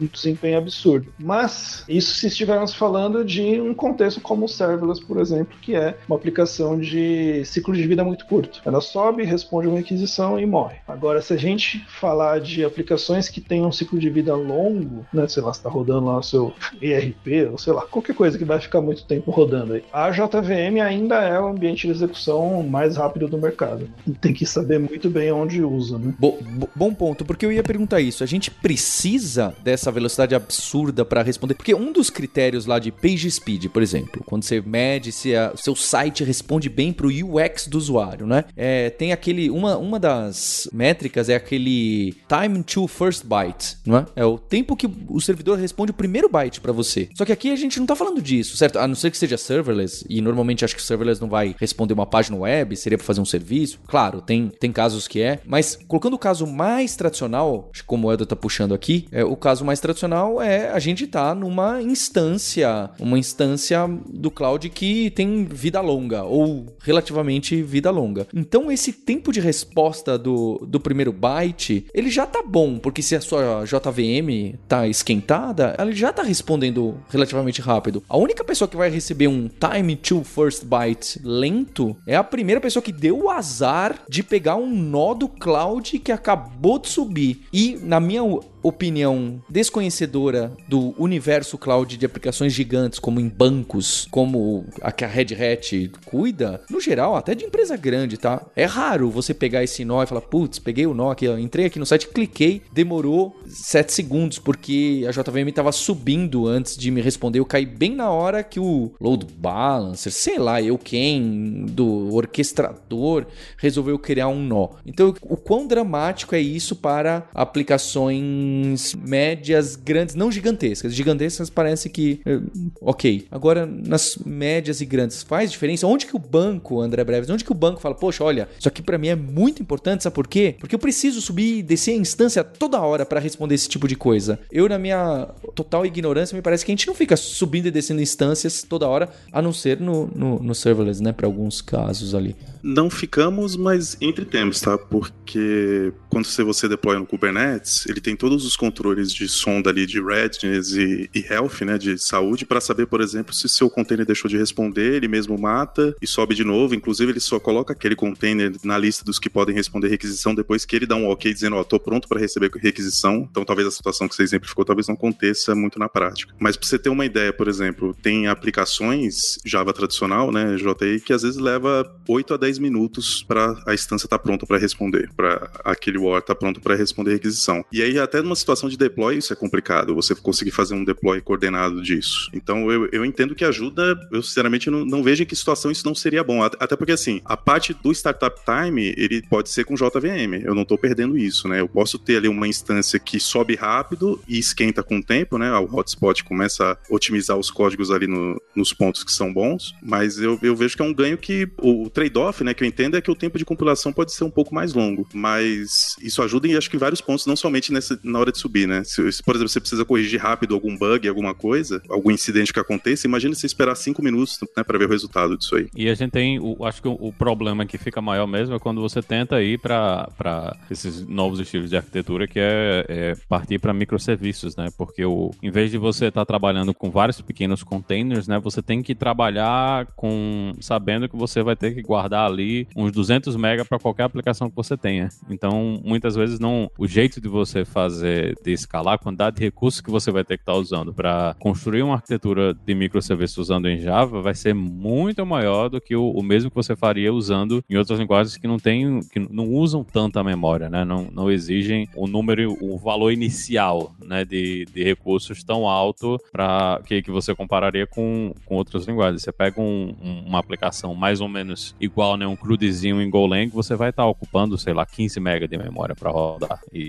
um 0.00 0.06
desempenho 0.06 0.58
absurdo. 0.58 1.12
Mas 1.18 1.84
isso 1.88 2.14
se 2.14 2.26
estivermos 2.26 2.74
falando 2.74 3.24
de 3.24 3.60
um 3.60 3.74
contexto 3.74 4.20
como 4.20 4.44
o 4.44 4.48
serverless, 4.48 5.04
por 5.04 5.18
exemplo, 5.18 5.56
que 5.60 5.74
é 5.74 5.96
uma 6.06 6.16
aplicação 6.16 6.78
de 6.78 7.42
ciclo 7.44 7.74
de 7.74 7.86
vida 7.86 8.04
muito 8.04 8.26
curto. 8.26 8.60
Ela 8.64 8.80
sobe, 8.80 9.24
responde 9.24 9.68
uma 9.68 9.78
requisição 9.78 10.38
e 10.38 10.44
morre. 10.44 10.76
Agora, 10.86 11.22
se 11.22 11.32
a 11.32 11.36
gente 11.36 11.84
falar 11.88 12.40
de 12.40 12.64
aplicações 12.64 13.28
que 13.28 13.40
têm 13.40 13.64
um 13.64 13.72
ciclo 13.72 13.98
de 13.98 14.10
vida 14.10 14.34
longo, 14.34 15.06
né, 15.12 15.26
sei 15.26 15.42
lá, 15.42 15.50
está 15.50 15.70
rodando 15.70 16.06
lá 16.06 16.18
o 16.18 16.22
seu 16.22 16.52
ERP, 16.80 17.50
ou 17.50 17.58
sei 17.58 17.72
lá, 17.72 17.82
qualquer 17.82 18.14
coisa 18.14 18.36
que 18.36 18.44
vai 18.44 18.60
ficar 18.60 18.80
muito 18.80 19.04
tempo 19.04 19.30
rodando 19.30 19.74
aí, 19.74 19.84
a 19.92 20.10
JVM 20.10 20.80
ainda 20.82 21.16
é 21.22 21.40
o 21.40 21.46
ambiente 21.46 21.86
de 21.86 21.92
execução 21.92 22.15
mais 22.62 22.96
rápida 22.96 23.26
do 23.26 23.38
mercado. 23.38 23.88
Tem 24.20 24.32
que 24.32 24.46
saber 24.46 24.78
muito 24.78 25.08
bem 25.10 25.32
onde 25.32 25.62
usa, 25.62 25.98
né? 25.98 26.14
Bo 26.18 26.38
bom 26.74 26.92
ponto, 26.92 27.24
porque 27.24 27.44
eu 27.44 27.52
ia 27.52 27.62
perguntar 27.62 28.00
isso. 28.00 28.22
A 28.22 28.26
gente 28.26 28.50
precisa 28.50 29.54
dessa 29.62 29.90
velocidade 29.90 30.34
absurda 30.34 31.04
para 31.04 31.22
responder? 31.22 31.54
Porque 31.54 31.74
um 31.74 31.92
dos 31.92 32.10
critérios 32.10 32.66
lá 32.66 32.78
de 32.78 32.90
page 32.90 33.30
speed, 33.30 33.66
por 33.68 33.82
exemplo, 33.82 34.22
quando 34.24 34.44
você 34.44 34.60
mede 34.60 35.12
se 35.12 35.32
o 35.54 35.56
seu 35.56 35.74
site 35.74 36.24
responde 36.24 36.68
bem 36.68 36.92
para 36.92 37.06
o 37.06 37.10
UX 37.10 37.66
do 37.66 37.78
usuário, 37.78 38.26
né? 38.26 38.44
É, 38.56 38.90
tem 38.90 39.12
aquele 39.12 39.50
uma, 39.50 39.76
uma 39.76 39.98
das 39.98 40.68
métricas 40.72 41.28
é 41.28 41.34
aquele 41.34 42.14
time 42.28 42.62
to 42.62 42.86
first 42.86 43.24
byte, 43.24 43.76
não 43.86 43.98
é? 43.98 44.06
É 44.16 44.24
o 44.24 44.38
tempo 44.38 44.76
que 44.76 44.88
o 45.08 45.20
servidor 45.20 45.58
responde 45.58 45.90
o 45.90 45.94
primeiro 45.94 46.28
byte 46.28 46.60
para 46.60 46.72
você. 46.72 47.08
Só 47.14 47.24
que 47.24 47.32
aqui 47.32 47.50
a 47.50 47.56
gente 47.56 47.78
não 47.78 47.86
tá 47.86 47.96
falando 47.96 48.20
disso, 48.22 48.56
certo? 48.56 48.78
A 48.78 48.86
não 48.86 48.94
ser 48.94 49.10
que 49.10 49.18
seja 49.18 49.36
serverless 49.36 50.04
e 50.08 50.20
normalmente 50.20 50.64
acho 50.64 50.76
que 50.76 50.82
serverless 50.82 51.20
não 51.20 51.28
vai 51.28 51.54
responder 51.58 51.94
uma 51.94 52.05
página 52.06 52.36
web, 52.36 52.76
seria 52.76 52.98
para 52.98 53.06
fazer 53.06 53.20
um 53.20 53.24
serviço. 53.24 53.80
Claro, 53.86 54.20
tem, 54.20 54.48
tem 54.48 54.72
casos 54.72 55.06
que 55.08 55.20
é, 55.20 55.40
mas 55.44 55.78
colocando 55.88 56.14
o 56.14 56.18
caso 56.18 56.46
mais 56.46 56.96
tradicional, 56.96 57.70
como 57.86 58.08
o 58.08 58.12
Edo 58.12 58.26
tá 58.26 58.36
puxando 58.36 58.74
aqui, 58.74 59.06
é, 59.12 59.24
o 59.24 59.36
caso 59.36 59.64
mais 59.64 59.80
tradicional 59.80 60.40
é 60.40 60.70
a 60.70 60.78
gente 60.78 61.06
tá 61.06 61.34
numa 61.34 61.82
instância, 61.82 62.90
uma 62.98 63.18
instância 63.18 63.88
do 64.08 64.30
cloud 64.30 64.68
que 64.70 65.10
tem 65.10 65.44
vida 65.44 65.80
longa 65.80 66.24
ou 66.24 66.66
relativamente 66.80 67.62
vida 67.62 67.90
longa. 67.90 68.26
Então 68.34 68.70
esse 68.70 68.92
tempo 68.92 69.32
de 69.32 69.40
resposta 69.40 70.18
do, 70.18 70.58
do 70.66 70.80
primeiro 70.80 71.12
byte, 71.12 71.86
ele 71.94 72.10
já 72.10 72.26
tá 72.26 72.42
bom, 72.42 72.78
porque 72.78 73.02
se 73.02 73.14
a 73.14 73.20
sua 73.20 73.64
JVM 73.64 74.56
tá 74.68 74.86
esquentada, 74.86 75.74
ela 75.78 75.92
já 75.92 76.12
tá 76.12 76.22
respondendo 76.22 76.96
relativamente 77.08 77.60
rápido. 77.60 78.02
A 78.08 78.16
única 78.16 78.44
pessoa 78.44 78.68
que 78.68 78.76
vai 78.76 78.90
receber 78.90 79.28
um 79.28 79.48
time 79.48 79.96
to 79.96 80.22
first 80.24 80.64
byte 80.64 81.20
lento 81.22 81.95
é 82.06 82.16
a 82.16 82.24
primeira 82.24 82.60
pessoa 82.60 82.82
que 82.82 82.92
deu 82.92 83.24
o 83.24 83.30
azar 83.30 84.00
de 84.08 84.22
pegar 84.22 84.56
um 84.56 84.66
nó 84.66 85.14
do 85.14 85.28
cloud 85.28 85.98
que 85.98 86.12
acabou 86.12 86.78
de 86.78 86.88
subir. 86.88 87.46
E 87.52 87.78
na 87.82 88.00
minha 88.00 88.22
opinião 88.66 89.40
desconhecedora 89.48 90.52
do 90.68 90.94
universo 91.00 91.56
cloud 91.56 91.96
de 91.96 92.06
aplicações 92.06 92.52
gigantes, 92.52 92.98
como 92.98 93.20
em 93.20 93.28
bancos, 93.28 94.08
como 94.10 94.64
a 94.80 94.90
que 94.90 95.04
a 95.04 95.08
Red 95.08 95.34
Hat 95.34 95.90
cuida, 96.04 96.60
no 96.70 96.80
geral, 96.80 97.16
até 97.16 97.34
de 97.34 97.44
empresa 97.44 97.76
grande, 97.76 98.16
tá? 98.16 98.44
É 98.56 98.64
raro 98.64 99.10
você 99.10 99.32
pegar 99.32 99.62
esse 99.62 99.84
nó 99.84 100.02
e 100.02 100.06
falar, 100.06 100.22
putz, 100.22 100.58
peguei 100.58 100.86
o 100.86 100.94
nó 100.94 101.10
aqui, 101.10 101.28
ó, 101.28 101.38
entrei 101.38 101.66
aqui 101.66 101.78
no 101.78 101.86
site, 101.86 102.08
cliquei, 102.08 102.62
demorou 102.72 103.36
7 103.46 103.92
segundos, 103.92 104.38
porque 104.38 105.06
a 105.08 105.10
JVM 105.10 105.48
estava 105.48 105.70
subindo 105.72 106.46
antes 106.46 106.76
de 106.76 106.90
me 106.90 107.00
responder. 107.00 107.38
Eu 107.38 107.46
caí 107.46 107.66
bem 107.66 107.94
na 107.94 108.10
hora 108.10 108.42
que 108.42 108.58
o 108.58 108.92
load 109.00 109.26
balancer, 109.38 110.12
sei 110.12 110.38
lá, 110.38 110.60
eu 110.60 110.78
quem, 110.78 111.66
do 111.68 112.14
orquestrador, 112.14 113.26
resolveu 113.56 113.98
criar 113.98 114.28
um 114.28 114.42
nó. 114.42 114.70
Então, 114.84 115.14
o 115.22 115.36
quão 115.36 115.66
dramático 115.66 116.34
é 116.34 116.40
isso 116.40 116.74
para 116.76 117.28
aplicações 117.34 118.55
médias, 118.94 119.76
grandes, 119.76 120.14
não 120.14 120.30
gigantescas. 120.30 120.94
Gigantescas 120.94 121.50
parece 121.50 121.88
que. 121.88 122.20
Eh, 122.24 122.40
ok. 122.80 123.26
Agora, 123.30 123.66
nas 123.66 124.16
médias 124.24 124.80
e 124.80 124.86
grandes, 124.86 125.22
faz 125.22 125.50
diferença? 125.50 125.86
Onde 125.86 126.06
que 126.06 126.16
o 126.16 126.18
banco, 126.18 126.80
André 126.80 127.04
Breves, 127.04 127.30
onde 127.30 127.44
que 127.44 127.52
o 127.52 127.54
banco 127.54 127.80
fala, 127.80 127.94
poxa, 127.94 128.24
olha, 128.24 128.48
isso 128.58 128.68
aqui 128.68 128.82
para 128.82 128.98
mim 128.98 129.08
é 129.08 129.16
muito 129.16 129.62
importante, 129.62 130.02
sabe 130.02 130.14
por 130.14 130.26
quê? 130.26 130.56
Porque 130.58 130.74
eu 130.74 130.78
preciso 130.78 131.20
subir 131.20 131.58
e 131.58 131.62
descer 131.62 131.92
a 131.92 131.96
instância 131.96 132.44
toda 132.44 132.80
hora 132.80 133.04
para 133.04 133.20
responder 133.20 133.54
esse 133.54 133.68
tipo 133.68 133.86
de 133.88 133.96
coisa. 133.96 134.38
Eu, 134.50 134.68
na 134.68 134.78
minha 134.78 135.28
total 135.54 135.84
ignorância, 135.84 136.34
me 136.34 136.42
parece 136.42 136.64
que 136.64 136.70
a 136.70 136.74
gente 136.74 136.86
não 136.86 136.94
fica 136.94 137.16
subindo 137.16 137.66
e 137.66 137.70
descendo 137.70 138.00
instâncias 138.00 138.62
toda 138.62 138.88
hora, 138.88 139.08
a 139.32 139.42
não 139.42 139.52
ser 139.52 139.80
no, 139.80 140.06
no, 140.14 140.38
no 140.38 140.54
serverless, 140.54 141.02
né? 141.02 141.12
Para 141.12 141.26
alguns 141.26 141.60
casos 141.60 142.14
ali. 142.14 142.36
Não 142.62 142.90
ficamos, 142.90 143.56
mas 143.56 143.96
entre 144.00 144.24
tempos, 144.24 144.60
tá? 144.60 144.76
Porque 144.76 145.92
quando 146.08 146.26
você 146.26 146.68
deploy 146.68 146.98
no 146.98 147.06
Kubernetes, 147.06 147.86
ele 147.86 148.00
tem 148.00 148.16
todos 148.16 148.44
os 148.46 148.56
controles 148.56 149.12
de 149.12 149.28
sonda 149.28 149.70
ali 149.70 149.86
de 149.86 150.02
readiness 150.02 150.72
e, 150.72 151.08
e 151.14 151.20
health, 151.20 151.62
né, 151.62 151.78
de 151.78 151.98
saúde, 151.98 152.44
para 152.44 152.60
saber, 152.60 152.86
por 152.86 153.00
exemplo, 153.00 153.34
se 153.34 153.48
seu 153.48 153.70
container 153.70 154.04
deixou 154.04 154.28
de 154.28 154.36
responder, 154.36 154.94
ele 154.94 155.08
mesmo 155.08 155.38
mata 155.38 155.94
e 156.00 156.06
sobe 156.06 156.34
de 156.34 156.44
novo. 156.44 156.74
Inclusive, 156.74 157.12
ele 157.12 157.20
só 157.20 157.38
coloca 157.38 157.72
aquele 157.72 157.94
container 157.94 158.52
na 158.64 158.76
lista 158.76 159.04
dos 159.04 159.18
que 159.18 159.30
podem 159.30 159.54
responder 159.54 159.88
requisição 159.88 160.34
depois 160.34 160.64
que 160.64 160.74
ele 160.74 160.86
dá 160.86 160.96
um 160.96 161.08
ok 161.08 161.32
dizendo, 161.32 161.56
ó, 161.56 161.60
oh, 161.60 161.64
tô 161.64 161.78
pronto 161.78 162.08
para 162.08 162.20
receber 162.20 162.50
requisição. 162.56 163.28
Então, 163.30 163.44
talvez 163.44 163.68
a 163.68 163.70
situação 163.70 164.08
que 164.08 164.14
você 164.14 164.22
exemplificou 164.22 164.64
talvez 164.64 164.88
não 164.88 164.94
aconteça 164.94 165.54
muito 165.54 165.78
na 165.78 165.88
prática. 165.88 166.34
Mas 166.38 166.56
para 166.56 166.66
você 166.66 166.78
ter 166.78 166.88
uma 166.88 167.04
ideia, 167.04 167.32
por 167.32 167.48
exemplo, 167.48 167.94
tem 168.02 168.26
aplicações 168.26 169.38
Java 169.44 169.72
tradicional, 169.72 170.32
né, 170.32 170.56
JI, 170.56 171.00
que 171.00 171.12
às 171.12 171.22
vezes 171.22 171.38
leva 171.38 171.84
8 172.08 172.34
a 172.34 172.36
10 172.36 172.56
10 172.56 172.58
minutos 172.58 173.22
para 173.22 173.54
a 173.66 173.74
instância 173.74 174.06
estar 174.06 174.18
tá 174.18 174.22
pronta 174.22 174.46
para 174.46 174.58
responder, 174.58 175.10
para 175.16 175.50
aquele 175.64 175.98
war 175.98 176.18
estar 176.18 176.34
tá 176.34 176.38
pronto 176.38 176.60
para 176.60 176.74
responder 176.74 177.12
requisição. 177.12 177.64
E 177.70 177.82
aí, 177.82 177.98
até 177.98 178.22
numa 178.26 178.36
situação 178.36 178.68
de 178.68 178.76
deploy, 178.76 179.16
isso 179.16 179.32
é 179.32 179.36
complicado, 179.36 179.94
você 179.94 180.14
conseguir 180.14 180.50
fazer 180.50 180.74
um 180.74 180.84
deploy 180.84 181.20
coordenado 181.20 181.82
disso. 181.82 182.28
Então, 182.32 182.70
eu, 182.70 182.88
eu 182.92 183.04
entendo 183.04 183.34
que 183.34 183.44
ajuda, 183.44 183.98
eu 184.12 184.22
sinceramente 184.22 184.70
não, 184.70 184.84
não 184.84 185.02
vejo 185.02 185.22
em 185.22 185.26
que 185.26 185.36
situação 185.36 185.70
isso 185.70 185.86
não 185.86 185.94
seria 185.94 186.22
bom. 186.22 186.42
Até 186.42 186.76
porque, 186.76 186.92
assim, 186.92 187.20
a 187.24 187.36
parte 187.36 187.72
do 187.74 187.92
startup 187.92 188.40
time, 188.44 188.94
ele 188.96 189.22
pode 189.22 189.48
ser 189.48 189.64
com 189.64 189.74
JVM, 189.74 190.42
eu 190.44 190.54
não 190.54 190.62
estou 190.62 190.76
perdendo 190.76 191.16
isso, 191.16 191.48
né? 191.48 191.60
Eu 191.60 191.68
posso 191.68 191.98
ter 191.98 192.16
ali 192.16 192.28
uma 192.28 192.48
instância 192.48 192.98
que 192.98 193.18
sobe 193.18 193.54
rápido 193.54 194.20
e 194.28 194.38
esquenta 194.38 194.82
com 194.82 194.98
o 194.98 195.02
tempo, 195.02 195.38
né? 195.38 195.52
O 195.58 195.76
hotspot 195.76 196.24
começa 196.24 196.72
a 196.72 196.76
otimizar 196.90 197.36
os 197.36 197.50
códigos 197.50 197.90
ali 197.90 198.06
no, 198.06 198.40
nos 198.54 198.72
pontos 198.72 199.04
que 199.04 199.12
são 199.12 199.32
bons, 199.32 199.74
mas 199.82 200.18
eu, 200.18 200.38
eu 200.42 200.56
vejo 200.56 200.76
que 200.76 200.82
é 200.82 200.84
um 200.84 200.94
ganho 200.94 201.16
que 201.16 201.48
o 201.58 201.88
trade-off, 201.90 202.42
né, 202.42 202.54
que 202.54 202.62
eu 202.62 202.68
entendo 202.68 202.96
é 202.96 203.00
que 203.00 203.10
o 203.10 203.14
tempo 203.14 203.38
de 203.38 203.44
compilação 203.44 203.92
pode 203.92 204.12
ser 204.12 204.24
um 204.24 204.30
pouco 204.30 204.54
mais 204.54 204.72
longo, 204.72 205.06
mas 205.12 205.96
isso 206.00 206.22
ajuda 206.22 206.48
em 206.48 206.56
acho 206.56 206.70
que 206.70 206.78
vários 206.78 207.00
pontos, 207.00 207.26
não 207.26 207.36
somente 207.36 207.72
nessa, 207.72 207.98
na 208.16 208.20
hora 208.20 208.32
de 208.32 208.38
subir, 208.38 208.66
né? 208.66 208.82
Se, 208.82 209.12
se, 209.12 209.22
por 209.22 209.34
exemplo, 209.34 209.50
você 209.50 209.60
precisa 209.60 209.84
corrigir 209.84 210.20
rápido 210.20 210.54
algum 210.54 210.76
bug, 210.76 211.06
alguma 211.06 211.34
coisa, 211.34 211.82
algum 211.88 212.10
incidente 212.10 212.52
que 212.52 212.58
aconteça, 212.58 213.06
imagina 213.06 213.34
você 213.34 213.46
esperar 213.46 213.74
cinco 213.76 214.02
minutos 214.02 214.38
né, 214.56 214.64
para 214.64 214.78
ver 214.78 214.86
o 214.86 214.88
resultado 214.88 215.36
disso 215.36 215.54
aí. 215.54 215.68
E 215.76 215.88
a 215.88 215.94
gente 215.94 216.10
tem, 216.10 216.40
o, 216.40 216.64
acho 216.64 216.80
que 216.80 216.88
o, 216.88 216.96
o, 216.98 217.12
problema 217.12 217.66
que 217.66 217.76
fica 217.76 218.00
maior 218.00 218.26
mesmo 218.26 218.54
é 218.54 218.58
quando 218.58 218.80
você 218.80 219.02
tenta 219.02 219.42
ir 219.42 219.58
para 219.58 220.56
esses 220.70 221.06
novos 221.06 221.38
estilos 221.40 221.68
de 221.68 221.76
arquitetura, 221.76 222.26
que 222.26 222.38
é, 222.38 222.86
é 222.88 223.14
partir 223.28 223.58
para 223.58 223.74
microserviços, 223.74 224.56
né? 224.56 224.68
Porque 224.76 225.04
o, 225.04 225.30
em 225.42 225.50
vez 225.50 225.70
de 225.70 225.78
você 225.78 226.06
estar 226.06 226.22
tá 226.22 226.26
trabalhando 226.26 226.72
com 226.72 226.90
vários 226.90 227.20
pequenos 227.20 227.62
containers, 227.62 228.26
né? 228.26 228.38
Você 228.38 228.62
tem 228.62 228.82
que 228.82 228.94
trabalhar 228.94 229.86
com 229.94 230.52
sabendo 230.60 231.08
que 231.08 231.16
você 231.16 231.42
vai 231.42 231.56
ter 231.56 231.74
que 231.74 231.82
guardar 231.82 232.30
ali 232.30 232.66
uns 232.74 232.92
200 232.92 233.36
mega 233.36 233.64
para 233.64 233.78
qualquer 233.78 234.04
aplicação 234.04 234.48
que 234.48 234.56
você 234.56 234.76
tenha. 234.76 235.08
Então, 235.28 235.80
muitas 235.84 236.14
vezes 236.14 236.38
não 236.38 236.70
o 236.78 236.86
jeito 236.86 237.20
de 237.20 237.28
você 237.28 237.64
fazer 237.64 238.05
de 238.42 238.52
escalar 238.52 238.94
a 238.94 238.98
quantidade 238.98 239.36
de 239.36 239.42
recursos 239.42 239.80
que 239.80 239.90
você 239.90 240.10
vai 240.10 240.24
ter 240.24 240.36
que 240.36 240.42
estar 240.42 240.52
tá 240.52 240.58
usando 240.58 240.92
para 240.92 241.34
construir 241.38 241.82
uma 241.82 241.94
arquitetura 241.94 242.54
de 242.54 242.74
microserviços 242.74 243.36
usando 243.38 243.68
em 243.68 243.78
Java 243.78 244.20
vai 244.20 244.34
ser 244.34 244.54
muito 244.54 245.24
maior 245.24 245.68
do 245.68 245.80
que 245.80 245.94
o, 245.94 246.10
o, 246.10 246.22
mesmo 246.22 246.50
que 246.50 246.56
você 246.56 246.74
faria 246.74 247.12
usando 247.12 247.62
em 247.68 247.76
outras 247.76 247.98
linguagens 247.98 248.36
que 248.36 248.46
não 248.46 248.58
tem 248.58 249.00
que 249.00 249.18
não 249.18 249.48
usam 249.52 249.84
tanta 249.84 250.22
memória, 250.22 250.68
né? 250.68 250.84
Não, 250.84 251.08
não 251.12 251.30
exigem 251.30 251.88
o 251.94 252.06
número, 252.06 252.56
o 252.60 252.76
valor 252.78 253.12
inicial, 253.12 253.94
né, 254.04 254.24
de, 254.24 254.66
de 254.66 254.82
recursos 254.82 255.42
tão 255.42 255.68
alto 255.68 256.18
para 256.32 256.80
que, 256.84 257.02
que 257.02 257.10
você 257.10 257.34
compararia 257.34 257.86
com, 257.86 258.34
com 258.44 258.56
outras 258.56 258.86
linguagens. 258.86 259.22
Você 259.22 259.32
pega 259.32 259.60
um, 259.60 259.94
um, 260.02 260.24
uma 260.26 260.38
aplicação 260.38 260.94
mais 260.94 261.20
ou 261.20 261.28
menos 261.28 261.74
igual, 261.80 262.16
né, 262.16 262.26
um 262.26 262.36
crudezinho 262.36 263.00
em 263.00 263.10
Golang, 263.10 263.48
você 263.48 263.74
vai 263.74 263.90
estar 263.90 264.02
tá 264.02 264.08
ocupando, 264.08 264.58
sei 264.58 264.72
lá, 264.72 264.84
15 264.84 265.20
MB 265.20 265.48
de 265.48 265.58
memória 265.58 265.94
para 265.94 266.10
rodar. 266.10 266.60
E, 266.72 266.80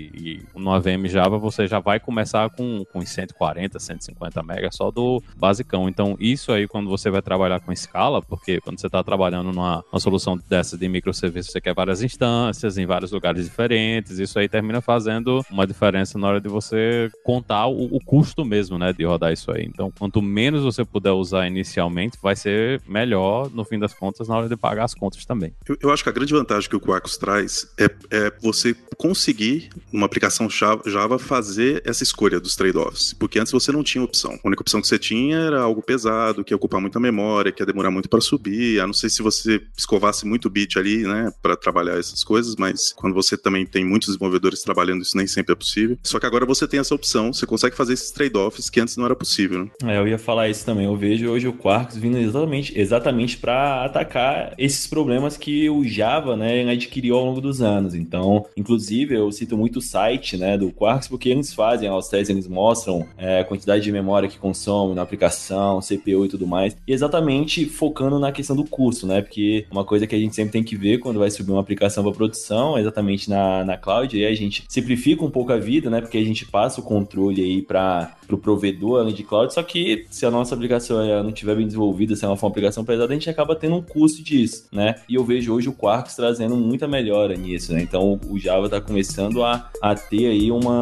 e, 0.54 0.58
no 0.58 0.72
AVM 0.72 1.07
Java 1.08 1.38
você 1.38 1.66
já 1.66 1.78
vai 1.78 1.98
começar 1.98 2.48
com, 2.50 2.84
com 2.92 3.04
140, 3.04 3.78
150 3.78 4.42
MB 4.42 4.68
só 4.72 4.90
do 4.90 5.22
basicão. 5.36 5.88
Então, 5.88 6.16
isso 6.18 6.52
aí, 6.52 6.66
quando 6.66 6.88
você 6.88 7.10
vai 7.10 7.22
trabalhar 7.22 7.60
com 7.60 7.72
escala, 7.72 8.20
porque 8.22 8.60
quando 8.60 8.80
você 8.80 8.86
está 8.86 9.02
trabalhando 9.02 9.52
numa 9.52 9.84
solução 9.98 10.38
dessa 10.48 10.76
de 10.76 10.88
microserviço, 10.88 11.50
você 11.50 11.60
quer 11.60 11.74
várias 11.74 12.02
instâncias 12.02 12.78
em 12.78 12.86
vários 12.86 13.12
lugares 13.12 13.44
diferentes, 13.44 14.18
isso 14.18 14.38
aí 14.38 14.48
termina 14.48 14.80
fazendo 14.80 15.44
uma 15.50 15.66
diferença 15.66 16.18
na 16.18 16.28
hora 16.28 16.40
de 16.40 16.48
você 16.48 17.10
contar 17.22 17.66
o, 17.66 17.96
o 17.96 18.00
custo 18.04 18.44
mesmo, 18.44 18.78
né, 18.78 18.92
de 18.92 19.04
rodar 19.04 19.32
isso 19.32 19.50
aí. 19.50 19.64
Então, 19.64 19.92
quanto 19.98 20.20
menos 20.22 20.62
você 20.62 20.84
puder 20.84 21.12
usar 21.12 21.46
inicialmente, 21.46 22.18
vai 22.22 22.36
ser 22.36 22.80
melhor, 22.86 23.50
no 23.50 23.64
fim 23.64 23.78
das 23.78 23.94
contas, 23.94 24.28
na 24.28 24.36
hora 24.36 24.48
de 24.48 24.56
pagar 24.56 24.84
as 24.84 24.94
contas 24.94 25.24
também. 25.24 25.52
Eu, 25.68 25.76
eu 25.80 25.90
acho 25.90 26.02
que 26.02 26.08
a 26.08 26.12
grande 26.12 26.32
vantagem 26.32 26.68
que 26.68 26.76
o 26.76 26.80
Quarkus 26.80 27.16
traz 27.16 27.72
é, 27.78 27.90
é 28.10 28.32
você 28.40 28.74
conseguir, 28.96 29.70
numa 29.92 30.06
aplicação 30.06 30.48
Java, 30.50 30.82
fazer 31.18 31.82
essa 31.84 32.02
escolha 32.02 32.40
dos 32.40 32.56
trade-offs. 32.56 33.12
Porque 33.12 33.38
antes 33.38 33.52
você 33.52 33.70
não 33.70 33.82
tinha 33.82 34.02
opção. 34.02 34.38
A 34.42 34.46
única 34.46 34.62
opção 34.62 34.80
que 34.80 34.88
você 34.88 34.98
tinha 34.98 35.36
era 35.36 35.60
algo 35.60 35.82
pesado, 35.82 36.42
que 36.42 36.52
ia 36.52 36.56
ocupar 36.56 36.80
muita 36.80 36.98
memória, 36.98 37.52
que 37.52 37.62
ia 37.62 37.66
demorar 37.66 37.90
muito 37.90 38.08
para 38.08 38.20
subir. 38.20 38.80
A 38.80 38.86
não 38.86 38.94
ser 38.94 39.10
se 39.10 39.22
você 39.22 39.60
escovasse 39.76 40.26
muito 40.26 40.48
bit 40.48 40.78
ali, 40.78 41.02
né, 41.02 41.30
para 41.42 41.56
trabalhar 41.56 41.98
essas 41.98 42.24
coisas, 42.24 42.56
mas 42.56 42.92
quando 42.92 43.14
você 43.14 43.36
também 43.36 43.66
tem 43.66 43.84
muitos 43.84 44.08
desenvolvedores 44.08 44.62
trabalhando, 44.62 45.02
isso 45.02 45.16
nem 45.16 45.26
sempre 45.26 45.52
é 45.52 45.56
possível. 45.56 45.98
Só 46.02 46.18
que 46.18 46.26
agora 46.26 46.46
você 46.46 46.66
tem 46.66 46.80
essa 46.80 46.94
opção, 46.94 47.32
você 47.32 47.46
consegue 47.46 47.76
fazer 47.76 47.92
esses 47.92 48.10
trade-offs 48.10 48.70
que 48.70 48.80
antes 48.80 48.96
não 48.96 49.04
era 49.04 49.14
possível. 49.14 49.64
Né? 49.64 49.94
É, 49.94 49.98
eu 49.98 50.08
ia 50.08 50.18
falar 50.18 50.48
isso 50.48 50.64
também. 50.64 50.86
Eu 50.86 50.96
vejo 50.96 51.28
hoje 51.28 51.46
o 51.46 51.52
Quarkus 51.52 51.96
vindo 51.96 52.16
exatamente, 52.16 52.78
exatamente 52.78 53.36
para 53.36 53.84
atacar 53.84 54.54
esses 54.58 54.86
problemas 54.86 55.36
que 55.36 55.68
o 55.68 55.84
Java, 55.84 56.36
né, 56.36 56.70
adquiriu 56.70 57.16
ao 57.16 57.24
longo 57.24 57.40
dos 57.40 57.60
anos. 57.60 57.94
Então, 57.94 58.46
inclusive, 58.56 59.14
eu 59.14 59.30
cito 59.32 59.56
muito 59.56 59.78
o 59.78 59.82
site, 59.82 60.36
né, 60.36 60.56
do 60.56 60.70
Quarks, 60.88 61.08
porque 61.08 61.28
eles 61.28 61.52
fazem 61.52 61.90
os 61.90 62.08
testes, 62.08 62.30
eles 62.30 62.48
mostram 62.48 63.06
é, 63.18 63.40
a 63.40 63.44
quantidade 63.44 63.84
de 63.84 63.92
memória 63.92 64.28
que 64.28 64.38
consome 64.38 64.94
na 64.94 65.02
aplicação, 65.02 65.80
CPU 65.80 66.24
e 66.24 66.28
tudo 66.28 66.46
mais, 66.46 66.74
e 66.86 66.92
exatamente 66.92 67.66
focando 67.66 68.18
na 68.18 68.32
questão 68.32 68.56
do 68.56 68.64
custo, 68.64 69.06
né? 69.06 69.20
Porque 69.20 69.66
uma 69.70 69.84
coisa 69.84 70.06
que 70.06 70.14
a 70.14 70.18
gente 70.18 70.34
sempre 70.34 70.52
tem 70.52 70.64
que 70.64 70.76
ver 70.76 70.98
quando 70.98 71.18
vai 71.18 71.30
subir 71.30 71.52
uma 71.52 71.60
aplicação 71.60 72.02
para 72.02 72.12
produção, 72.12 72.78
é 72.78 72.80
exatamente 72.80 73.28
na, 73.28 73.64
na 73.64 73.76
cloud, 73.76 74.16
e 74.16 74.24
aí 74.24 74.32
a 74.32 74.36
gente 74.36 74.64
simplifica 74.68 75.22
um 75.22 75.30
pouco 75.30 75.52
a 75.52 75.58
vida, 75.58 75.90
né? 75.90 76.00
Porque 76.00 76.16
a 76.16 76.24
gente 76.24 76.46
passa 76.46 76.80
o 76.80 76.84
controle 76.84 77.42
aí 77.42 77.60
para 77.60 78.16
o 78.24 78.26
pro 78.28 78.38
provedor 78.38 79.00
além 79.00 79.14
de 79.14 79.22
cloud, 79.22 79.52
só 79.52 79.62
que 79.62 80.06
se 80.10 80.24
a 80.24 80.30
nossa 80.30 80.54
aplicação 80.54 81.04
não 81.22 81.30
estiver 81.30 81.54
bem 81.54 81.66
desenvolvida, 81.66 82.16
se 82.16 82.24
ela 82.24 82.36
for 82.36 82.46
uma 82.46 82.50
aplicação 82.50 82.84
pesada, 82.84 83.12
a 83.12 83.14
gente 83.14 83.28
acaba 83.28 83.54
tendo 83.54 83.76
um 83.76 83.82
custo 83.82 84.22
disso, 84.22 84.68
né? 84.72 84.94
E 85.08 85.16
eu 85.16 85.24
vejo 85.24 85.52
hoje 85.52 85.68
o 85.68 85.72
Quarks 85.72 86.16
trazendo 86.16 86.56
muita 86.56 86.88
melhora 86.88 87.34
nisso, 87.34 87.74
né? 87.74 87.82
Então 87.82 88.18
o 88.28 88.38
Java 88.38 88.66
está 88.66 88.80
começando 88.80 89.42
a, 89.42 89.70
a 89.82 89.94
ter 89.94 90.28
aí 90.28 90.50
uma 90.50 90.77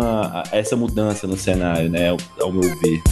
essa 0.52 0.76
mudança 0.76 1.26
no 1.26 1.36
cenário, 1.36 1.90
né? 1.90 2.10
Ao, 2.40 2.52
meu 2.52 2.62
ver. 2.80 3.02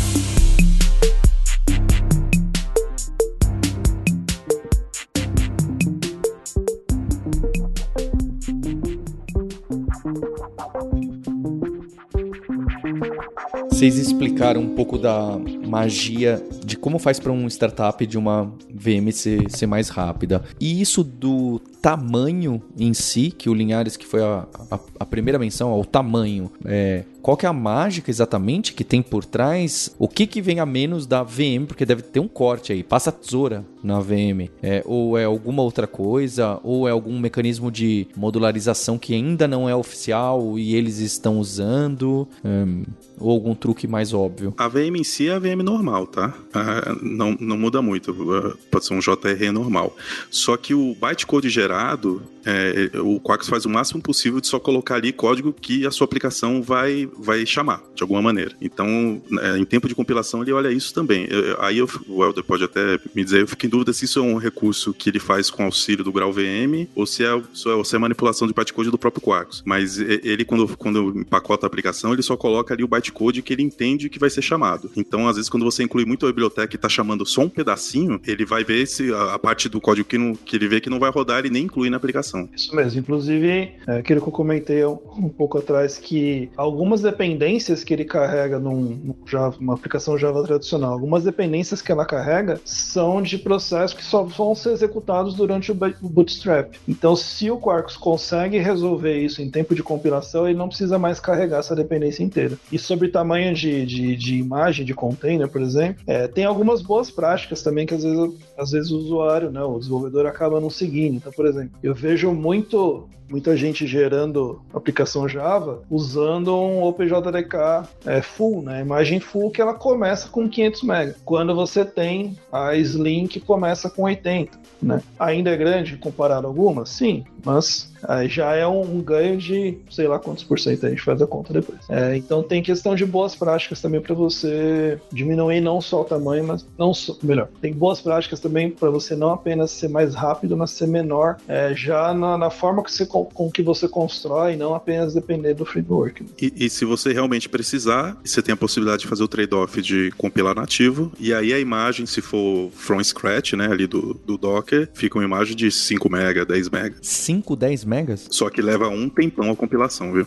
Vocês 13.70 13.98
explicaram 13.98 14.62
um 14.62 14.74
pouco 14.74 14.96
da 14.96 15.38
magia 15.66 16.42
de 16.64 16.76
como 16.76 16.98
faz 16.98 17.18
para 17.18 17.32
um 17.32 17.46
startup 17.48 18.06
de 18.06 18.16
uma 18.16 18.52
VM 18.84 19.10
ser, 19.10 19.50
ser 19.50 19.66
mais 19.66 19.88
rápida. 19.88 20.44
E 20.60 20.80
isso 20.80 21.02
do 21.02 21.58
tamanho 21.80 22.62
em 22.78 22.92
si, 22.92 23.30
que 23.30 23.48
o 23.48 23.54
Linhares, 23.54 23.96
que 23.96 24.06
foi 24.06 24.22
a, 24.22 24.46
a, 24.70 24.78
a 25.00 25.06
primeira 25.06 25.38
menção, 25.38 25.70
ao 25.70 25.84
tamanho, 25.84 26.50
é, 26.64 27.04
qual 27.24 27.38
que 27.38 27.46
é 27.46 27.48
a 27.48 27.54
mágica 27.54 28.10
exatamente 28.10 28.74
que 28.74 28.84
tem 28.84 29.00
por 29.00 29.24
trás? 29.24 29.96
O 29.98 30.06
que 30.06 30.26
que 30.26 30.42
vem 30.42 30.60
a 30.60 30.66
menos 30.66 31.06
da 31.06 31.22
VM? 31.22 31.64
Porque 31.66 31.87
deve 31.87 32.02
ter 32.02 32.20
um 32.20 32.28
corte 32.28 32.70
aí, 32.70 32.82
passa 32.82 33.10
tesoura 33.10 33.64
na 33.82 33.98
VM. 33.98 34.50
É, 34.62 34.82
ou 34.84 35.16
é 35.16 35.24
alguma 35.24 35.62
outra 35.62 35.87
coisa, 35.87 36.60
ou 36.62 36.87
é 36.87 36.90
algum 36.90 37.18
mecanismo 37.18 37.70
de 37.70 38.06
modularização 38.14 38.98
que 38.98 39.14
ainda 39.14 39.48
não 39.48 39.66
é 39.66 39.74
oficial 39.74 40.58
e 40.58 40.74
eles 40.74 40.98
estão 40.98 41.38
usando, 41.38 42.28
hum, 42.44 42.82
ou 43.18 43.30
algum 43.30 43.54
truque 43.54 43.87
mais 43.87 44.12
óbvio. 44.12 44.52
A 44.58 44.68
VM 44.68 44.96
em 44.96 45.04
si 45.04 45.28
é 45.28 45.32
a 45.32 45.38
VM 45.38 45.62
normal, 45.64 46.06
tá? 46.06 46.34
Ah, 46.52 46.94
não, 47.00 47.34
não 47.40 47.56
muda 47.56 47.80
muito, 47.80 48.14
ah, 48.34 48.54
pode 48.70 48.84
ser 48.84 48.92
um 48.92 48.98
JR 48.98 49.50
normal. 49.50 49.96
Só 50.30 50.58
que 50.58 50.74
o 50.74 50.94
bytecode 50.94 51.48
gerado 51.48 52.22
é, 52.44 52.90
o 53.00 53.18
Quarks 53.20 53.48
faz 53.48 53.64
o 53.64 53.70
máximo 53.70 54.02
possível 54.02 54.40
de 54.40 54.46
só 54.46 54.59
colocar 54.59 54.96
ali 54.96 55.12
código 55.12 55.52
que 55.52 55.87
a 55.87 55.90
sua 55.90 56.04
aplicação 56.04 56.62
vai, 56.62 57.09
vai 57.18 57.46
chamar, 57.46 57.83
de 57.94 58.02
alguma 58.02 58.22
maneira. 58.22 58.54
Então, 58.61 59.20
é, 59.40 59.59
em 59.59 59.64
tempo 59.64 59.88
de 59.88 59.94
compilação, 59.94 60.42
ele 60.42 60.52
olha 60.52 60.70
isso 60.70 60.92
também. 60.92 61.26
Eu, 61.30 61.61
aí 61.61 61.78
eu, 61.78 61.88
o 62.09 62.24
Helder 62.24 62.44
pode 62.44 62.64
até 62.64 62.98
me 63.14 63.24
dizer, 63.24 63.42
eu 63.42 63.48
fico 63.48 63.66
em 63.66 63.68
dúvida 63.68 63.92
se 63.92 64.04
isso 64.04 64.18
é 64.18 64.22
um 64.22 64.37
recurso 64.37 64.92
que 64.92 65.11
ele 65.11 65.18
faz 65.18 65.50
com 65.50 65.64
auxílio 65.64 66.04
do 66.04 66.12
grau 66.12 66.33
VM 66.33 66.88
ou 66.94 67.07
se 67.07 67.24
é, 67.24 67.33
ou 67.33 67.85
se 67.85 67.96
é 67.96 67.98
manipulação 67.98 68.46
de 68.46 68.54
bytecode 68.54 68.90
do 68.90 68.98
próprio 68.98 69.22
Quarks. 69.22 69.62
Mas 69.64 69.98
ele, 69.98 70.44
quando, 70.44 70.76
quando 70.76 71.18
empacota 71.18 71.66
a 71.66 71.68
aplicação, 71.68 72.12
ele 72.12 72.22
só 72.22 72.37
coloca 72.37 72.74
ali 72.74 72.85
o 72.85 72.88
bytecode 72.88 73.42
que 73.42 73.52
ele 73.52 73.62
entende 73.62 74.09
que 74.09 74.18
vai 74.18 74.30
ser 74.30 74.42
chamado. 74.42 74.90
Então, 74.96 75.28
às 75.28 75.37
vezes, 75.37 75.48
quando 75.48 75.64
você 75.64 75.83
inclui 75.83 76.04
muito 76.04 76.26
a 76.26 76.28
biblioteca 76.28 76.74
e 76.74 76.76
está 76.76 76.88
chamando 76.88 77.24
só 77.26 77.42
um 77.42 77.48
pedacinho, 77.48 78.20
ele 78.26 78.44
vai 78.44 78.64
ver 78.64 78.87
se 78.87 79.12
a, 79.12 79.35
a 79.35 79.38
parte 79.38 79.68
do 79.68 79.80
código 79.80 80.09
que, 80.09 80.18
não, 80.18 80.35
que 80.35 80.57
ele 80.57 80.68
vê 80.68 80.80
que 80.80 80.90
não 80.90 80.98
vai 80.98 81.11
rodar, 81.11 81.40
ele 81.40 81.50
nem 81.50 81.64
inclui 81.64 81.90
na 81.90 81.96
aplicação. 81.96 82.33
Isso 82.54 82.74
mesmo. 82.74 83.00
Inclusive, 83.00 83.72
é, 83.86 83.98
aquilo 83.98 84.20
que 84.20 84.28
eu 84.28 84.32
comentei 84.32 84.84
um 84.84 85.28
pouco 85.28 85.58
atrás, 85.58 85.98
que 85.98 86.50
algumas 86.56 87.00
dependências 87.00 87.84
que 87.84 87.92
ele 87.92 88.04
carrega 88.04 88.58
num, 88.58 88.80
num 88.80 89.14
Java, 89.26 89.56
uma 89.60 89.74
aplicação 89.74 90.18
Java 90.18 90.42
tradicional, 90.44 90.92
algumas 90.92 91.24
dependências 91.24 91.80
que 91.80 91.92
ela 91.92 92.04
carrega 92.04 92.60
são 92.64 93.22
de 93.22 93.38
processos 93.38 93.96
que 93.96 94.04
só 94.04 94.22
vão 94.22 94.54
ser 94.54 94.72
executados 94.72 95.34
durante 95.34 95.72
o 95.72 95.74
Bootstrap. 95.74 96.74
Então, 96.88 97.14
se 97.16 97.50
o 97.50 97.58
Quarkus 97.58 97.96
consegue 97.96 98.58
resolver 98.58 99.18
isso 99.18 99.42
em 99.42 99.50
tempo 99.50 99.74
de 99.74 99.82
compilação, 99.82 100.46
ele 100.46 100.58
não 100.58 100.68
precisa 100.68 100.98
mais 100.98 101.20
carregar 101.20 101.58
essa 101.58 101.74
dependência 101.74 102.22
inteira. 102.22 102.56
E 102.70 102.78
sobre 102.78 103.08
tamanho 103.08 103.54
de, 103.54 103.86
de, 103.86 104.16
de 104.16 104.36
imagem, 104.36 104.84
de 104.84 104.94
container, 104.94 105.48
por 105.48 105.62
exemplo, 105.62 106.02
é, 106.06 106.26
tem 106.26 106.44
algumas 106.44 106.82
boas 106.82 107.10
práticas 107.10 107.62
também 107.62 107.86
que 107.86 107.94
às 107.94 108.02
vezes, 108.02 108.34
às 108.56 108.70
vezes 108.70 108.90
o 108.90 108.98
usuário, 108.98 109.50
né, 109.50 109.62
o 109.62 109.78
desenvolvedor 109.78 110.26
acaba 110.26 110.60
não 110.60 110.70
seguindo. 110.70 111.16
Então, 111.16 111.32
por 111.32 111.46
exemplo, 111.46 111.78
eu 111.82 111.94
vejo 111.94 112.32
muito 112.32 113.08
muita 113.28 113.56
gente 113.56 113.87
gerando 113.87 114.60
aplicação 114.72 115.28
Java 115.28 115.82
usando 115.90 116.54
um 116.54 116.82
OpenJDK 116.82 117.88
é, 118.06 118.22
full, 118.22 118.62
né? 118.62 118.80
Imagem 118.80 119.20
full 119.20 119.50
que 119.50 119.60
ela 119.60 119.74
começa 119.74 120.28
com 120.28 120.48
500 120.48 120.82
MB. 120.82 121.14
Quando 121.24 121.54
você 121.54 121.84
tem 121.84 122.37
a 122.52 122.74
Slim 122.76 123.26
que 123.26 123.40
começa 123.40 123.90
com 123.90 124.02
80, 124.02 124.58
né? 124.82 125.02
Ainda 125.18 125.50
é 125.50 125.56
grande 125.56 125.96
comparado 125.96 126.46
a 126.46 126.50
algumas? 126.50 126.90
Sim, 126.90 127.24
mas 127.44 127.92
Aí 128.06 128.28
já 128.28 128.54
é 128.54 128.66
um, 128.66 128.80
um, 128.80 129.00
ganho 129.00 129.37
de 129.37 129.78
sei 129.90 130.06
lá 130.06 130.18
quantos 130.18 130.44
por 130.44 130.58
cento 130.58 130.87
a 130.87 130.90
gente 130.90 131.02
faz 131.02 131.20
a 131.20 131.26
conta 131.26 131.52
depois. 131.52 131.78
É, 131.88 132.16
então 132.16 132.42
tem 132.42 132.62
questão 132.62 132.94
de 132.94 133.04
boas 133.04 133.34
práticas 133.34 133.80
também 133.80 134.00
para 134.00 134.14
você 134.14 134.98
diminuir 135.12 135.60
não 135.60 135.80
só 135.80 136.02
o 136.02 136.04
tamanho, 136.04 136.44
mas 136.44 136.66
não 136.78 136.92
só, 136.92 137.16
melhor. 137.22 137.48
Tem 137.60 137.72
boas 137.72 138.00
práticas 138.00 138.40
também 138.40 138.70
para 138.70 138.90
você 138.90 139.16
não 139.16 139.32
apenas 139.32 139.70
ser 139.70 139.88
mais 139.88 140.14
rápido, 140.14 140.56
mas 140.56 140.70
ser 140.70 140.87
menor 140.87 141.37
é, 141.48 141.72
já 141.74 142.12
na, 142.12 142.37
na, 142.37 142.50
forma 142.50 142.82
que 142.82 142.92
você, 142.92 143.06
com, 143.14 143.24
com, 143.24 143.50
que 143.50 143.62
você 143.62 143.88
constrói, 143.88 144.57
não 144.57 144.74
apenas 144.74 145.14
depender 145.14 145.55
do 145.55 145.64
framework. 145.64 146.24
E, 146.40 146.53
e 146.66 146.70
se 146.70 146.85
você 146.85 147.12
realmente 147.12 147.48
precisar, 147.48 148.16
você 148.24 148.42
tem 148.42 148.53
a 148.53 148.57
possibilidade 148.57 149.03
de 149.03 149.09
fazer 149.09 149.22
o 149.22 149.29
trade-off 149.29 149.81
de 149.81 150.12
compilar 150.16 150.55
nativo 150.55 151.12
e 151.18 151.33
aí 151.33 151.53
a 151.53 151.59
imagem, 151.59 152.07
se 152.07 152.20
for 152.20 152.70
from 152.72 153.03
scratch, 153.03 153.55
né, 153.55 153.66
ali 153.66 153.87
do, 153.87 154.14
do 154.27 154.37
Docker, 154.37 154.88
fica 154.94 155.18
uma 155.18 155.24
imagem 155.24 155.57
de 155.57 155.70
5 155.70 156.09
MB, 156.09 156.44
10 156.44 156.68
MB. 156.68 156.94
5, 157.00 157.57
10 157.57 157.85
MB? 157.85 157.94
megas? 157.94 158.27
Só 158.31 158.50
que 158.50 158.61
leva 158.61 158.88
um 158.88 159.09
tempão 159.09 159.50
a 159.50 159.57
compilação, 159.57 160.12
viu? 160.12 160.27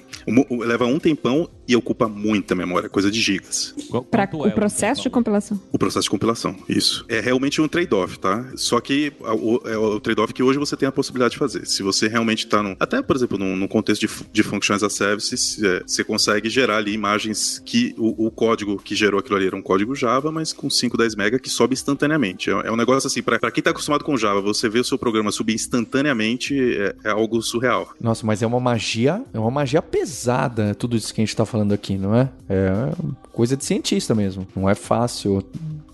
Leva 0.65 0.85
um 0.85 0.99
tempão 0.99 1.49
e 1.67 1.75
ocupa 1.75 2.07
muita 2.07 2.55
memória, 2.55 2.89
coisa 2.89 3.11
de 3.11 3.19
gigas. 3.19 3.75
Para 4.09 4.29
o 4.33 4.47
é 4.47 4.51
processo 4.51 5.01
de 5.01 5.09
compilação? 5.09 5.59
O 5.71 5.77
processo 5.77 6.03
de 6.03 6.09
compilação, 6.09 6.55
isso. 6.69 7.05
É 7.09 7.19
realmente 7.19 7.61
um 7.61 7.67
trade-off, 7.67 8.17
tá? 8.19 8.45
Só 8.55 8.79
que 8.79 9.11
o, 9.19 9.61
é 9.67 9.77
o 9.77 9.99
trade-off 9.99 10.33
que 10.33 10.41
hoje 10.41 10.57
você 10.57 10.77
tem 10.77 10.87
a 10.87 10.91
possibilidade 10.91 11.33
de 11.33 11.37
fazer. 11.37 11.65
Se 11.67 11.83
você 11.83 12.07
realmente 12.07 12.45
está 12.45 12.63
num. 12.63 12.75
Até, 12.79 13.01
por 13.01 13.15
exemplo, 13.15 13.37
num, 13.37 13.55
num 13.55 13.67
contexto 13.67 14.07
de, 14.07 14.13
de 14.31 14.43
functions 14.43 14.83
as 14.83 14.93
services, 14.93 15.61
é, 15.63 15.83
você 15.85 16.03
consegue 16.03 16.49
gerar 16.49 16.77
ali 16.77 16.93
imagens 16.93 17.61
que 17.65 17.93
o, 17.97 18.27
o, 18.27 18.31
código 18.31 18.77
que 18.77 18.95
gerou 18.95 19.19
aquilo 19.19 19.35
ali 19.35 19.47
era 19.47 19.55
um 19.55 19.61
código 19.61 19.95
Java, 19.95 20.31
mas 20.31 20.53
com 20.53 20.69
5, 20.69 20.97
10 20.97 21.15
mega 21.15 21.39
que 21.39 21.49
sobe 21.49 21.73
instantaneamente. 21.73 22.49
É, 22.49 22.53
é 22.53 22.71
um 22.71 22.75
negócio 22.75 23.07
assim, 23.07 23.21
para 23.21 23.39
quem 23.51 23.61
está 23.61 23.71
acostumado 23.71 24.03
com 24.03 24.17
Java, 24.17 24.41
você 24.41 24.69
vê 24.69 24.79
o 24.79 24.83
seu 24.83 24.97
programa 24.97 25.31
subir 25.31 25.53
instantaneamente 25.53 26.57
é, 26.77 26.95
é 27.03 27.09
algo 27.09 27.41
surreal. 27.41 27.89
Nossa, 27.99 28.25
mas 28.25 28.41
é 28.41 28.47
uma 28.47 28.59
magia, 28.59 29.23
é 29.33 29.39
uma 29.39 29.51
magia 29.51 29.81
pesada, 29.81 30.75
tudo 30.75 30.95
isso 30.95 31.13
que 31.13 31.21
a 31.21 31.25
gente 31.25 31.35
tá 31.35 31.45
falando 31.45 31.73
aqui, 31.73 31.97
não 31.97 32.15
é? 32.15 32.29
É 32.49 32.91
coisa 33.31 33.55
de 33.55 33.63
cientista 33.63 34.15
mesmo. 34.15 34.47
Não 34.55 34.69
é 34.69 34.75
fácil 34.75 35.43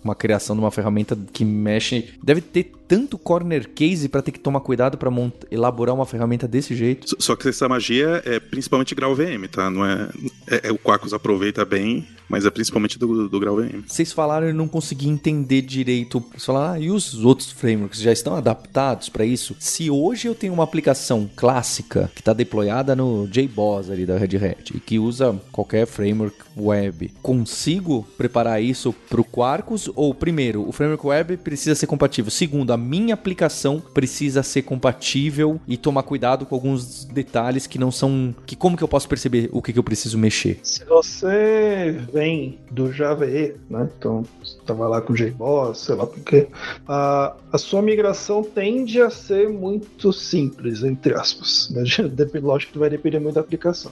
uma 0.03 0.15
criação 0.15 0.55
de 0.55 0.61
uma 0.61 0.71
ferramenta 0.71 1.17
que 1.31 1.45
mexe. 1.45 2.13
Deve 2.21 2.41
ter 2.41 2.71
tanto 2.87 3.17
corner 3.17 3.67
case 3.69 4.07
para 4.07 4.21
ter 4.21 4.31
que 4.31 4.39
tomar 4.39 4.59
cuidado 4.59 4.97
para 4.97 5.09
elaborar 5.49 5.95
uma 5.95 6.05
ferramenta 6.05 6.47
desse 6.47 6.75
jeito. 6.75 7.15
Só 7.17 7.35
que 7.35 7.49
essa 7.49 7.67
magia 7.67 8.21
é 8.25 8.39
principalmente 8.39 8.93
grau 8.93 9.15
VM, 9.15 9.47
tá? 9.51 9.69
Não 9.69 9.85
é, 9.85 10.09
é, 10.47 10.69
é 10.69 10.71
o 10.71 10.77
Quarkus 10.77 11.13
aproveita 11.13 11.65
bem, 11.65 12.07
mas 12.29 12.45
é 12.45 12.51
principalmente 12.51 12.99
do, 12.99 13.27
do 13.29 13.39
grau 13.39 13.55
VM. 13.55 13.83
Vocês 13.87 14.11
falaram 14.11 14.49
e 14.49 14.53
não 14.53 14.67
consegui 14.67 15.07
entender 15.07 15.61
direito. 15.61 16.19
Vocês 16.31 16.45
falaram, 16.45 16.73
ah, 16.73 16.79
e 16.79 16.91
os 16.91 17.23
outros 17.25 17.51
frameworks 17.51 17.99
já 17.99 18.11
estão 18.11 18.35
adaptados 18.35 19.09
para 19.09 19.25
isso? 19.25 19.55
Se 19.59 19.89
hoje 19.89 20.27
eu 20.27 20.35
tenho 20.35 20.53
uma 20.53 20.63
aplicação 20.63 21.29
clássica 21.35 22.11
que 22.13 22.21
está 22.21 22.33
deployada 22.33 22.95
no 22.95 23.27
JBoss 23.27 23.89
ali 23.89 24.05
da 24.05 24.17
Red 24.17 24.37
Hat 24.37 24.75
e 24.75 24.79
que 24.79 24.99
usa 24.99 25.39
qualquer 25.51 25.87
framework 25.87 26.37
web, 26.55 27.11
consigo 27.21 28.07
preparar 28.17 28.61
isso 28.61 28.93
para 29.09 29.21
o 29.21 29.25
Quarkus 29.25 29.89
ou 29.95 30.13
primeiro, 30.13 30.67
o 30.67 30.71
framework 30.71 31.05
web 31.05 31.37
precisa 31.37 31.75
ser 31.75 31.87
compatível. 31.87 32.31
Segundo, 32.31 32.71
a 32.71 32.77
minha 32.77 33.13
aplicação 33.13 33.79
precisa 33.79 34.43
ser 34.43 34.63
compatível 34.63 35.59
e 35.67 35.77
tomar 35.77 36.03
cuidado 36.03 36.45
com 36.45 36.55
alguns 36.55 37.05
detalhes 37.05 37.67
que 37.67 37.77
não 37.77 37.91
são. 37.91 38.33
que 38.45 38.55
como 38.55 38.77
que 38.77 38.83
eu 38.83 38.87
posso 38.87 39.07
perceber 39.07 39.49
o 39.51 39.61
que, 39.61 39.73
que 39.73 39.79
eu 39.79 39.83
preciso 39.83 40.17
mexer? 40.17 40.59
Se 40.63 40.83
você 40.85 41.99
vem 42.11 42.59
do 42.71 42.91
Java 42.91 43.25
E, 43.25 43.55
né? 43.69 43.89
Então 43.97 44.23
estava 44.41 44.87
lá 44.87 45.01
com 45.01 45.13
JBoss, 45.13 45.79
sei 45.79 45.95
lá 45.95 46.05
porque 46.05 46.47
a, 46.87 47.35
a 47.51 47.57
sua 47.57 47.81
migração 47.81 48.43
tende 48.43 49.01
a 49.01 49.09
ser 49.09 49.49
muito 49.49 50.11
simples, 50.13 50.83
entre 50.83 51.13
aspas. 51.13 51.69
Né? 51.69 51.83
Lógico 52.41 52.73
que 52.73 52.79
vai 52.79 52.89
depender 52.89 53.19
muito 53.19 53.35
da 53.35 53.41
aplicação. 53.41 53.91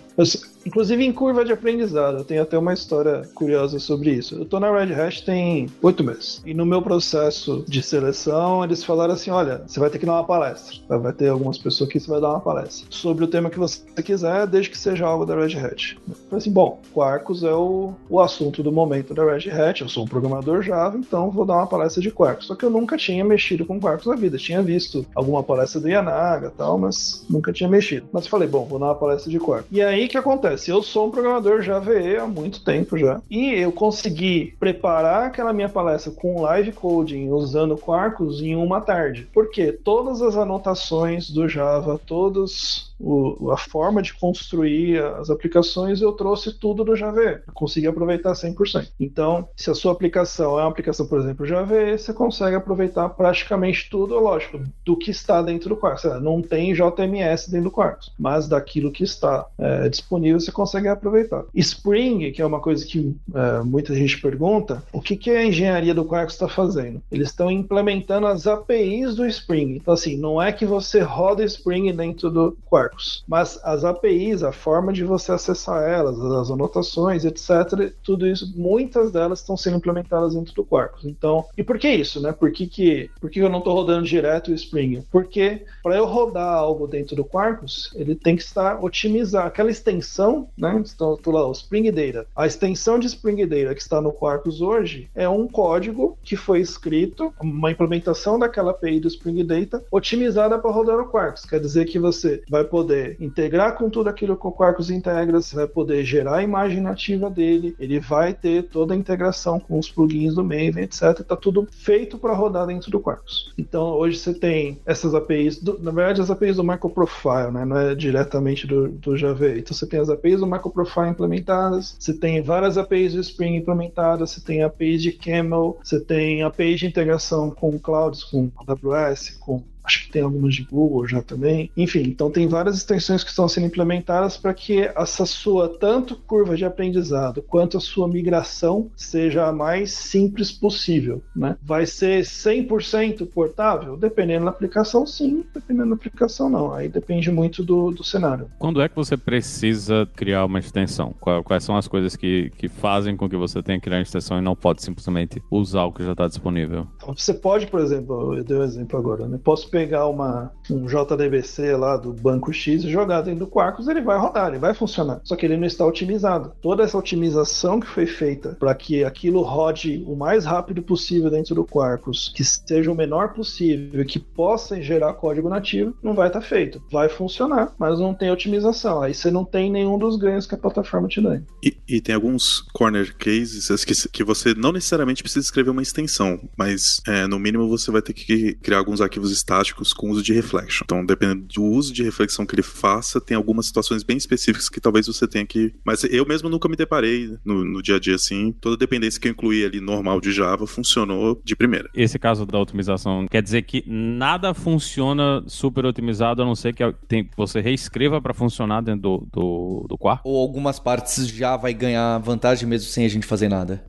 Inclusive 0.66 1.04
em 1.04 1.12
curva 1.12 1.44
de 1.44 1.52
aprendizado, 1.52 2.20
eu 2.20 2.24
tenho 2.24 2.42
até 2.42 2.58
uma 2.58 2.74
história 2.74 3.24
curiosa 3.34 3.80
sobre 3.80 4.12
isso. 4.12 4.36
Eu 4.36 4.44
estou 4.44 4.60
na 4.60 4.72
Red 4.72 4.94
Hat 4.94 5.26
tem 5.26 5.68
oito 5.91 6.04
meses. 6.04 6.41
E 6.45 6.54
no 6.54 6.65
meu 6.65 6.82
processo 6.82 7.63
de 7.67 7.82
seleção, 7.84 8.63
eles 8.63 8.84
falaram 8.84 9.13
assim: 9.13 9.30
olha, 9.30 9.63
você 9.65 9.80
vai 9.80 9.89
ter 9.89 9.99
que 9.99 10.06
dar 10.06 10.13
uma 10.13 10.23
palestra. 10.23 10.77
Vai 10.97 11.13
ter 11.13 11.30
algumas 11.30 11.58
pessoas 11.58 11.89
que 11.89 11.99
você 11.99 12.10
vai 12.10 12.21
dar 12.21 12.30
uma 12.30 12.39
palestra 12.39 12.88
sobre 12.89 13.23
o 13.23 13.27
tema 13.27 13.49
que 13.49 13.60
você 13.60 13.82
quiser, 14.04 14.47
desde 14.47 14.71
que 14.71 14.77
seja 14.77 15.06
algo 15.06 15.25
da 15.25 15.36
Red 15.36 15.58
Hat. 15.58 15.97
Eu 16.08 16.15
falei 16.15 16.38
assim: 16.38 16.51
bom, 16.51 16.80
Quarkus 16.93 17.43
é 17.43 17.54
o, 17.54 17.93
o 18.10 18.19
assunto 18.19 18.63
do 18.63 18.71
momento 18.71 19.13
da 19.13 19.23
Red 19.23 19.49
Hat. 19.49 19.82
Eu 19.82 19.89
sou 19.89 20.04
um 20.04 20.08
programador 20.08 20.62
Java, 20.62 20.97
então 20.97 21.30
vou 21.30 21.45
dar 21.45 21.58
uma 21.58 21.67
palestra 21.67 22.01
de 22.01 22.12
Quarkus. 22.12 22.47
Só 22.47 22.56
que 22.56 22.65
eu 22.65 22.69
nunca 22.69 22.97
tinha 22.97 23.23
mexido 23.23 23.65
com 23.65 23.80
Quarkus 23.80 24.08
na 24.08 24.15
vida. 24.15 24.38
Tinha 24.38 24.62
visto 24.62 25.06
alguma 25.13 25.43
palestra 25.43 25.80
do 25.80 25.89
Yanaga 25.89 26.47
e 26.47 26.58
tal, 26.58 26.77
mas 26.77 27.25
nunca 27.30 27.51
tinha 27.51 27.69
mexido. 27.69 28.08
Mas 28.12 28.27
falei: 28.27 28.47
bom, 28.47 28.65
vou 28.65 28.80
dar 28.80 28.88
uma 28.88 28.95
palestra 28.95 29.30
de 29.30 29.39
Quarkus. 29.39 29.67
E 29.71 29.82
aí 29.82 30.06
o 30.06 30.10
que 30.10 30.17
acontece? 30.17 30.71
Eu 30.71 30.82
sou 30.82 31.08
um 31.08 31.12
programador 31.12 31.62
Java 31.62 31.91
há 31.91 32.27
muito 32.27 32.63
tempo 32.63 32.97
já. 32.97 33.21
E 33.30 33.54
eu 33.54 33.71
consegui 33.71 34.56
preparar 34.60 35.27
aquela 35.27 35.51
minha 35.51 35.67
palestra 35.67 35.81
com 36.12 36.41
live 36.41 36.72
coding 36.72 37.30
usando 37.30 37.78
Quarkus 37.78 38.41
em 38.41 38.56
uma 38.56 38.82
tarde. 38.82 39.28
Porque 39.34 39.72
todas 39.72 40.22
as 40.22 40.36
anotações 40.36 41.30
do 41.30 41.48
Java, 41.48 42.00
todos 42.06 42.90
o, 43.02 43.52
a 43.52 43.58
forma 43.58 44.02
de 44.02 44.14
construir 44.14 45.04
as 45.04 45.30
aplicações, 45.30 46.02
eu 46.02 46.12
trouxe 46.12 46.54
tudo 46.54 46.84
do 46.84 46.96
Java. 46.96 47.42
Eu 47.48 47.54
consegui 47.54 47.88
aproveitar 47.88 48.34
100%. 48.34 48.90
Então, 49.00 49.48
se 49.56 49.70
a 49.70 49.76
sua 49.76 49.92
aplicação 49.92 50.60
é 50.60 50.64
uma 50.64 50.70
aplicação, 50.70 51.08
por 51.08 51.20
exemplo, 51.20 51.46
Java, 51.46 51.98
você 51.98 52.14
consegue 52.14 52.56
aproveitar 52.56 53.10
praticamente 53.10 53.90
tudo, 53.90 54.20
lógico, 54.20 54.62
do 54.86 54.96
que 54.96 55.12
está 55.12 55.42
dentro 55.42 55.70
do 55.70 55.78
Quarkus. 55.78 56.04
Não 56.22 56.42
tem 56.42 56.74
JMS 56.74 57.50
dentro 57.50 57.70
do 57.70 57.72
Quarkus, 57.72 58.12
mas 58.18 58.48
daquilo 58.48 58.92
que 58.92 59.04
está 59.04 59.48
é, 59.58 59.90
disponível 59.90 60.40
você 60.40 60.52
consegue 60.52 60.88
aproveitar. 60.88 61.44
Spring, 61.56 62.32
que 62.32 62.42
é 62.42 62.46
uma 62.46 62.60
coisa 62.60 62.86
que 62.86 63.16
é, 63.34 63.64
muita 63.64 63.96
gente 63.96 64.22
pergunta, 64.22 64.84
o 64.94 65.02
que, 65.02 65.16
que 65.16 65.32
a 65.32 65.44
engenharia 65.44 65.94
do 65.94 66.06
Quarkus 66.06 66.36
está 66.36 66.48
fazendo? 66.48 67.02
Eles 67.12 67.30
estão 67.30 67.50
implementando 67.50 68.28
as 68.28 68.46
APIs 68.46 69.16
do 69.16 69.26
Spring. 69.26 69.76
Então, 69.76 69.94
assim, 69.94 70.18
não 70.18 70.42
é 70.42 70.52
que 70.52 70.66
você 70.66 71.00
roda 71.00 71.44
Spring 71.44 71.92
dentro 71.94 72.30
do 72.30 72.58
Quarkus 72.66 72.90
mas 73.27 73.60
as 73.63 73.84
APIs, 73.84 74.43
a 74.43 74.51
forma 74.51 74.91
de 74.93 75.04
você 75.04 75.32
acessar 75.32 75.88
elas, 75.89 76.19
as 76.19 76.51
anotações, 76.51 77.25
etc., 77.25 77.93
tudo 78.04 78.27
isso, 78.27 78.51
muitas 78.56 79.12
delas 79.12 79.39
estão 79.39 79.58
sendo 79.58 79.77
implementadas 79.77 80.34
dentro 80.34 80.54
do 80.54 80.65
Quarkus. 80.65 81.06
Então, 81.06 81.45
e 81.58 81.63
por 81.63 81.77
que 81.77 81.89
isso, 81.89 82.21
né? 82.21 82.32
Por 82.32 82.51
que, 82.51 82.67
que, 82.67 83.10
por 83.19 83.30
que 83.30 83.39
eu 83.39 83.49
não 83.49 83.60
estou 83.60 83.73
rodando 83.73 84.06
direto 84.06 84.51
o 84.51 84.54
Spring? 84.54 85.04
Porque 85.12 85.65
para 85.84 85.95
eu 85.95 86.06
rodar 86.06 86.54
algo 86.54 86.88
dentro 86.88 87.15
do 87.15 87.25
Quarkus, 87.25 87.91
ele 87.95 88.15
tem 88.15 88.36
que 88.36 88.43
estar 88.43 88.84
otimizado. 88.84 89.47
Aquela 89.47 89.71
extensão, 89.71 90.47
né? 90.58 90.82
Estou 90.84 91.19
lá, 91.27 91.47
o 91.47 91.51
Spring 91.51 91.91
Data. 91.91 92.27
A 92.36 92.45
extensão 92.45 92.99
de 92.99 93.08
Spring 93.08 93.45
Data 93.45 93.75
que 93.75 93.82
está 93.82 94.01
no 94.01 94.12
Quarkus 94.12 94.62
hoje 94.62 95.10
é 95.15 95.27
um 95.27 95.47
código 95.47 96.17
que 96.23 96.36
foi 96.36 96.60
escrito, 96.60 97.34
uma 97.41 97.71
implementação 97.71 98.38
daquela 98.38 98.71
API 98.71 98.99
do 98.99 99.08
Spring 99.08 99.43
Data 99.43 99.84
otimizada 99.91 100.58
para 100.58 100.71
rodar 100.71 100.97
no 100.97 101.08
Quarkus. 101.08 101.45
Quer 101.45 101.60
dizer 101.60 101.86
que 101.86 101.99
você 101.99 102.41
vai 102.49 102.63
poder 102.63 102.81
poder 102.82 103.15
integrar 103.20 103.78
com 103.78 103.89
tudo 103.89 104.10
aquilo 104.10 104.36
que 104.36 104.48
o 104.48 104.52
Quarkus 104.52 104.89
integra, 104.89 105.39
você 105.39 105.56
vai 105.56 105.67
poder 105.67 106.04
gerar 106.04 106.38
a 106.38 106.44
imagem 106.44 106.82
nativa 106.82 107.30
dele, 107.30 107.76
ele 107.80 108.00
vai 108.00 108.34
ter 108.34 108.63
toda 108.63 108.94
a 108.94 108.98
integração 108.98 109.60
com 109.60 109.78
os 109.78 109.89
plugins 109.89 110.34
do 110.34 110.44
Maven, 110.44 110.84
etc. 110.84 111.20
Está 111.20 111.36
tudo 111.36 111.67
feito 111.72 112.17
para 112.17 112.34
rodar 112.34 112.65
dentro 112.65 112.89
do 112.89 113.00
Quarkus. 113.00 113.54
Então 113.58 113.91
hoje 113.94 114.17
você 114.17 114.34
tem 114.34 114.80
essas 114.86 115.13
APIs, 115.13 115.62
do, 115.62 115.80
na 115.80 115.91
verdade 115.91 116.22
as 116.22 116.32
APIs 116.32 116.56
do 116.56 116.63
Microprofile, 116.63 117.52
né, 117.52 117.65
não 117.65 117.78
é 117.78 117.96
diretamente 117.96 118.65
do, 118.65 118.89
do 118.89 119.15
Java. 119.15 119.50
Então 119.50 119.76
você 119.76 119.86
tem 119.86 120.00
as 120.00 120.10
APIs 120.10 120.39
do 120.39 120.48
Microprofile 120.48 121.10
implementadas, 121.10 121.96
você 122.00 122.13
tem 122.13 122.41
várias 122.41 122.78
APIs 122.78 123.13
do 123.13 123.22
Spring 123.22 123.56
implementadas, 123.56 124.32
você 124.32 124.41
tem 124.41 124.63
APIs 124.63 125.04
de 125.04 125.12
Camel, 125.12 125.78
você 125.84 126.00
tem 126.00 126.41
APIs 126.41 126.80
de 126.80 126.88
integração 126.88 127.52
com 127.52 127.78
clouds, 127.78 128.24
com 128.24 128.50
AWS, 128.67 129.38
com 129.39 129.63
acho 129.84 130.06
que 130.06 130.12
tem 130.12 130.22
algumas 130.22 130.56
de 130.56 130.63
Google 130.63 131.08
já 131.08 131.22
também. 131.22 131.72
Enfim, 131.76 132.02
então 132.02 132.30
tem 132.30 132.48
várias 132.48 132.78
extensões 132.78 133.24
que 133.24 133.30
estão 133.30 133.48
sendo 133.48 133.67
implementadas 133.67 134.38
para 134.38 134.54
que 134.54 134.82
essa 134.96 135.26
sua 135.26 135.70
tanto 135.70 136.15
curva 136.15 136.56
de 136.56 136.65
aprendizado 136.65 137.41
quanto 137.41 137.78
a 137.78 137.82
sua 137.82 138.08
migração 138.08 138.89
seja 138.96 139.48
a 139.48 139.52
mais 139.52 139.91
simples 139.91 140.52
possível, 140.52 141.22
né? 141.36 141.58
Vai 141.62 141.86
ser 141.86 142.24
100% 142.24 143.28
portável? 143.28 143.98
Dependendo 143.98 144.46
da 144.46 144.52
aplicação, 144.52 145.06
sim. 145.06 145.44
Dependendo 145.54 145.89
da 145.89 145.96
aplicação, 145.96 146.50
não. 146.50 146.74
Aí 146.74 146.88
depende 146.88 147.32
muito 147.32 147.63
do, 147.63 147.91
do 147.91 148.04
cenário. 148.04 148.50
Quando 148.60 148.82
é 148.82 148.89
que 148.89 148.96
você 148.96 149.17
precisa 149.17 150.08
criar 150.15 150.46
uma 150.46 150.60
extensão? 150.60 151.13
Quais 151.44 151.63
são 151.63 151.76
as 151.76 151.88
coisas 151.88 152.15
que, 152.15 152.52
que 152.58 152.67
fazem 152.67 153.15
com 153.15 153.30
que 153.30 153.38
você 153.38 153.62
tenha 153.63 153.80
que 153.80 153.84
criar 153.84 153.98
uma 153.98 154.04
extensão 154.04 154.38
e 154.38 154.41
não 154.41 154.56
pode 154.56 154.84
simplesmente 154.84 155.41
usar 155.50 155.86
o 155.86 155.91
que 155.91 156.04
já 156.04 156.12
está 156.12 156.28
disponível? 156.28 156.88
Então, 156.98 157.15
você 157.15 157.34
pode, 157.34 157.67
por 157.67 157.80
exemplo, 157.80 158.36
eu 158.36 158.44
dei 158.44 158.58
um 158.58 158.63
exemplo 158.63 159.00
agora, 159.00 159.28
né? 159.28 159.39
Posso 159.44 159.70
pegar 159.71 160.07
uma, 160.07 160.51
um 160.69 160.86
JDBC 160.86 161.75
lá 161.75 161.97
do 161.97 162.13
banco 162.13 162.53
X 162.53 162.84
e 162.84 162.91
jogar 162.91 163.21
dentro 163.21 163.45
do 163.45 163.47
Quarkus, 163.47 163.88
ele 163.88 164.01
vai 164.01 164.19
rodar, 164.19 164.49
ele 164.49 164.60
vai 164.60 164.73
funcionar. 164.73 165.21
Só 165.23 165.36
que 165.36 165.45
ele 165.45 165.57
não 165.57 165.65
está 165.65 165.86
otimizado. 165.86 166.53
Toda 166.62 166.84
essa 166.84 166.97
otimização 166.97 167.79
que 167.79 167.88
foi 167.88 168.05
feita 168.05 168.55
para 168.60 168.75
que 168.75 169.03
aquilo 169.03 169.41
rode 169.41 170.03
o 170.05 170.15
mais 170.15 170.45
rápido 170.45 170.81
possível 170.84 171.29
dentro 171.29 171.55
do 171.55 171.65
Quarkus, 171.65 172.31
que 172.36 172.43
seja 172.43 172.91
o 172.91 172.95
menor 172.95 173.34
possível, 173.34 174.05
que 174.05 174.19
possa 174.19 174.81
gerar 174.81 175.13
código 175.13 175.49
nativo, 175.49 175.95
não 176.03 176.13
vai 176.13 176.27
estar 176.27 176.41
tá 176.41 176.45
feito. 176.45 176.81
Vai 176.91 177.07
funcionar, 177.07 177.73
mas 177.79 177.99
não 177.99 178.13
tem 178.13 178.31
otimização. 178.31 179.01
Aí 179.01 179.13
você 179.13 179.31
não 179.31 179.45
tem 179.45 179.71
nenhum 179.71 179.97
dos 179.97 180.17
ganhos 180.17 180.45
que 180.45 180.55
a 180.55 180.57
plataforma 180.57 181.07
te 181.07 181.21
dá. 181.21 181.39
E, 181.63 181.77
e 181.88 182.01
tem 182.01 182.13
alguns 182.13 182.62
corner 182.73 183.15
cases 183.15 183.69
que, 183.86 184.10
que 184.10 184.23
você 184.23 184.53
não 184.53 184.71
necessariamente 184.71 185.23
precisa 185.23 185.45
escrever 185.45 185.69
uma 185.69 185.81
extensão, 185.81 186.39
mas 186.57 187.01
é, 187.07 187.25
no 187.27 187.39
mínimo 187.39 187.69
você 187.69 187.91
vai 187.91 188.01
ter 188.01 188.13
que 188.13 188.53
criar 188.55 188.79
alguns 188.79 188.99
arquivos 188.99 189.31
estáticos 189.31 189.61
estáticos 189.62 189.93
com 189.93 190.10
uso 190.10 190.24
de 190.24 190.34
reflection. 190.34 190.84
Então, 190.84 191.06
dependendo 191.06 191.45
do 191.54 191.63
uso 191.63 191.93
de 191.93 192.04
reflexão 192.04 192.45
que 192.45 192.56
ele 192.56 192.63
faça, 192.63 193.21
tem 193.21 193.38
algumas 193.38 193.67
situações 193.67 194.04
bem 194.04 194.17
específicas 194.17 194.69
que 194.69 194.80
talvez 194.80 195.08
você 195.08 195.28
tenha 195.28 195.45
que. 195.45 195.74
Mas 195.86 196.04
eu 196.04 196.26
mesmo 196.26 196.50
nunca 196.50 196.67
me 196.67 196.76
deparei 196.76 197.38
no, 197.45 197.63
no 197.63 197.82
dia 197.82 197.95
a 197.95 198.00
dia 198.00 198.15
assim. 198.15 198.52
Toda 198.60 198.78
dependência 198.78 199.19
que 199.19 199.28
eu 199.28 199.32
incluí 199.32 199.63
ali 199.63 199.80
normal 199.80 200.19
de 200.19 200.32
Java 200.32 200.65
funcionou 200.65 201.39
de 201.43 201.56
primeira. 201.56 201.89
Esse 201.93 202.17
caso 202.17 202.45
da 202.45 202.60
otimização 202.60 203.28
quer 203.30 203.41
dizer 203.41 203.62
que 203.63 203.84
nada 203.88 204.54
funciona 204.54 205.43
super 205.47 205.86
otimizado, 205.86 206.41
a 206.41 206.45
não 206.45 206.56
ser 206.56 206.74
que 206.74 206.84
tem, 207.08 207.30
você 207.38 207.62
reescreva 207.62 208.21
para 208.21 208.34
funcionar 208.34 208.82
dentro 208.82 209.02
do, 209.02 209.28
do, 209.32 209.86
do 209.89 209.97
quarto? 209.97 210.21
Ou 210.26 210.39
algumas 210.41 210.80
partes 210.80 211.28
já 211.28 211.56
vai 211.58 211.74
ganhar 211.74 212.17
vantagem 212.19 212.67
mesmo 212.67 212.89
sem 212.89 213.06
a 213.06 213.10
gente 213.10 213.26
fazer 213.26 213.50
nada? 213.50 213.84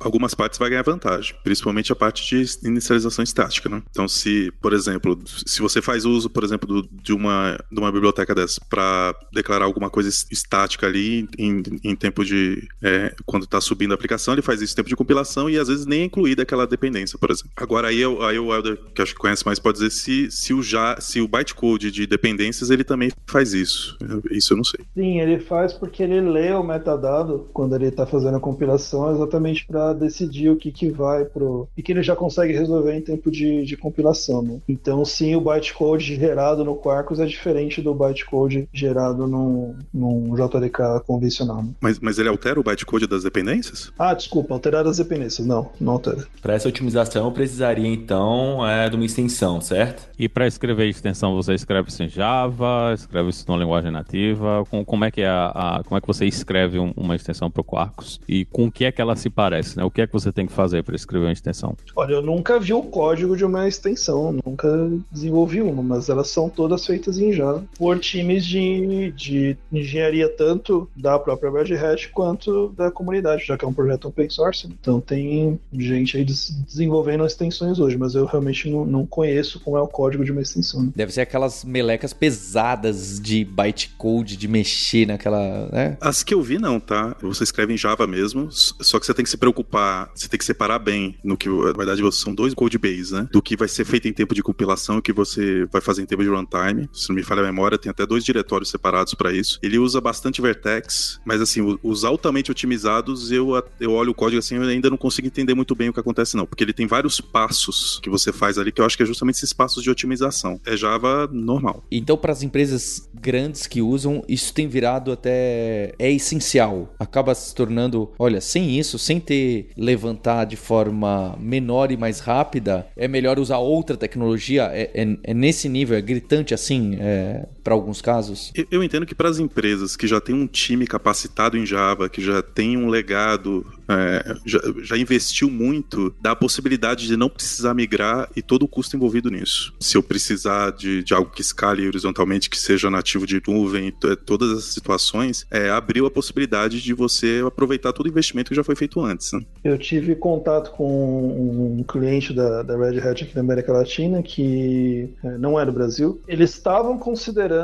Algumas 0.00 0.34
partes 0.34 0.58
vai 0.58 0.70
ganhar 0.70 0.82
vantagem, 0.82 1.34
principalmente 1.44 1.92
a 1.92 1.96
parte 1.96 2.26
de 2.26 2.66
inicialização 2.66 3.22
estática, 3.22 3.68
né? 3.68 3.82
Então, 3.90 4.08
se, 4.08 4.50
por 4.60 4.72
exemplo, 4.72 5.05
exemplo, 5.12 5.28
se 5.46 5.60
você 5.60 5.82
faz 5.82 6.04
uso, 6.04 6.28
por 6.30 6.44
exemplo, 6.44 6.82
do, 6.82 6.88
de, 7.02 7.12
uma, 7.12 7.58
de 7.70 7.78
uma 7.78 7.90
biblioteca 7.92 8.34
dessa 8.34 8.60
para 8.68 9.14
declarar 9.32 9.64
alguma 9.64 9.90
coisa 9.90 10.08
estática 10.30 10.86
ali 10.86 11.28
em, 11.38 11.62
em 11.84 11.96
tempo 11.96 12.24
de. 12.24 12.66
É, 12.82 13.14
quando 13.24 13.44
está 13.44 13.60
subindo 13.60 13.92
a 13.92 13.94
aplicação, 13.94 14.34
ele 14.34 14.42
faz 14.42 14.60
isso 14.60 14.74
em 14.74 14.76
tempo 14.76 14.88
de 14.88 14.96
compilação 14.96 15.48
e 15.48 15.58
às 15.58 15.68
vezes 15.68 15.86
nem 15.86 16.02
é 16.02 16.04
incluída 16.04 16.42
aquela 16.42 16.66
dependência, 16.66 17.18
por 17.18 17.30
exemplo. 17.30 17.50
Agora, 17.56 17.88
aí, 17.88 18.02
aí 18.02 18.38
o 18.38 18.54
Elder, 18.54 18.78
que 18.94 19.02
acho 19.02 19.14
que 19.14 19.20
conhece 19.20 19.44
mais, 19.44 19.58
pode 19.58 19.78
dizer 19.78 19.90
se, 19.90 20.30
se, 20.30 20.54
o, 20.54 20.62
já, 20.62 21.00
se 21.00 21.20
o 21.20 21.28
bytecode 21.28 21.90
de 21.90 22.06
dependências 22.06 22.70
ele 22.70 22.84
também 22.84 23.10
faz 23.26 23.52
isso. 23.52 23.96
Isso 24.30 24.52
eu 24.52 24.56
não 24.56 24.64
sei. 24.64 24.84
Sim, 24.94 25.20
ele 25.20 25.38
faz 25.40 25.72
porque 25.72 26.02
ele 26.02 26.20
lê 26.20 26.52
o 26.52 26.62
metadado 26.62 27.48
quando 27.52 27.74
ele 27.74 27.86
está 27.86 28.06
fazendo 28.06 28.36
a 28.36 28.40
compilação, 28.40 29.12
exatamente 29.14 29.66
para 29.66 29.92
decidir 29.92 30.50
o 30.50 30.56
que, 30.56 30.70
que 30.70 30.90
vai 30.90 31.24
pro. 31.24 31.68
e 31.76 31.82
que 31.82 31.92
ele 31.92 32.02
já 32.02 32.16
consegue 32.16 32.52
resolver 32.52 32.94
em 32.94 33.00
tempo 33.00 33.30
de, 33.30 33.64
de 33.64 33.76
compilação. 33.76 34.42
Né? 34.42 34.60
Então, 34.68 34.95
então, 34.96 35.04
sim, 35.04 35.36
o 35.36 35.42
bytecode 35.42 36.16
gerado 36.16 36.64
no 36.64 36.74
Quarkus 36.74 37.20
é 37.20 37.26
diferente 37.26 37.82
do 37.82 37.94
bytecode 37.94 38.66
gerado 38.72 39.26
num, 39.26 39.76
num 39.92 40.34
JDK 40.34 41.04
convencional. 41.06 41.62
Né? 41.62 41.68
Mas, 41.82 42.00
mas 42.00 42.18
ele 42.18 42.30
altera 42.30 42.58
o 42.58 42.62
bytecode 42.62 43.06
das 43.06 43.22
dependências? 43.22 43.92
Ah, 43.98 44.14
desculpa, 44.14 44.54
alterar 44.54 44.86
as 44.86 44.96
dependências. 44.96 45.46
Não, 45.46 45.70
não 45.78 45.92
altera. 45.92 46.26
Para 46.40 46.54
essa 46.54 46.66
otimização, 46.66 47.26
eu 47.26 47.30
precisaria, 47.30 47.86
então, 47.86 48.66
é, 48.66 48.88
de 48.88 48.96
uma 48.96 49.04
extensão, 49.04 49.60
certo? 49.60 50.08
E 50.18 50.30
para 50.30 50.46
escrever 50.46 50.88
extensão, 50.88 51.34
você 51.34 51.52
escreve 51.52 51.90
isso 51.90 52.02
em 52.02 52.08
Java, 52.08 52.94
escreve 52.94 53.28
isso 53.28 53.44
numa 53.46 53.58
linguagem 53.58 53.90
nativa? 53.90 54.64
Com, 54.70 54.82
como, 54.82 55.04
é 55.04 55.10
que 55.10 55.20
é 55.20 55.28
a, 55.28 55.48
a, 55.48 55.84
como 55.84 55.98
é 55.98 56.00
que 56.00 56.06
você 56.06 56.24
escreve 56.24 56.78
um, 56.78 56.94
uma 56.96 57.14
extensão 57.14 57.50
para 57.50 57.60
o 57.60 57.64
Quarkus? 57.64 58.18
E 58.26 58.46
com 58.46 58.64
o 58.64 58.72
que 58.72 58.86
é 58.86 58.92
que 58.92 59.02
ela 59.02 59.14
se 59.14 59.28
parece? 59.28 59.76
Né? 59.76 59.84
O 59.84 59.90
que 59.90 60.00
é 60.00 60.06
que 60.06 60.12
você 60.14 60.32
tem 60.32 60.46
que 60.46 60.54
fazer 60.54 60.82
para 60.82 60.96
escrever 60.96 61.26
uma 61.26 61.32
extensão? 61.32 61.76
Olha, 61.94 62.14
eu 62.14 62.22
nunca 62.22 62.58
vi 62.58 62.72
o 62.72 62.82
código 62.82 63.36
de 63.36 63.44
uma 63.44 63.68
extensão, 63.68 64.32
nunca 64.32 64.85
desenvolvi 65.10 65.60
uma, 65.62 65.82
mas 65.82 66.08
elas 66.08 66.28
são 66.28 66.48
todas 66.48 66.86
feitas 66.86 67.18
em 67.18 67.32
Java 67.32 67.64
por 67.78 67.98
times 67.98 68.44
de, 68.44 69.12
de 69.12 69.56
engenharia 69.72 70.28
tanto 70.28 70.88
da 70.96 71.18
própria 71.18 71.50
Red 71.50 71.74
Hat 71.74 72.08
quanto 72.10 72.68
da 72.76 72.90
comunidade, 72.90 73.44
já 73.46 73.56
que 73.56 73.64
é 73.64 73.68
um 73.68 73.72
projeto 73.72 74.08
open 74.08 74.28
source. 74.30 74.68
Então 74.80 75.00
tem 75.00 75.58
gente 75.72 76.16
aí 76.16 76.24
des 76.24 76.50
desenvolvendo 76.66 77.24
extensões 77.24 77.78
hoje, 77.78 77.96
mas 77.96 78.14
eu 78.14 78.24
realmente 78.24 78.68
não, 78.68 78.84
não 78.84 79.06
conheço 79.06 79.60
como 79.60 79.76
é 79.76 79.80
o 79.80 79.88
código 79.88 80.24
de 80.24 80.32
uma 80.32 80.42
extensão. 80.42 80.82
Né? 80.82 80.92
Deve 80.94 81.12
ser 81.12 81.22
aquelas 81.22 81.64
melecas 81.64 82.12
pesadas 82.12 83.20
de 83.20 83.44
bytecode, 83.44 84.36
de 84.36 84.48
mexer 84.48 85.06
naquela. 85.06 85.68
Né? 85.72 85.96
As 86.00 86.22
que 86.22 86.34
eu 86.34 86.42
vi, 86.42 86.58
não, 86.58 86.78
tá? 86.78 87.16
Você 87.22 87.44
escreve 87.44 87.74
em 87.74 87.78
Java 87.78 88.06
mesmo, 88.06 88.48
só 88.50 88.98
que 88.98 89.06
você 89.06 89.14
tem 89.14 89.24
que 89.24 89.30
se 89.30 89.36
preocupar, 89.36 90.10
você 90.14 90.28
tem 90.28 90.38
que 90.38 90.44
separar 90.44 90.78
bem 90.78 91.16
no 91.24 91.36
que, 91.36 91.48
na 91.48 91.72
verdade, 91.72 92.02
são 92.12 92.34
dois 92.34 92.54
code 92.54 92.78
base, 92.78 93.12
né? 93.12 93.28
Do 93.32 93.42
que 93.42 93.56
vai 93.56 93.68
ser 93.68 93.84
feito 93.84 94.08
em 94.08 94.12
tempo 94.12 94.34
de 94.34 94.42
compilação 94.42 94.75
que 95.02 95.12
você 95.12 95.66
vai 95.66 95.80
fazer 95.80 96.02
em 96.02 96.06
tempo 96.06 96.22
de 96.22 96.28
runtime. 96.28 96.88
Se 96.92 97.08
não 97.08 97.16
me 97.16 97.22
falha 97.22 97.42
a 97.42 97.44
memória, 97.44 97.78
tem 97.78 97.90
até 97.90 98.06
dois 98.06 98.24
diretórios 98.24 98.70
separados 98.70 99.14
para 99.14 99.32
isso. 99.32 99.58
Ele 99.62 99.78
usa 99.78 100.00
bastante 100.00 100.40
Vertex, 100.40 101.20
mas 101.24 101.40
assim, 101.40 101.78
os 101.82 102.04
altamente 102.04 102.50
otimizados, 102.50 103.30
eu, 103.30 103.62
eu 103.80 103.92
olho 103.92 104.10
o 104.12 104.14
código 104.14 104.38
assim, 104.38 104.56
eu 104.56 104.62
ainda 104.62 104.90
não 104.90 104.96
consigo 104.96 105.26
entender 105.26 105.54
muito 105.54 105.74
bem 105.74 105.88
o 105.88 105.92
que 105.92 106.00
acontece, 106.00 106.36
não. 106.36 106.46
Porque 106.46 106.64
ele 106.64 106.72
tem 106.72 106.86
vários 106.86 107.20
passos 107.20 107.98
que 108.02 108.10
você 108.10 108.32
faz 108.32 108.58
ali, 108.58 108.72
que 108.72 108.80
eu 108.80 108.84
acho 108.84 108.96
que 108.96 109.02
é 109.02 109.06
justamente 109.06 109.36
esses 109.36 109.52
passos 109.52 109.82
de 109.82 109.90
otimização. 109.90 110.60
É 110.64 110.76
Java 110.76 111.28
normal. 111.32 111.84
Então, 111.90 112.16
para 112.16 112.32
as 112.32 112.42
empresas 112.42 113.08
grandes 113.14 113.66
que 113.66 113.80
usam, 113.82 114.22
isso 114.28 114.52
tem 114.52 114.68
virado 114.68 115.12
até. 115.12 115.94
é 115.98 116.10
essencial. 116.10 116.94
Acaba 116.98 117.34
se 117.34 117.54
tornando, 117.54 118.12
olha, 118.18 118.40
sem 118.40 118.78
isso, 118.78 118.98
sem 118.98 119.20
ter 119.20 119.68
levantar 119.76 120.44
de 120.44 120.56
forma 120.56 121.36
menor 121.40 121.90
e 121.90 121.96
mais 121.96 122.20
rápida, 122.20 122.86
é 122.96 123.08
melhor 123.08 123.38
usar 123.38 123.58
outra 123.58 123.96
tecnologia. 123.96 124.65
É, 124.72 124.90
é, 124.94 125.18
é 125.22 125.34
nesse 125.34 125.68
nível, 125.68 125.96
é 125.96 126.00
gritante 126.00 126.54
assim, 126.54 126.96
é, 127.00 127.46
para 127.66 127.74
alguns 127.74 128.00
casos? 128.00 128.52
Eu, 128.54 128.64
eu 128.70 128.84
entendo 128.84 129.04
que 129.04 129.14
para 129.14 129.28
as 129.28 129.40
empresas 129.40 129.96
que 129.96 130.06
já 130.06 130.20
têm 130.20 130.36
um 130.36 130.46
time 130.46 130.86
capacitado 130.86 131.58
em 131.58 131.66
Java, 131.66 132.08
que 132.08 132.22
já 132.22 132.40
tem 132.40 132.76
um 132.76 132.88
legado 132.88 133.66
é, 133.88 134.36
já, 134.44 134.60
já, 134.82 134.96
investiu 134.96 135.50
muito, 135.50 136.14
dá 136.20 136.30
a 136.30 136.36
possibilidade 136.36 137.08
de 137.08 137.16
não 137.16 137.28
precisar 137.28 137.74
migrar 137.74 138.30
e 138.36 138.42
todo 138.42 138.62
o 138.62 138.68
custo 138.68 138.94
envolvido 138.94 139.30
nisso. 139.30 139.74
Se 139.80 139.96
eu 139.96 140.02
precisar 140.02 140.70
de, 140.70 141.02
de 141.02 141.12
algo 141.12 141.30
que 141.30 141.40
escale 141.40 141.86
horizontalmente, 141.86 142.48
que 142.48 142.58
seja 142.58 142.88
nativo 142.88 143.26
de 143.26 143.42
nuvem, 143.46 143.92
todas 144.24 144.52
essas 144.52 144.72
situações, 144.72 145.44
é, 145.50 145.68
abriu 145.68 146.06
a 146.06 146.10
possibilidade 146.10 146.80
de 146.80 146.94
você 146.94 147.42
aproveitar 147.44 147.92
todo 147.92 148.06
o 148.06 148.08
investimento 148.08 148.50
que 148.50 148.56
já 148.56 148.62
foi 148.62 148.76
feito 148.76 149.00
antes. 149.00 149.32
Né? 149.32 149.40
Eu 149.64 149.76
tive 149.76 150.14
contato 150.14 150.70
com 150.70 151.78
um 151.78 151.82
cliente 151.82 152.32
da, 152.32 152.62
da 152.62 152.76
Red 152.76 153.00
Hat 153.00 153.24
aqui 153.24 153.34
na 153.34 153.40
América 153.40 153.72
Latina, 153.72 154.22
que 154.22 155.12
é, 155.24 155.38
não 155.38 155.58
é 155.58 155.66
do 155.66 155.72
Brasil. 155.72 156.20
Eles 156.28 156.50
estavam 156.50 156.96
considerando 156.98 157.55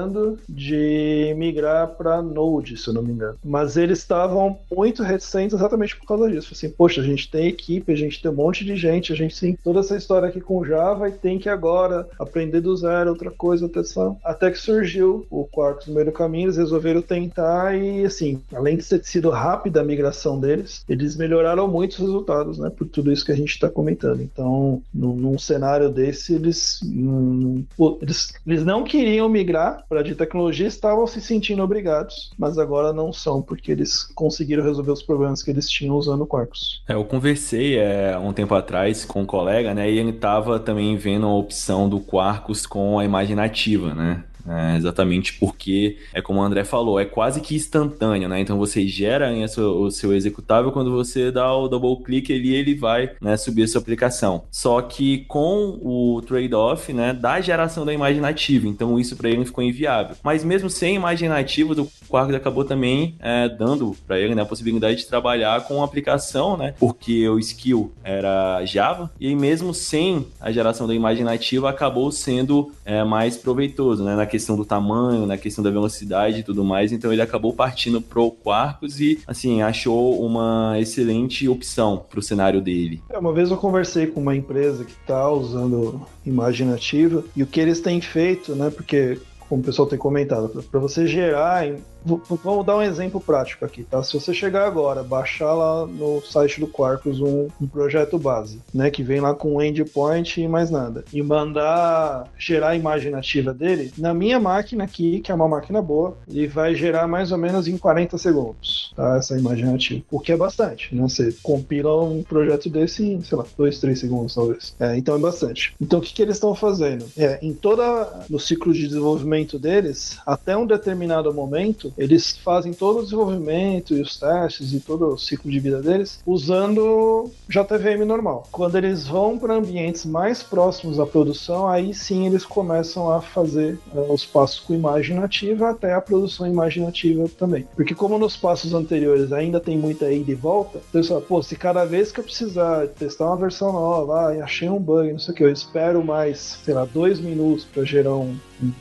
de 0.49 1.35
migrar 1.37 1.89
para 1.89 2.23
Node, 2.23 2.77
se 2.77 2.89
eu 2.89 2.95
não 2.95 3.03
me 3.03 3.13
engano. 3.13 3.39
Mas 3.45 3.77
eles 3.77 3.99
estavam 3.99 4.59
muito 4.71 5.03
reticentes 5.03 5.57
exatamente 5.57 5.97
por 5.97 6.07
causa 6.07 6.31
disso. 6.31 6.51
Assim, 6.53 6.71
poxa, 6.71 7.01
a 7.01 7.05
gente 7.05 7.31
tem 7.31 7.49
equipe, 7.49 7.93
a 7.93 7.97
gente 7.97 8.21
tem 8.21 8.31
um 8.31 8.35
monte 8.35 8.65
de 8.65 8.77
gente, 8.77 9.13
a 9.13 9.17
gente 9.17 9.39
tem 9.39 9.57
toda 9.57 9.81
essa 9.81 9.97
história 9.97 10.29
aqui 10.29 10.41
com 10.41 10.65
Java 10.65 11.09
e 11.09 11.13
tem 11.13 11.39
que 11.39 11.49
agora 11.49 12.09
aprender 12.19 12.61
do 12.61 12.77
zero, 12.77 13.11
outra 13.11 13.31
coisa, 13.31 13.67
atenção. 13.67 14.19
Até 14.25 14.51
que 14.51 14.59
surgiu 14.59 15.27
o 15.31 15.45
Quarkus 15.45 15.87
no 15.87 15.95
meio 15.95 16.07
do 16.07 16.13
caminho, 16.13 16.47
eles 16.47 16.57
resolveram 16.57 17.03
tentar 17.03 17.77
e, 17.77 18.05
assim, 18.05 18.41
além 18.55 18.77
de 18.77 18.85
ter 18.85 19.05
sido 19.05 19.31
rápida 19.31 19.81
a 19.81 19.85
migração 19.85 20.39
deles, 20.39 20.85
eles 20.89 21.17
melhoraram 21.17 21.69
muito 21.69 21.93
os 21.93 21.99
resultados, 21.99 22.59
né? 22.59 22.71
Por 22.71 22.87
tudo 22.87 23.13
isso 23.13 23.25
que 23.25 23.33
a 23.33 23.37
gente 23.37 23.51
está 23.51 23.69
comentando. 23.69 24.21
Então, 24.21 24.83
num, 24.93 25.15
num, 25.15 25.39
cenário 25.39 25.91
desse, 25.91 26.35
eles, 26.35 26.81
um, 26.85 27.65
eles, 28.01 28.33
eles 28.47 28.65
não 28.65 28.85
queriam 28.85 29.29
migrar 29.29 29.82
para 29.89 30.03
de 30.03 30.15
tecnologia, 30.15 30.67
estavam 30.67 31.07
se 31.07 31.21
sentindo 31.21 31.63
obrigados, 31.63 32.31
mas 32.39 32.59
agora 32.59 32.93
não 32.93 33.13
são, 33.13 33.43
porque 33.43 33.73
eles 33.73 34.05
conseguiram 34.15 34.63
resolver 34.63 34.93
os 34.93 35.03
problemas 35.03 35.43
que 35.43 35.51
eles 35.51 35.69
tinham 35.69 35.97
usando 35.97 36.23
o 36.23 36.27
Quarkus. 36.27 36.83
É, 36.89 36.95
eu 36.95 37.05
conversei 37.05 37.79
é, 37.79 38.17
um 38.19 38.33
tempo 38.33 38.55
atrás 38.55 39.05
com 39.05 39.23
um 39.23 39.27
colega, 39.27 39.75
né? 39.75 39.91
E 39.91 39.99
ele 39.99 40.11
estava 40.11 40.59
também 40.59 40.97
vendo 40.97 41.27
a 41.27 41.35
opção 41.35 41.89
do 41.89 42.01
Quarkus 42.01 42.67
com 42.67 42.99
a 42.99 43.05
imagem 43.05 43.37
nativa, 43.37 43.95
né? 43.95 44.25
É, 44.47 44.77
exatamente 44.77 45.35
porque, 45.35 45.99
é 46.13 46.21
como 46.21 46.41
o 46.41 46.43
André 46.43 46.65
falou, 46.65 46.99
é 46.99 47.05
quase 47.05 47.41
que 47.41 47.55
instantâneo, 47.55 48.29
né? 48.29 48.41
Então 48.41 48.59
você 48.59 48.87
gera 48.87 49.33
o 49.59 49.91
seu 49.91 50.13
executável, 50.13 50.73
quando 50.73 50.91
você 50.91 51.31
dá 51.31 51.55
o 51.55 51.69
double 51.69 52.05
click 52.05 52.33
ali, 52.33 52.55
ele 52.55 52.75
vai 52.75 53.13
né, 53.21 53.37
subir 53.37 53.65
a 53.65 53.69
sua 53.69 53.81
aplicação. 53.81 54.45
Só 54.51 54.81
que 54.83 55.25
com 55.29 55.79
o 55.83 56.23
trade-off 56.23 56.93
né, 56.93 57.13
da 57.13 57.41
geração 57.41 57.85
da 57.85 57.93
imagem 57.93 58.21
nativa, 58.21 58.69
então 58.69 58.99
isso 58.99 59.17
para 59.17 59.29
ele 59.29 59.45
ficou 59.45 59.63
inviável. 59.63 60.17
Mas 60.23 60.45
mesmo 60.45 60.69
sem 60.69 60.97
imagem 60.97 61.29
nativa, 61.29 61.81
o 61.81 61.89
Quarkus 62.09 62.35
acabou 62.35 62.65
também 62.65 63.15
é, 63.21 63.49
dando 63.49 63.97
para 64.07 64.19
ele 64.19 64.35
né, 64.35 64.43
a 64.43 64.47
possibilidade 64.47 64.99
de 64.99 65.07
trabalhar 65.07 65.65
com 65.65 65.83
a 65.83 65.85
aplicação, 65.85 66.57
né? 66.57 66.75
Porque 66.79 67.29
o 67.29 67.39
skill 67.39 67.93
era 68.03 68.65
Java, 68.65 69.11
e 69.21 69.35
mesmo 69.35 69.73
sem 69.75 70.27
a 70.41 70.51
geração 70.51 70.87
da 70.87 70.95
imagem 70.95 71.25
nativa, 71.25 71.71
acabou 71.71 72.11
sendo 72.11 72.73
é, 72.85 73.05
mais 73.05 73.37
proveitoso, 73.37 74.05
né? 74.05 74.15
Questão 74.33 74.57
do 74.57 74.65
tamanho, 74.65 75.27
na 75.27 75.37
questão 75.37 75.63
da 75.63 75.71
velocidade 75.71 76.41
e 76.41 76.43
tudo 76.43 76.65
mais. 76.65 76.91
Então 76.91 77.13
ele 77.13 77.21
acabou 77.21 77.53
partindo 77.53 78.01
pro 78.01 78.31
Quarkus 78.31 78.99
e, 78.99 79.21
assim, 79.27 79.61
achou 79.61 80.25
uma 80.25 80.77
excelente 80.81 81.47
opção 81.47 82.07
pro 82.09 82.23
cenário 82.23 82.63
dele. 82.63 83.03
É, 83.11 83.19
uma 83.19 83.33
vez 83.33 83.51
eu 83.51 83.59
conversei 83.59 84.07
com 84.07 84.21
uma 84.21 84.35
empresa 84.35 84.85
que 84.85 84.95
tá 85.07 85.31
usando 85.31 86.01
imagem 86.25 86.67
nativa 86.67 87.23
e 87.37 87.43
o 87.43 87.47
que 87.47 87.61
eles 87.61 87.81
têm 87.81 88.01
feito, 88.01 88.55
né? 88.55 88.71
Porque 88.71 89.19
como 89.49 89.61
o 89.61 89.65
pessoal 89.65 89.87
tem 89.87 89.99
comentado, 89.99 90.65
para 90.71 90.81
você 90.81 91.07
gerar 91.07 91.67
Vamos 92.05 92.67
dar 92.67 92.77
um 92.77 92.83
exemplo 92.83 93.21
prático 93.21 93.65
aqui, 93.65 93.85
tá? 93.85 94.03
Se 94.03 94.13
você 94.15 94.35
chegar 94.35 94.67
agora, 94.67 95.03
baixar 95.03 95.53
lá 95.55 95.87
no 95.87 96.21
site 96.23 96.61
do 96.61 96.67
Quarkus 96.67 97.21
um, 97.21 97.49
um 97.61 97.67
projeto 97.67 98.19
base, 98.19 98.61
né, 98.73 98.91
que 98.91 99.03
vem 99.03 99.21
lá 99.21 99.35
com 99.35 99.63
endpoint 99.63 100.41
e 100.41 100.49
mais 100.49 100.71
nada, 100.71 101.05
e 101.13 101.23
mandar 101.23 102.29
gerar 102.39 102.71
a 102.71 102.77
imagem 102.77 103.11
nativa 103.13 103.53
dele, 103.53 103.93
na 103.97 104.13
minha 104.13 104.41
máquina 104.41 104.85
aqui, 104.85 105.21
que 105.21 105.31
é 105.31 105.35
uma 105.35 105.49
máquina 105.49 105.81
boa, 105.81 106.17
ele 106.29 106.47
vai 106.47 106.75
gerar 106.75 107.07
mais 107.07 107.33
ou 107.33 107.39
menos 107.39 107.69
em 107.69 107.77
40 107.77 108.19
segundos, 108.19 108.93
tá? 108.97 109.17
Essa 109.17 109.39
imagem 109.39 109.67
nativa, 109.67 110.03
o 110.11 110.21
que 110.21 110.33
é 110.33 110.37
bastante, 110.37 110.95
né? 110.95 111.03
Você 111.03 111.35
compila 111.43 112.03
um 112.03 112.23
projeto 112.23 112.69
desse 112.69 113.05
em, 113.05 113.23
sei 113.23 113.39
lá, 113.39 113.45
2, 113.57 113.79
3 113.79 113.99
segundos 113.99 114.35
talvez. 114.35 114.75
É, 114.79 114.97
então 114.97 115.15
é 115.15 115.19
bastante. 115.19 115.75
Então 115.81 115.99
o 115.99 116.03
que, 116.03 116.13
que 116.13 116.23
eles 116.23 116.37
estão 116.37 116.55
fazendo? 116.55 117.05
É, 117.17 117.39
em 117.43 117.53
toda 117.53 118.25
no 118.29 118.39
ciclo 118.39 118.73
de 118.73 118.87
desenvolvimento 118.87 119.59
deles, 119.59 120.19
até 120.27 120.57
um 120.57 120.67
determinado 120.67 121.33
momento, 121.33 121.92
eles 121.97 122.37
fazem 122.37 122.73
todo 122.73 123.01
o 123.01 123.03
desenvolvimento 123.03 123.95
e 123.95 124.01
os 124.01 124.19
testes 124.19 124.73
e 124.73 124.81
todo 124.81 125.09
o 125.09 125.19
ciclo 125.19 125.51
de 125.51 125.59
vida 125.59 125.81
deles 125.81 126.21
usando 126.27 127.31
JVM 127.49 128.05
normal. 128.07 128.49
Quando 128.51 128.77
eles 128.77 129.07
vão 129.07 129.39
para 129.39 129.55
ambientes 129.55 130.05
mais 130.05 130.43
próximos 130.43 130.99
à 130.99 131.07
produção, 131.07 131.69
aí 131.69 131.95
sim 131.95 132.27
eles 132.27 132.45
começam 132.45 133.11
a 133.11 133.21
fazer 133.21 133.79
uh, 133.95 134.13
os 134.13 134.25
passos 134.25 134.61
com 134.61 134.75
imagem 134.75 135.17
nativa 135.17 135.71
até 135.71 135.93
a 135.93 136.01
produção 136.01 136.47
imagem 136.47 136.85
nativa 136.85 137.29
também. 137.39 137.67
Porque 137.75 137.95
como 137.95 138.19
nos 138.19 138.37
passos 138.37 138.75
anteriores 138.75 139.33
ainda 139.33 139.61
tem 139.61 139.77
muita 139.77 140.11
ida 140.13 140.31
e 140.31 140.35
volta, 140.35 140.81
então 140.89 141.03
fala, 141.03 141.21
pô, 141.21 141.43
se 141.43 141.57
cada 141.57 141.85
vez 141.85 142.13
que 142.13 142.21
eu 142.21 142.25
precisar 142.25 142.87
testar 142.89 143.27
uma 143.27 143.37
versão 143.37 143.73
nova, 143.73 144.31
ah, 144.31 144.45
achei 144.45 144.69
um 144.69 144.79
bug, 144.79 145.13
não 145.13 145.19
sei 145.19 145.33
o 145.33 145.37
que, 145.37 145.45
eu 145.45 145.51
espero 145.51 146.05
mais, 146.05 146.59
sei 146.65 146.75
lá, 146.75 146.85
dois 146.85 147.21
minutos 147.21 147.65
para 147.65 147.85
gerar 147.85 148.15
um, 148.15 148.37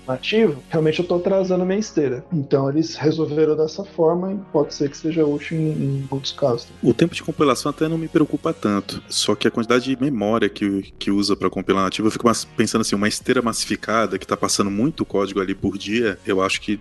nativo, 0.07 0.61
realmente 0.69 0.99
eu 0.99 1.03
estou 1.03 1.17
atrasando 1.17 1.65
minha 1.65 1.79
esteira. 1.79 2.23
Então 2.31 2.69
eles 2.69 2.95
resolveram 2.95 3.55
dessa 3.55 3.83
forma 3.83 4.33
e 4.33 4.37
pode 4.51 4.73
ser 4.73 4.89
que 4.89 4.97
seja 4.97 5.25
útil 5.25 5.57
em, 5.57 5.71
em 5.71 6.07
muitos 6.09 6.31
casos. 6.31 6.67
O 6.81 6.93
tempo 6.93 7.15
de 7.15 7.23
compilação 7.23 7.69
até 7.69 7.87
não 7.87 7.97
me 7.97 8.07
preocupa 8.07 8.53
tanto, 8.53 9.01
só 9.09 9.35
que 9.35 9.47
a 9.47 9.51
quantidade 9.51 9.85
de 9.85 10.01
memória 10.01 10.49
que, 10.49 10.93
que 10.97 11.11
usa 11.11 11.35
para 11.35 11.49
compilar 11.49 11.83
nativo, 11.83 12.07
eu 12.07 12.11
fico 12.11 12.29
pensando 12.55 12.81
assim, 12.81 12.95
uma 12.95 13.07
esteira 13.07 13.41
massificada 13.41 14.17
que 14.17 14.25
está 14.25 14.37
passando 14.37 14.71
muito 14.71 15.05
código 15.05 15.39
ali 15.39 15.53
por 15.53 15.77
dia, 15.77 16.17
eu 16.25 16.41
acho 16.41 16.61
que 16.61 16.79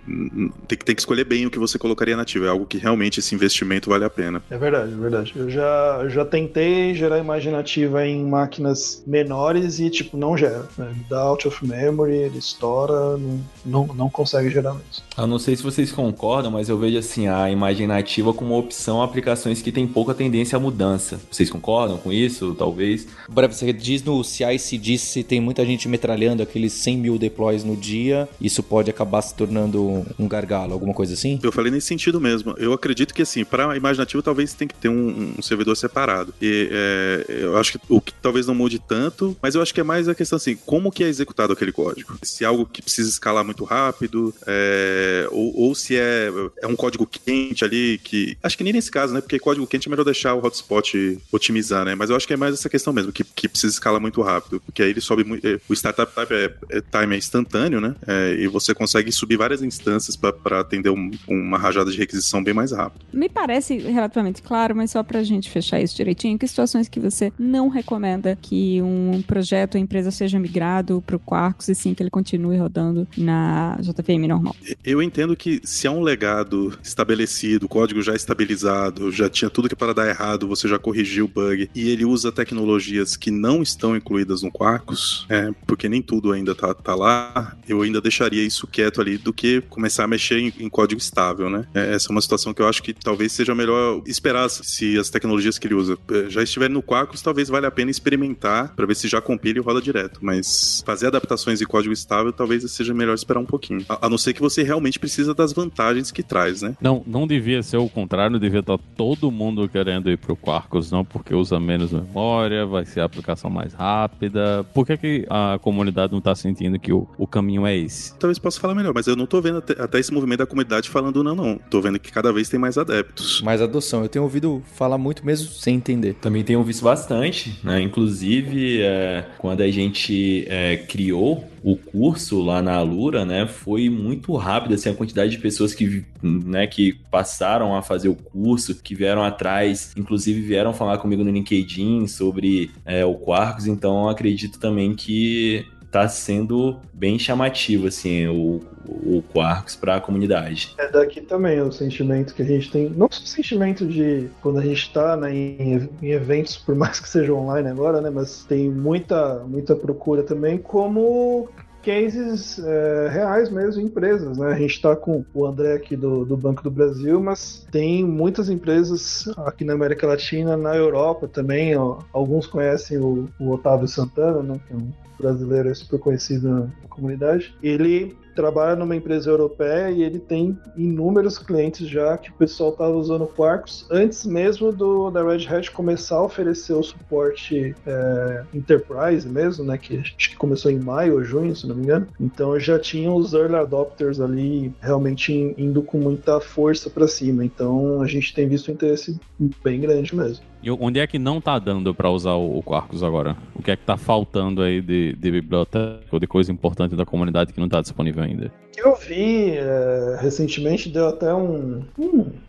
tem, 0.67 0.77
que 0.77 0.85
tem 0.85 0.95
que 0.95 1.01
escolher 1.01 1.25
bem 1.25 1.45
o 1.45 1.51
que 1.51 1.59
você 1.59 1.77
colocaria 1.77 2.15
nativo. 2.15 2.45
É 2.45 2.49
algo 2.49 2.65
que 2.65 2.77
realmente 2.77 3.19
esse 3.19 3.33
investimento 3.35 3.89
vale 3.89 4.05
a 4.05 4.09
pena. 4.09 4.41
É 4.49 4.57
verdade, 4.57 4.93
é 4.93 4.95
verdade. 4.95 5.33
Eu 5.35 5.49
já, 5.49 5.99
eu 6.03 6.09
já 6.09 6.25
tentei 6.25 6.93
gerar 6.95 7.19
imagem 7.19 7.51
nativa 7.51 8.05
em 8.05 8.23
máquinas 8.25 9.03
menores 9.05 9.79
e, 9.79 9.89
tipo, 9.89 10.17
não 10.17 10.37
gera. 10.37 10.67
Né? 10.77 10.87
Ele 10.91 11.05
dá 11.09 11.21
out 11.21 11.47
of 11.47 11.65
memory, 11.65 12.15
ele 12.15 12.37
estoura 12.37 12.90
fora 12.91 13.17
não, 13.17 13.41
não, 13.65 13.87
não 13.95 14.09
consegue 14.09 14.49
gerar 14.49 14.75
isso. 14.91 15.03
Eu 15.17 15.27
não 15.27 15.39
sei 15.39 15.55
se 15.55 15.63
vocês 15.63 15.91
concordam, 15.91 16.51
mas 16.51 16.69
eu 16.69 16.77
vejo 16.77 16.97
assim 16.97 17.27
a 17.27 17.49
imagem 17.49 17.87
nativa 17.87 18.33
como 18.33 18.57
opção 18.57 19.01
a 19.01 19.05
aplicações 19.05 19.61
que 19.61 19.71
têm 19.71 19.87
pouca 19.87 20.13
tendência 20.13 20.57
à 20.57 20.59
mudança. 20.59 21.19
Vocês 21.31 21.49
concordam 21.49 21.97
com 21.97 22.11
isso? 22.11 22.55
Talvez. 22.55 23.07
Breve, 23.29 23.53
você 23.53 23.71
diz 23.73 24.03
no 24.03 24.23
CI/CD 24.23 24.97
se 24.97 25.23
tem 25.23 25.39
muita 25.39 25.65
gente 25.65 25.87
metralhando 25.87 26.43
aqueles 26.43 26.73
100 26.73 26.97
mil 26.97 27.17
deploys 27.17 27.63
no 27.63 27.75
dia, 27.75 28.27
isso 28.39 28.61
pode 28.61 28.89
acabar 28.89 29.21
se 29.21 29.33
tornando 29.35 30.05
um 30.17 30.27
gargalo, 30.27 30.73
alguma 30.73 30.93
coisa 30.93 31.13
assim? 31.13 31.39
Eu 31.41 31.51
falei 31.51 31.71
nesse 31.71 31.87
sentido 31.87 32.19
mesmo. 32.19 32.53
Eu 32.57 32.73
acredito 32.73 33.13
que 33.13 33.21
assim, 33.21 33.43
para 33.43 33.75
imagem 33.77 33.99
nativa 33.99 34.21
talvez 34.21 34.53
tem 34.53 34.67
que 34.67 34.75
ter 34.75 34.89
um, 34.89 35.35
um 35.37 35.41
servidor 35.41 35.75
separado. 35.75 36.33
E 36.41 36.69
é, 36.71 37.25
eu 37.27 37.57
acho 37.57 37.73
que 37.73 37.79
o 37.89 38.01
que 38.01 38.13
talvez 38.13 38.47
não 38.47 38.55
mude 38.55 38.79
tanto, 38.79 39.35
mas 39.41 39.55
eu 39.55 39.61
acho 39.61 39.73
que 39.73 39.79
é 39.79 39.83
mais 39.83 40.07
a 40.07 40.15
questão 40.15 40.37
assim, 40.37 40.55
como 40.65 40.91
que 40.91 41.03
é 41.03 41.07
executado 41.07 41.53
aquele 41.53 41.71
código? 41.71 42.17
Se 42.23 42.43
é 42.43 42.47
algo 42.47 42.65
que 42.65 42.80
precisa 42.81 43.09
escalar 43.09 43.43
muito 43.43 43.63
rápido, 43.63 44.33
é, 44.45 45.27
ou, 45.31 45.55
ou, 45.57 45.75
se 45.75 45.95
é, 45.95 46.29
é 46.61 46.67
um 46.67 46.75
código 46.75 47.05
quente 47.05 47.63
ali 47.63 47.99
que. 48.03 48.37
Acho 48.41 48.57
que 48.57 48.63
nem 48.63 48.73
nesse 48.73 48.91
caso, 48.91 49.13
né? 49.13 49.21
Porque 49.21 49.39
código 49.39 49.67
quente 49.67 49.87
é 49.87 49.89
melhor 49.89 50.03
deixar 50.03 50.33
o 50.33 50.43
hotspot 50.43 51.19
otimizar, 51.31 51.85
né? 51.85 51.95
Mas 51.95 52.09
eu 52.09 52.15
acho 52.15 52.27
que 52.27 52.33
é 52.33 52.37
mais 52.37 52.53
essa 52.53 52.69
questão 52.69 52.91
mesmo, 52.93 53.11
que, 53.11 53.23
que 53.23 53.47
precisa 53.47 53.73
escalar 53.73 54.01
muito 54.01 54.21
rápido. 54.21 54.59
Porque 54.59 54.81
aí 54.81 54.89
ele 54.89 55.01
sobe 55.01 55.23
muito. 55.23 55.45
É, 55.47 55.59
o 55.69 55.73
startup 55.73 56.13
type 56.13 56.33
é, 56.33 56.53
é, 56.69 56.81
time 56.81 57.15
é 57.15 57.17
instantâneo, 57.17 57.79
né? 57.79 57.95
É, 58.07 58.35
e 58.39 58.47
você 58.47 58.73
consegue 58.73 59.11
subir 59.11 59.37
várias 59.37 59.61
instâncias 59.61 60.15
para 60.15 60.59
atender 60.59 60.89
um, 60.89 61.11
uma 61.27 61.57
rajada 61.57 61.91
de 61.91 61.97
requisição 61.97 62.43
bem 62.43 62.53
mais 62.53 62.71
rápido. 62.71 63.05
Me 63.13 63.29
parece 63.29 63.77
relativamente 63.77 64.41
claro, 64.41 64.75
mas 64.75 64.91
só 64.91 65.03
pra 65.03 65.23
gente 65.23 65.49
fechar 65.49 65.79
isso 65.79 65.95
direitinho, 65.95 66.37
que 66.37 66.47
situações 66.47 66.87
que 66.87 66.99
você 66.99 67.31
não 67.37 67.67
recomenda 67.67 68.37
que 68.41 68.81
um 68.81 69.21
projeto, 69.21 69.77
a 69.77 69.79
empresa 69.79 70.11
seja 70.11 70.39
migrado 70.39 71.01
pro 71.05 71.19
Quarkus 71.19 71.67
e 71.67 71.75
sim 71.75 71.93
que 71.93 72.01
ele 72.01 72.09
continue 72.09 72.57
rodando 72.57 72.70
na 73.17 73.77
JVM 73.79 74.27
normal? 74.27 74.55
Eu 74.83 75.01
entendo 75.01 75.35
que 75.35 75.61
se 75.63 75.87
há 75.87 75.91
um 75.91 76.01
legado 76.01 76.77
estabelecido, 76.83 77.67
código 77.67 78.01
já 78.01 78.15
estabilizado, 78.15 79.11
já 79.11 79.29
tinha 79.29 79.49
tudo 79.49 79.69
que 79.69 79.75
para 79.75 79.93
dar 79.93 80.07
errado, 80.07 80.47
você 80.47 80.67
já 80.67 80.77
corrigiu 80.77 81.25
o 81.25 81.27
bug, 81.27 81.69
e 81.73 81.89
ele 81.89 82.05
usa 82.05 82.31
tecnologias 82.31 83.15
que 83.15 83.31
não 83.31 83.61
estão 83.61 83.95
incluídas 83.95 84.41
no 84.41 84.51
Quarkus, 84.51 85.25
é, 85.29 85.51
porque 85.65 85.89
nem 85.89 86.01
tudo 86.01 86.31
ainda 86.31 86.53
tá, 86.55 86.73
tá 86.73 86.95
lá, 86.95 87.57
eu 87.67 87.81
ainda 87.81 88.01
deixaria 88.01 88.43
isso 88.43 88.67
quieto 88.67 89.01
ali 89.01 89.17
do 89.17 89.33
que 89.33 89.61
começar 89.61 90.03
a 90.03 90.07
mexer 90.07 90.39
em, 90.39 90.53
em 90.59 90.69
código 90.69 90.99
estável, 90.99 91.49
né? 91.49 91.65
É, 91.73 91.93
essa 91.93 92.09
é 92.09 92.11
uma 92.11 92.21
situação 92.21 92.53
que 92.53 92.61
eu 92.61 92.67
acho 92.67 92.83
que 92.83 92.93
talvez 92.93 93.31
seja 93.31 93.55
melhor 93.55 94.01
esperar 94.05 94.49
se 94.49 94.97
as 94.97 95.09
tecnologias 95.09 95.57
que 95.57 95.67
ele 95.67 95.75
usa 95.75 95.97
é, 96.11 96.29
já 96.29 96.43
estiverem 96.43 96.73
no 96.73 96.83
Quarkus, 96.83 97.21
talvez 97.21 97.49
valha 97.49 97.67
a 97.67 97.71
pena 97.71 97.91
experimentar 97.91 98.75
para 98.75 98.85
ver 98.85 98.95
se 98.95 99.07
já 99.07 99.21
compila 99.21 99.57
e 99.57 99.61
roda 99.61 99.81
direto. 99.81 100.19
Mas 100.21 100.83
fazer 100.85 101.07
adaptações 101.07 101.61
em 101.61 101.65
código 101.65 101.93
estável 101.93 102.31
talvez 102.31 102.50
seja 102.59 102.93
melhor 102.93 103.13
esperar 103.13 103.39
um 103.39 103.45
pouquinho. 103.45 103.85
A, 103.87 104.07
a 104.07 104.09
não 104.09 104.17
ser 104.17 104.33
que 104.33 104.41
você 104.41 104.63
realmente 104.63 104.99
precisa 104.99 105.33
das 105.33 105.53
vantagens 105.53 106.11
que 106.11 106.23
traz, 106.23 106.61
né? 106.61 106.75
Não, 106.81 107.03
não 107.05 107.25
devia 107.27 107.63
ser 107.63 107.77
o 107.77 107.89
contrário, 107.89 108.39
devia 108.39 108.59
estar 108.59 108.77
todo 108.95 109.31
mundo 109.31 109.67
querendo 109.67 110.09
ir 110.09 110.17
pro 110.17 110.35
Quarkus, 110.35 110.91
não, 110.91 111.03
porque 111.05 111.33
usa 111.33 111.59
menos 111.59 111.91
memória, 111.91 112.65
vai 112.65 112.85
ser 112.85 113.01
a 113.01 113.05
aplicação 113.05 113.49
mais 113.49 113.73
rápida. 113.73 114.65
Por 114.73 114.85
que, 114.85 114.97
que 114.97 115.25
a 115.29 115.59
comunidade 115.61 116.13
não 116.13 116.21
tá 116.21 116.35
sentindo 116.35 116.79
que 116.79 116.91
o, 116.91 117.07
o 117.17 117.27
caminho 117.27 117.65
é 117.65 117.75
esse? 117.75 118.17
Talvez 118.17 118.39
possa 118.39 118.59
falar 118.59 118.75
melhor, 118.75 118.93
mas 118.93 119.07
eu 119.07 119.15
não 119.15 119.25
tô 119.25 119.41
vendo 119.41 119.59
até, 119.59 119.81
até 119.81 119.99
esse 119.99 120.13
movimento 120.13 120.39
da 120.39 120.45
comunidade 120.45 120.89
falando 120.89 121.23
não, 121.23 121.35
não. 121.35 121.57
Tô 121.69 121.81
vendo 121.81 121.99
que 121.99 122.11
cada 122.11 122.31
vez 122.31 122.49
tem 122.49 122.59
mais 122.59 122.77
adeptos. 122.77 123.41
Mais 123.41 123.61
adoção. 123.61 124.03
Eu 124.03 124.09
tenho 124.09 124.23
ouvido 124.23 124.61
falar 124.73 124.97
muito 124.97 125.25
mesmo 125.25 125.49
sem 125.49 125.75
entender. 125.75 126.15
Também 126.15 126.43
tenho 126.43 126.63
visto 126.63 126.83
bastante, 126.83 127.59
né? 127.63 127.81
Inclusive, 127.81 128.81
é, 128.81 129.25
quando 129.37 129.61
a 129.61 129.69
gente 129.69 130.45
é, 130.47 130.77
criou 130.77 131.50
o 131.63 131.75
curso 131.75 132.41
lá 132.41 132.61
na 132.61 132.73
Alura, 132.73 133.23
né, 133.23 133.47
foi 133.47 133.89
muito 133.89 134.35
rápido, 134.35 134.73
assim, 134.73 134.89
a 134.89 134.93
quantidade 134.93 135.31
de 135.31 135.37
pessoas 135.37 135.73
que, 135.73 136.03
né, 136.21 136.65
que 136.67 136.93
passaram 137.11 137.75
a 137.75 137.81
fazer 137.81 138.09
o 138.09 138.15
curso, 138.15 138.75
que 138.81 138.95
vieram 138.95 139.23
atrás, 139.23 139.93
inclusive 139.95 140.41
vieram 140.41 140.73
falar 140.73 140.97
comigo 140.97 141.23
no 141.23 141.31
LinkedIn 141.31 142.07
sobre 142.07 142.71
é, 142.85 143.05
o 143.05 143.15
Quarkus, 143.15 143.67
então 143.67 144.09
acredito 144.09 144.59
também 144.59 144.95
que 144.95 145.65
tá 145.91 146.07
sendo 146.07 146.77
bem 146.93 147.19
chamativo, 147.19 147.87
assim, 147.87 148.25
o, 148.27 148.61
o 148.87 149.21
Quarks 149.33 149.75
para 149.75 149.97
a 149.97 150.01
comunidade. 150.01 150.73
É 150.77 150.89
daqui 150.89 151.19
também 151.19 151.59
o 151.61 151.71
sentimento 151.71 152.33
que 152.33 152.41
a 152.41 152.45
gente 152.45 152.71
tem, 152.71 152.89
não 152.89 153.07
só 153.11 153.21
o 153.21 153.27
sentimento 153.27 153.85
de 153.85 154.29
quando 154.41 154.59
a 154.59 154.63
gente 154.63 154.83
está 154.83 155.17
né, 155.17 155.35
em, 155.35 155.89
em, 156.01 156.11
eventos, 156.11 156.55
por 156.55 156.75
mais 156.75 156.99
que 156.99 157.09
seja 157.09 157.33
online 157.33 157.67
agora, 157.67 157.99
né, 157.99 158.09
mas 158.09 158.45
tem 158.45 158.69
muita, 158.69 159.39
muita 159.39 159.75
procura 159.75 160.23
também, 160.23 160.57
como 160.57 161.49
cases 161.83 162.59
é, 162.59 163.09
reais 163.09 163.49
mesmo, 163.49 163.81
empresas, 163.81 164.37
né? 164.37 164.53
A 164.53 164.57
gente 164.57 164.75
está 164.75 164.95
com 164.95 165.25
o 165.33 165.45
André 165.45 165.73
aqui 165.73 165.95
do, 165.95 166.23
do 166.23 166.37
Banco 166.37 166.61
do 166.61 166.69
Brasil, 166.69 167.19
mas 167.19 167.65
tem 167.71 168.03
muitas 168.03 168.49
empresas 168.49 169.27
aqui 169.37 169.65
na 169.65 169.73
América 169.73 170.05
Latina, 170.05 170.55
na 170.55 170.75
Europa 170.75 171.27
também, 171.27 171.75
ó, 171.75 171.97
alguns 172.13 172.45
conhecem 172.45 172.99
o, 172.99 173.27
o 173.39 173.49
Otávio 173.49 173.87
Santana, 173.87 174.43
né? 174.43 174.59
Que 174.67 174.73
é 174.73 174.77
um 174.77 174.91
brasileiro 175.21 175.73
super 175.75 175.99
conhecido 175.99 176.49
na 176.49 176.87
comunidade. 176.89 177.53
Ele 177.61 178.17
trabalha 178.35 178.75
numa 178.75 178.95
empresa 178.95 179.29
europeia 179.29 179.91
e 179.91 180.03
ele 180.03 180.19
tem 180.19 180.57
inúmeros 180.75 181.37
clientes 181.37 181.87
já 181.87 182.17
que 182.17 182.29
o 182.29 182.33
pessoal 182.33 182.71
estava 182.71 182.95
usando 182.95 183.27
Quarkus 183.27 183.85
antes 183.91 184.25
mesmo 184.25 184.71
do 184.71 185.09
da 185.09 185.23
Red 185.23 185.47
Hat 185.47 185.69
começar 185.71 186.15
a 186.15 186.23
oferecer 186.23 186.73
o 186.73 186.83
suporte 186.83 187.75
é, 187.85 188.43
Enterprise 188.53 189.27
mesmo, 189.27 189.65
né? 189.65 189.77
Que 189.77 189.97
acho 189.97 190.15
que 190.15 190.35
começou 190.35 190.71
em 190.71 190.79
maio 190.79 191.15
ou 191.15 191.23
junho, 191.23 191.55
se 191.55 191.67
não 191.67 191.75
me 191.75 191.83
engano. 191.83 192.07
Então 192.19 192.59
já 192.59 192.79
tinham 192.79 193.15
os 193.15 193.33
early 193.33 193.55
adopters 193.55 194.19
ali 194.19 194.73
realmente 194.81 195.53
indo 195.57 195.81
com 195.81 195.97
muita 195.97 196.39
força 196.39 196.89
para 196.89 197.07
cima. 197.07 197.43
Então 197.43 198.01
a 198.01 198.07
gente 198.07 198.33
tem 198.33 198.47
visto 198.47 198.69
um 198.69 198.73
interesse 198.73 199.19
bem 199.63 199.81
grande 199.81 200.15
mesmo. 200.15 200.50
E 200.63 200.69
onde 200.69 200.99
é 200.99 201.07
que 201.07 201.17
não 201.17 201.41
tá 201.41 201.57
dando 201.57 201.93
para 201.93 202.09
usar 202.09 202.35
o 202.35 202.61
Quarkus 202.61 203.01
agora? 203.01 203.35
O 203.55 203.63
que 203.63 203.71
é 203.71 203.75
que 203.75 203.83
tá 203.83 203.97
faltando 203.97 204.61
aí 204.61 204.79
de, 204.79 205.13
de 205.13 205.31
biblioteca 205.31 206.03
ou 206.11 206.19
de 206.19 206.27
coisa 206.27 206.51
importante 206.51 206.95
da 206.95 207.05
comunidade 207.05 207.51
que 207.51 207.59
não 207.59 207.67
tá 207.67 207.81
disponível 207.81 208.23
ainda? 208.23 208.51
eu 208.77 208.95
vi 208.95 209.51
é, 209.57 210.17
recentemente 210.19 210.89
deu 210.89 211.07
até 211.09 211.33
um 211.33 211.83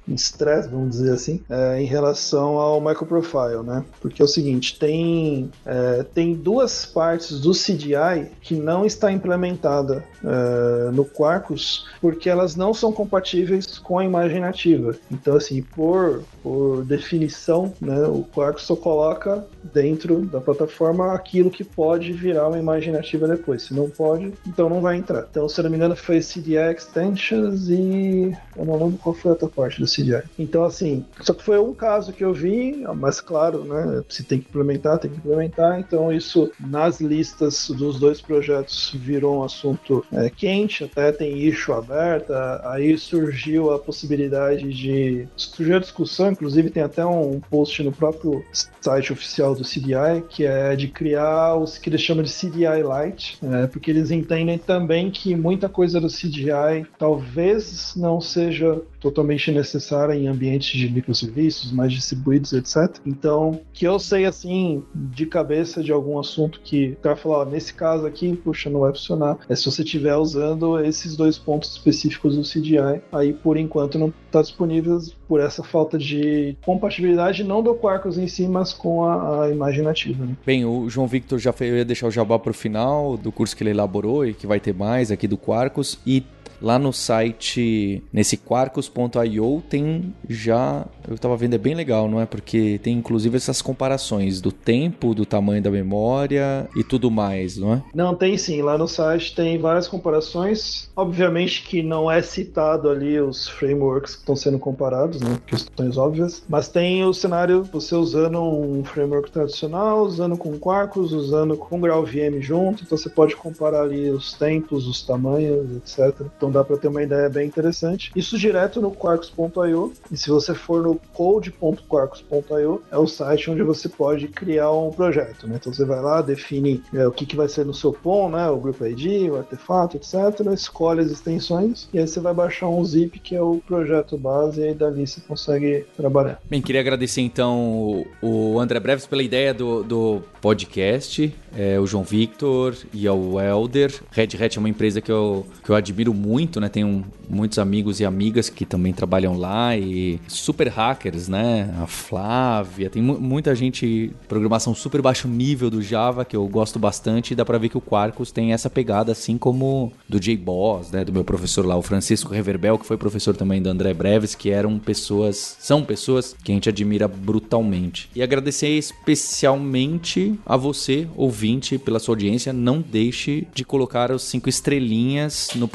estresse, 0.08 0.68
vamos 0.68 0.90
dizer 0.90 1.12
assim, 1.12 1.40
é, 1.48 1.80
em 1.80 1.84
relação 1.84 2.58
ao 2.58 2.80
microprofile, 2.80 3.62
né? 3.64 3.84
Porque 4.00 4.20
é 4.20 4.24
o 4.24 4.28
seguinte, 4.28 4.78
tem, 4.78 5.50
é, 5.64 6.04
tem 6.14 6.34
duas 6.34 6.84
partes 6.84 7.40
do 7.40 7.52
CDI 7.52 8.30
que 8.40 8.54
não 8.54 8.84
está 8.84 9.12
implementada 9.12 10.04
é, 10.24 10.90
no 10.90 11.04
Quarkus 11.04 11.86
porque 12.00 12.28
elas 12.28 12.56
não 12.56 12.74
são 12.74 12.92
compatíveis 12.92 13.78
com 13.78 13.98
a 13.98 14.04
imagem 14.04 14.40
nativa. 14.40 14.94
Então, 15.10 15.36
assim, 15.36 15.62
por, 15.62 16.22
por 16.42 16.84
definição, 16.84 17.72
né, 17.80 18.02
o 18.06 18.24
Quarkus 18.24 18.64
só 18.64 18.76
coloca 18.76 19.46
dentro 19.72 20.22
da 20.26 20.40
plataforma 20.40 21.12
aquilo 21.14 21.50
que 21.50 21.64
pode 21.64 22.12
virar 22.12 22.48
uma 22.48 22.58
imagem 22.58 22.92
nativa 22.92 23.28
depois. 23.28 23.62
Se 23.64 23.74
não 23.74 23.88
pode, 23.88 24.32
então 24.46 24.68
não 24.68 24.80
vai 24.80 24.96
entrar. 24.96 25.26
Então, 25.30 25.48
se 25.48 25.60
eu 25.60 25.64
não 25.64 25.70
me 25.70 25.76
engano, 25.76 25.94
foi 25.96 26.20
CDI 26.20 26.56
Extensions 26.56 27.68
e 27.68 28.36
eu 28.56 28.64
não 28.64 28.76
lembro 28.76 28.98
qual 28.98 29.14
foi 29.14 29.30
a 29.30 29.34
outra 29.34 29.48
parte 29.48 29.80
do 29.80 29.86
CDI. 29.94 30.22
Então, 30.38 30.64
assim, 30.64 31.04
só 31.20 31.32
que 31.32 31.42
foi 31.42 31.58
um 31.58 31.74
caso 31.74 32.12
que 32.12 32.24
eu 32.24 32.32
vi, 32.32 32.84
mas 32.96 33.20
claro, 33.20 33.64
né? 33.64 34.02
Se 34.08 34.24
tem 34.24 34.40
que 34.40 34.48
implementar, 34.48 34.98
tem 34.98 35.10
que 35.10 35.16
implementar. 35.16 35.78
Então, 35.78 36.12
isso 36.12 36.50
nas 36.60 37.00
listas 37.00 37.68
dos 37.68 37.98
dois 37.98 38.20
projetos 38.20 38.92
virou 38.94 39.40
um 39.40 39.44
assunto 39.44 40.04
é, 40.12 40.30
quente, 40.30 40.84
até 40.84 41.12
tem 41.12 41.38
issue 41.38 41.72
aberta. 41.72 42.60
Aí 42.64 42.96
surgiu 42.96 43.72
a 43.72 43.78
possibilidade 43.78 44.72
de. 44.72 45.28
Surgiu 45.36 45.76
a 45.76 45.80
discussão, 45.80 46.30
inclusive 46.30 46.70
tem 46.70 46.82
até 46.82 47.04
um 47.04 47.40
post 47.50 47.82
no 47.82 47.92
próprio 47.92 48.44
site 48.80 49.12
oficial 49.12 49.54
do 49.54 49.62
CDI, 49.62 50.22
que 50.28 50.44
é 50.44 50.74
de 50.74 50.88
criar 50.88 51.56
os 51.56 51.78
que 51.78 51.88
eles 51.88 52.00
chamam 52.00 52.22
de 52.22 52.32
CDI 52.32 52.82
Lite, 52.82 53.38
é, 53.42 53.66
porque 53.66 53.90
eles 53.90 54.10
entendem 54.10 54.58
também 54.58 55.10
que 55.10 55.34
muita 55.34 55.68
coisa 55.68 56.00
do 56.00 56.08
CDI 56.08 56.86
talvez 56.98 57.94
não 57.96 58.20
seja 58.20 58.80
totalmente 59.00 59.50
necessária 59.50 59.81
em 60.16 60.28
ambientes 60.28 60.78
de 60.78 60.88
microserviços 60.88 61.72
mais 61.72 61.92
distribuídos, 61.92 62.52
etc. 62.52 62.98
Então, 63.06 63.60
que 63.72 63.86
eu 63.86 63.98
sei 63.98 64.24
assim 64.24 64.82
de 64.94 65.26
cabeça 65.26 65.82
de 65.82 65.92
algum 65.92 66.18
assunto 66.18 66.60
que 66.62 66.90
o 66.90 66.96
cara 66.96 67.16
falar, 67.16 67.46
nesse 67.46 67.74
caso 67.74 68.06
aqui, 68.06 68.34
puxa, 68.36 68.70
não 68.70 68.80
vai 68.80 68.92
funcionar. 68.92 69.38
É 69.48 69.56
se 69.56 69.64
você 69.64 69.82
estiver 69.82 70.16
usando 70.16 70.78
esses 70.80 71.16
dois 71.16 71.38
pontos 71.38 71.72
específicos 71.72 72.36
do 72.36 72.42
CDI, 72.42 73.02
aí 73.12 73.32
por 73.32 73.56
enquanto 73.56 73.98
não 73.98 74.12
está 74.26 74.40
disponível 74.42 75.00
por 75.28 75.40
essa 75.40 75.62
falta 75.62 75.96
de 75.96 76.56
compatibilidade, 76.64 77.44
não 77.44 77.62
do 77.62 77.74
Quarkus 77.74 78.18
em 78.18 78.26
si, 78.26 78.46
mas 78.46 78.72
com 78.72 79.04
a, 79.04 79.44
a 79.44 79.50
imagem 79.50 79.82
nativa. 79.82 80.24
Né? 80.24 80.36
Bem, 80.44 80.64
o 80.64 80.88
João 80.88 81.06
Victor 81.06 81.38
já 81.38 81.52
foi, 81.52 81.70
eu 81.70 81.76
ia 81.76 81.84
deixar 81.84 82.06
o 82.06 82.10
jabá 82.10 82.38
para 82.38 82.50
o 82.50 82.54
final 82.54 83.16
do 83.16 83.32
curso 83.32 83.56
que 83.56 83.62
ele 83.62 83.70
elaborou 83.70 84.26
e 84.26 84.34
que 84.34 84.46
vai 84.46 84.60
ter 84.60 84.74
mais 84.74 85.10
aqui 85.10 85.26
do 85.26 85.38
Quarkus. 85.38 85.98
E 86.06 86.22
lá 86.62 86.78
no 86.78 86.92
site, 86.92 88.02
nesse 88.12 88.36
quarkus.io, 88.36 89.62
tem 89.68 90.14
já, 90.28 90.86
eu 91.08 91.18
tava 91.18 91.36
vendo, 91.36 91.54
é 91.54 91.58
bem 91.58 91.74
legal, 91.74 92.08
não 92.08 92.20
é? 92.20 92.26
Porque 92.26 92.80
tem 92.82 92.96
inclusive 92.96 93.36
essas 93.36 93.60
comparações 93.60 94.40
do 94.40 94.52
tempo, 94.52 95.14
do 95.14 95.26
tamanho 95.26 95.62
da 95.62 95.70
memória 95.70 96.68
e 96.76 96.84
tudo 96.84 97.10
mais, 97.10 97.56
não 97.56 97.74
é? 97.74 97.82
Não, 97.94 98.14
tem 98.14 98.38
sim. 98.38 98.62
Lá 98.62 98.78
no 98.78 98.86
site 98.86 99.34
tem 99.34 99.58
várias 99.58 99.88
comparações. 99.88 100.88
Obviamente 100.94 101.62
que 101.64 101.82
não 101.82 102.10
é 102.10 102.22
citado 102.22 102.88
ali 102.88 103.20
os 103.20 103.48
frameworks 103.48 104.14
que 104.14 104.20
estão 104.20 104.36
sendo 104.36 104.58
comparados, 104.58 105.20
né? 105.20 105.38
Questões 105.46 105.96
óbvias. 105.96 106.42
Mas 106.48 106.68
tem 106.68 107.04
o 107.04 107.12
cenário, 107.12 107.64
você 107.64 107.94
usando 107.94 108.40
um 108.40 108.84
framework 108.84 109.30
tradicional, 109.30 110.02
usando 110.04 110.36
com 110.36 110.58
Quarkus, 110.58 111.12
usando 111.12 111.56
com 111.56 111.80
GraalVM 111.80 112.40
junto. 112.40 112.84
Então 112.84 112.96
você 112.96 113.08
pode 113.08 113.34
comparar 113.34 113.82
ali 113.82 114.10
os 114.10 114.34
tempos, 114.34 114.86
os 114.86 115.02
tamanhos, 115.02 115.76
etc. 115.76 116.26
Então 116.36 116.51
dá 116.52 116.62
para 116.62 116.76
ter 116.76 116.88
uma 116.88 117.02
ideia 117.02 117.28
bem 117.28 117.46
interessante. 117.46 118.12
Isso 118.14 118.38
direto 118.38 118.80
no 118.80 118.92
quarkus.io. 118.92 119.92
E 120.10 120.16
se 120.16 120.28
você 120.28 120.54
for 120.54 120.82
no 120.82 121.00
code.quarkus.io, 121.12 122.82
é 122.90 122.98
o 122.98 123.06
site 123.06 123.50
onde 123.50 123.62
você 123.62 123.88
pode 123.88 124.28
criar 124.28 124.70
um 124.70 124.90
projeto. 124.90 125.46
Né? 125.46 125.56
Então 125.60 125.72
você 125.72 125.84
vai 125.84 126.00
lá, 126.00 126.22
define 126.22 126.82
é, 126.94 127.06
o 127.06 127.12
que, 127.12 127.26
que 127.26 127.36
vai 127.36 127.48
ser 127.48 127.64
no 127.64 127.74
seu 127.74 127.92
POM, 127.92 128.30
né? 128.30 128.48
o 128.48 128.56
Group 128.56 128.80
ID, 128.80 129.30
o 129.30 129.36
artefato, 129.36 129.96
etc. 129.96 130.14
Escolhe 130.52 131.00
as 131.00 131.10
extensões 131.10 131.88
e 131.92 131.98
aí 131.98 132.06
você 132.06 132.20
vai 132.20 132.34
baixar 132.34 132.68
um 132.68 132.84
zip 132.84 133.18
que 133.18 133.34
é 133.34 133.42
o 133.42 133.60
projeto 133.66 134.18
base 134.18 134.60
e 134.60 134.64
aí 134.64 134.74
dali 134.74 135.06
você 135.06 135.20
consegue 135.20 135.86
trabalhar. 135.96 136.40
Bem, 136.48 136.60
queria 136.60 136.80
agradecer 136.80 137.20
então 137.20 138.04
o 138.20 138.60
André 138.60 138.78
Breves 138.80 139.06
pela 139.06 139.22
ideia 139.22 139.54
do, 139.54 139.82
do 139.82 140.22
podcast, 140.40 141.32
é, 141.56 141.78
o 141.78 141.86
João 141.86 142.02
Victor 142.02 142.76
e 142.92 143.06
ao 143.06 143.40
Elder. 143.40 143.92
Red 144.10 144.30
Hat 144.40 144.56
é 144.56 144.58
uma 144.58 144.68
empresa 144.68 145.00
que 145.00 145.10
eu, 145.10 145.46
que 145.62 145.70
eu 145.70 145.76
admiro 145.76 146.12
muito, 146.12 146.41
né? 146.60 146.68
Tenho 146.68 147.04
muitos 147.28 147.58
amigos 147.58 148.00
e 148.00 148.04
amigas 148.04 148.48
que 148.48 148.64
também 148.64 148.92
trabalham 148.92 149.36
lá 149.36 149.76
e 149.76 150.20
super 150.28 150.68
hackers, 150.68 151.28
né? 151.28 151.74
A 151.80 151.86
Flávia, 151.86 152.90
tem 152.90 153.02
muita 153.02 153.54
gente, 153.54 154.12
programação 154.28 154.74
super 154.74 155.00
baixo 155.00 155.28
nível 155.28 155.70
do 155.70 155.82
Java 155.82 156.24
que 156.24 156.36
eu 156.36 156.46
gosto 156.46 156.78
bastante 156.78 157.32
e 157.32 157.34
dá 157.34 157.44
pra 157.44 157.58
ver 157.58 157.68
que 157.68 157.78
o 157.78 157.80
Quarkus 157.80 158.30
tem 158.30 158.52
essa 158.52 158.68
pegada, 158.68 159.12
assim 159.12 159.38
como 159.38 159.92
do 160.08 160.20
J-Boss, 160.20 160.90
né? 160.90 161.04
Do 161.04 161.12
meu 161.12 161.24
professor 161.24 161.64
lá, 161.64 161.76
o 161.76 161.82
Francisco 161.82 162.32
Reverbel, 162.32 162.78
que 162.78 162.86
foi 162.86 162.96
professor 162.96 163.36
também 163.36 163.62
do 163.62 163.68
André 163.68 163.94
Breves, 163.94 164.34
que 164.34 164.50
eram 164.50 164.78
pessoas, 164.78 165.56
são 165.60 165.82
pessoas 165.82 166.36
que 166.42 166.52
a 166.52 166.54
gente 166.54 166.68
admira 166.68 167.08
brutalmente. 167.08 168.10
E 168.14 168.22
agradecer 168.22 168.68
especialmente 168.68 170.38
a 170.44 170.56
você, 170.56 171.06
ouvinte, 171.16 171.78
pela 171.78 171.98
sua 171.98 172.12
audiência. 172.12 172.52
Não 172.52 172.80
deixe 172.80 173.46
de 173.54 173.64
colocar 173.64 174.10
os 174.10 174.22
cinco 174.22 174.48
estrelinhas 174.48 175.50
no 175.54 175.68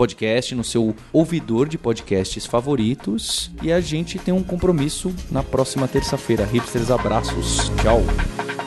podcast, 0.47 0.55
no 0.55 0.63
seu 0.63 0.95
ouvidor 1.11 1.67
de 1.67 1.77
podcasts 1.77 2.45
favoritos. 2.45 3.51
E 3.61 3.71
a 3.71 3.81
gente 3.81 4.19
tem 4.19 4.33
um 4.33 4.43
compromisso 4.43 5.13
na 5.31 5.43
próxima 5.43 5.87
terça-feira. 5.87 6.45
Hipsters, 6.45 6.91
abraços. 6.91 7.71
Tchau. 7.81 8.66